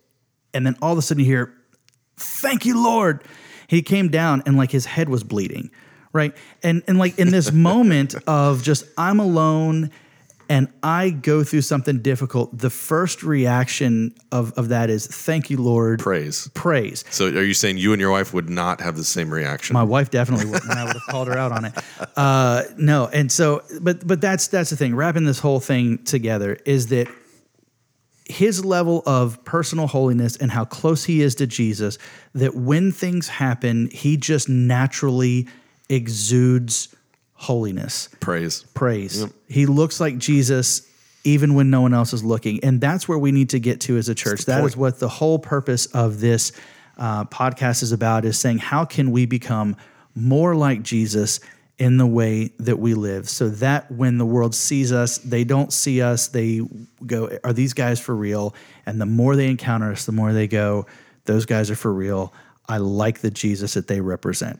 and 0.54 0.66
then 0.66 0.76
all 0.82 0.92
of 0.92 0.98
a 0.98 1.02
sudden 1.02 1.24
you 1.24 1.30
hear, 1.30 1.54
"Thank 2.18 2.66
you, 2.66 2.82
Lord." 2.82 3.24
He 3.68 3.84
came 3.84 4.10
down 4.10 4.42
and 4.48 4.58
like 4.58 4.72
his 4.72 4.88
head 4.88 5.10
was 5.10 5.24
bleeding 5.24 5.70
right? 6.14 6.36
And 6.64 6.84
and 6.88 6.98
like 6.98 7.20
in 7.20 7.32
this 7.32 7.52
moment 7.70 8.16
of 8.28 8.64
just 8.64 8.86
I'm 8.98 9.20
alone 9.20 9.92
and 10.50 10.68
I 10.82 11.12
go 11.12 11.44
through 11.44 11.62
something 11.62 12.02
difficult, 12.02 12.58
the 12.58 12.72
first 12.72 13.22
reaction 13.22 14.16
of, 14.32 14.52
of 14.54 14.70
that 14.70 14.90
is 14.90 15.06
thank 15.06 15.52
you, 15.52 15.58
Lord. 15.58 16.00
Praise. 16.00 16.50
Praise. 16.56 17.06
So 17.12 17.28
are 17.28 17.44
you 17.44 17.54
saying 17.54 17.78
you 17.78 17.94
and 17.94 18.02
your 18.02 18.10
wife 18.10 18.34
would 18.34 18.50
not 18.50 18.82
have 18.82 18.98
the 18.98 19.04
same 19.04 19.32
reaction? 19.32 19.76
My 19.76 19.84
wife 19.84 20.10
definitely 20.10 20.48
would, 20.48 20.64
and 20.64 20.74
I 20.74 20.86
would 20.86 20.94
have 20.94 21.06
called 21.08 21.28
her 21.28 21.38
out 21.38 21.52
on 21.52 21.66
it. 21.66 21.74
Uh, 22.18 22.64
no, 22.78 23.08
and 23.08 23.32
so 23.32 23.62
but 23.80 24.06
but 24.06 24.22
that's 24.22 24.48
that's 24.48 24.72
the 24.72 24.76
thing. 24.76 24.96
Wrapping 24.96 25.26
this 25.26 25.40
whole 25.40 25.60
thing 25.60 26.04
together 26.04 26.58
is 26.66 26.88
that 26.88 27.08
his 28.26 28.64
level 28.64 29.04
of 29.06 29.44
personal 29.44 29.88
holiness 29.88 30.38
and 30.38 30.52
how 30.52 30.64
close 30.64 31.04
he 31.04 31.22
is 31.22 31.36
to 31.36 31.48
Jesus, 31.48 31.98
that 32.34 32.56
when 32.56 32.92
things 32.92 33.28
happen, 33.28 33.90
he 33.92 34.18
just 34.18 34.48
naturally 34.48 35.48
exudes 35.90 36.96
holiness, 37.34 38.10
praise. 38.20 38.64
praise. 38.74 39.22
Yep. 39.22 39.32
He 39.48 39.66
looks 39.66 40.00
like 40.00 40.18
Jesus 40.18 40.88
even 41.24 41.54
when 41.54 41.70
no 41.70 41.82
one 41.82 41.94
else 41.94 42.14
is 42.14 42.24
looking. 42.24 42.64
And 42.64 42.80
that's 42.80 43.08
where 43.08 43.18
we 43.18 43.32
need 43.32 43.50
to 43.50 43.60
get 43.60 43.82
to 43.82 43.98
as 43.98 44.08
a 44.10 44.16
church. 44.16 44.46
That 44.46 44.62
point. 44.62 44.72
is 44.72 44.78
what 44.78 45.00
the 45.00 45.10
whole 45.10 45.38
purpose 45.38 45.86
of 45.88 46.20
this 46.20 46.52
uh, 46.98 47.26
podcast 47.26 47.84
is 47.84 47.92
about 47.92 48.26
is 48.26 48.38
saying 48.38 48.60
how 48.60 48.86
can 48.86 49.12
we 49.12 49.26
become 49.26 49.76
more 50.16 50.56
like 50.56 50.82
Jesus 50.84 51.40
in 51.78 51.96
the 51.96 52.06
way 52.06 52.52
that 52.60 52.78
we 52.78 52.94
live 52.94 53.30
so 53.30 53.48
that 53.48 53.90
when 53.90 54.18
the 54.18 54.26
world 54.26 54.54
sees 54.54 54.92
us 54.92 55.18
they 55.20 55.46
don't 55.46 55.72
see 55.72 56.02
us 56.02 56.28
they 56.28 56.62
go 57.06 57.30
are 57.46 57.54
these 57.54 57.74
guys 57.74 58.02
for 58.02 58.14
real 58.14 58.54
and 58.86 59.00
the 59.00 59.06
more 59.06 59.38
they 59.38 59.48
encounter 59.48 59.90
us 59.94 60.06
the 60.06 60.12
more 60.12 60.34
they 60.34 60.46
go 60.46 60.86
those 61.24 61.46
guys 61.46 61.72
are 61.72 61.78
for 61.78 61.94
real 61.94 62.34
i 62.68 62.76
like 62.76 63.20
the 63.20 63.32
jesus 63.32 63.76
that 63.76 63.88
they 63.88 64.02
represent 64.02 64.60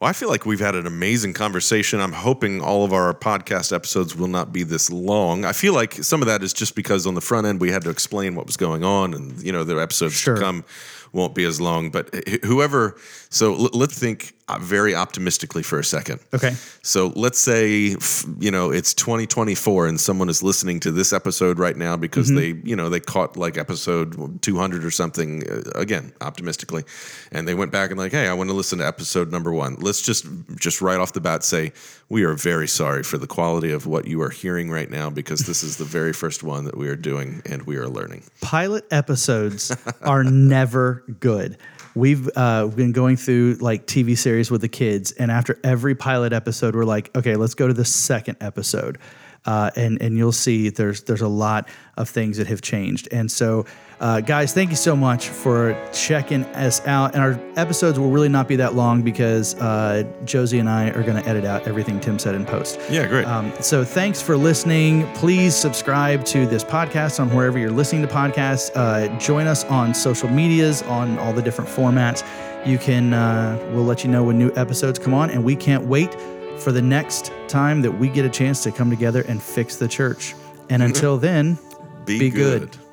well, 0.00 0.08
I 0.08 0.14
feel 0.14 0.30
like 0.30 0.46
we've 0.46 0.60
had 0.60 0.74
an 0.74 0.86
amazing 0.86 1.34
conversation. 1.34 2.00
I'm 2.00 2.12
hoping 2.12 2.62
all 2.62 2.84
of 2.84 2.92
our 2.94 3.12
podcast 3.12 3.70
episodes 3.70 4.16
will 4.16 4.28
not 4.28 4.50
be 4.50 4.62
this 4.62 4.90
long. 4.90 5.44
I 5.44 5.52
feel 5.52 5.74
like 5.74 5.92
some 5.92 6.22
of 6.22 6.26
that 6.26 6.42
is 6.42 6.54
just 6.54 6.74
because 6.74 7.06
on 7.06 7.14
the 7.14 7.20
front 7.20 7.46
end 7.46 7.60
we 7.60 7.70
had 7.70 7.82
to 7.82 7.90
explain 7.90 8.34
what 8.34 8.46
was 8.46 8.56
going 8.56 8.82
on, 8.82 9.12
and 9.12 9.42
you 9.42 9.52
know 9.52 9.62
the 9.62 9.76
episodes 9.78 10.14
sure. 10.14 10.36
to 10.36 10.40
come 10.40 10.64
won't 11.12 11.34
be 11.34 11.44
as 11.44 11.60
long. 11.60 11.90
But 11.90 12.14
whoever, 12.44 12.96
so 13.28 13.52
let's 13.52 13.98
think 13.98 14.34
very 14.58 14.94
optimistically 14.94 15.62
for 15.62 15.78
a 15.78 15.84
second. 15.84 16.20
Okay. 16.32 16.54
So 16.82 17.12
let's 17.16 17.38
say 17.38 17.96
you 18.38 18.50
know 18.50 18.70
it's 18.70 18.94
2024 18.94 19.86
and 19.86 20.00
someone 20.00 20.28
is 20.28 20.42
listening 20.42 20.80
to 20.80 20.90
this 20.90 21.12
episode 21.12 21.58
right 21.58 21.76
now 21.76 21.96
because 21.96 22.30
mm-hmm. 22.30 22.62
they 22.62 22.68
you 22.68 22.76
know 22.76 22.88
they 22.88 23.00
caught 23.00 23.36
like 23.36 23.58
episode 23.58 24.42
200 24.42 24.84
or 24.84 24.90
something 24.90 25.48
uh, 25.50 25.62
again 25.74 26.12
optimistically, 26.20 26.84
and 27.32 27.46
they 27.46 27.54
went 27.54 27.72
back 27.72 27.90
and 27.90 27.98
like 27.98 28.12
hey 28.12 28.28
I 28.28 28.34
want 28.34 28.50
to 28.50 28.56
listen 28.56 28.78
to 28.78 28.86
episode 28.86 29.30
number 29.30 29.52
one. 29.52 29.76
Let's 29.76 30.02
just 30.02 30.26
just 30.56 30.80
right 30.80 30.98
off 30.98 31.12
the 31.12 31.20
bat 31.20 31.44
say 31.44 31.72
we 32.08 32.24
are 32.24 32.34
very 32.34 32.68
sorry 32.68 33.02
for 33.02 33.18
the 33.18 33.26
quality 33.26 33.70
of 33.70 33.86
what 33.86 34.06
you 34.06 34.20
are 34.22 34.30
hearing 34.30 34.70
right 34.70 34.90
now 34.90 35.10
because 35.10 35.40
this 35.46 35.62
is 35.62 35.76
the 35.76 35.84
very 35.84 36.12
first 36.12 36.42
one 36.42 36.64
that 36.64 36.76
we 36.76 36.88
are 36.88 36.96
doing 36.96 37.42
and 37.46 37.62
we 37.62 37.76
are 37.76 37.88
learning. 37.88 38.24
Pilot 38.40 38.84
episodes 38.90 39.74
are 40.02 40.24
never 40.50 41.04
good. 41.20 41.56
We've 41.94 42.30
uh, 42.36 42.66
been 42.68 42.92
going 42.92 43.16
through 43.16 43.54
like 43.60 43.86
TV 43.86 44.16
series 44.16 44.50
with 44.50 44.60
the 44.60 44.68
kids, 44.68 45.12
and 45.12 45.30
after 45.30 45.58
every 45.64 45.94
pilot 45.94 46.32
episode, 46.32 46.76
we're 46.76 46.84
like, 46.84 47.14
okay, 47.16 47.36
let's 47.36 47.54
go 47.54 47.66
to 47.66 47.74
the 47.74 47.84
second 47.84 48.36
episode, 48.40 48.98
uh, 49.44 49.70
and 49.74 50.00
and 50.00 50.16
you'll 50.16 50.30
see 50.30 50.68
there's 50.68 51.02
there's 51.02 51.20
a 51.20 51.28
lot 51.28 51.68
of 51.96 52.08
things 52.08 52.36
that 52.36 52.46
have 52.46 52.62
changed, 52.62 53.08
and 53.10 53.30
so 53.30 53.66
uh, 54.00 54.18
guys, 54.18 54.54
thank 54.54 54.70
you 54.70 54.76
so 54.76 54.96
much 54.96 55.28
for 55.28 55.76
checking 55.92 56.44
us 56.46 56.84
out. 56.86 57.14
And 57.14 57.22
our 57.22 57.38
episodes 57.56 57.98
will 57.98 58.10
really 58.10 58.30
not 58.30 58.48
be 58.48 58.56
that 58.56 58.74
long 58.74 59.02
because 59.02 59.54
uh, 59.56 60.04
Josie 60.24 60.58
and 60.58 60.70
I 60.70 60.88
are 60.90 61.02
going 61.02 61.22
to 61.22 61.28
edit 61.28 61.44
out 61.44 61.66
everything 61.66 62.00
Tim 62.00 62.18
said 62.18 62.34
in 62.34 62.46
post. 62.46 62.80
Yeah, 62.90 63.06
great. 63.06 63.26
Um, 63.26 63.52
so 63.60 63.84
thanks 63.84 64.22
for 64.22 64.38
listening. 64.38 65.06
Please 65.12 65.54
subscribe 65.54 66.24
to 66.26 66.46
this 66.46 66.64
podcast 66.64 67.20
on 67.20 67.28
wherever 67.34 67.58
you're 67.58 67.70
listening 67.70 68.00
to 68.00 68.08
podcasts. 68.08 68.70
Uh, 68.74 69.14
join 69.18 69.46
us 69.46 69.64
on 69.64 69.92
social 69.92 70.30
medias 70.30 70.82
on 70.84 71.18
all 71.18 71.34
the 71.34 71.42
different 71.42 71.68
formats. 71.68 72.24
You 72.66 72.78
can, 72.78 73.12
uh, 73.12 73.58
we'll 73.74 73.84
let 73.84 74.02
you 74.02 74.10
know 74.10 74.24
when 74.24 74.38
new 74.38 74.50
episodes 74.56 74.98
come 74.98 75.12
on, 75.12 75.28
and 75.28 75.44
we 75.44 75.54
can't 75.54 75.84
wait 75.84 76.14
for 76.58 76.72
the 76.72 76.82
next 76.82 77.32
time 77.48 77.82
that 77.82 77.92
we 77.92 78.08
get 78.08 78.24
a 78.24 78.30
chance 78.30 78.62
to 78.62 78.72
come 78.72 78.88
together 78.88 79.24
and 79.28 79.42
fix 79.42 79.76
the 79.76 79.88
church. 79.88 80.34
And 80.70 80.82
until 80.82 81.18
then, 81.18 81.58
be, 82.06 82.18
be 82.18 82.30
good. 82.30 82.70
good. 82.70 82.89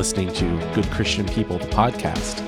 Listening 0.00 0.32
to 0.32 0.72
Good 0.74 0.90
Christian 0.90 1.26
People, 1.26 1.58
the 1.58 1.66
podcast. 1.66 2.38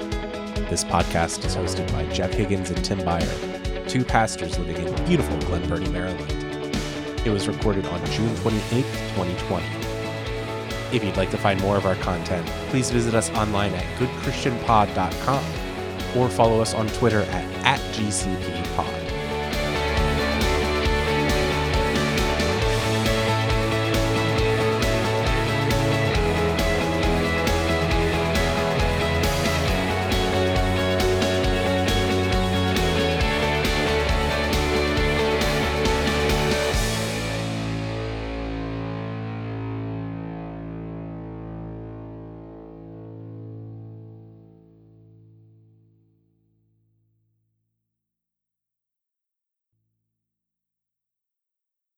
This 0.71 0.85
podcast 0.85 1.45
is 1.45 1.55
hosted 1.55 1.93
by 1.93 2.07
Jeff 2.07 2.33
Higgins 2.33 2.71
and 2.71 2.83
Tim 2.83 3.05
Byers, 3.05 3.93
two 3.93 4.07
pastors 4.07 4.59
living 4.59 4.89
in 4.89 5.05
beautiful 5.05 5.37
Glen 5.41 5.69
Burnie, 5.69 5.91
Maryland. 5.91 6.31
It 7.27 7.29
was 7.29 7.47
recorded 7.49 7.85
on 7.85 8.03
June 8.07 8.35
28, 8.37 8.85
2020. 8.85 9.67
If 10.97 11.05
you'd 11.05 11.19
like 11.19 11.31
to 11.33 11.37
find 11.37 11.61
more 11.61 11.77
of 11.77 11.85
our 11.85 11.97
content, 11.97 12.47
please 12.71 12.91
visit 12.91 13.15
us 13.15 13.29
online 13.33 13.75
at 13.75 13.85
goodchristianpod.com. 13.99 15.45
or 16.19 16.31
follow 16.31 16.59
us 16.59 16.73
on 16.73 16.89
Twitter 16.89 17.21
at, 17.21 17.45
at 17.67 17.81
GCPPod. 17.95 18.92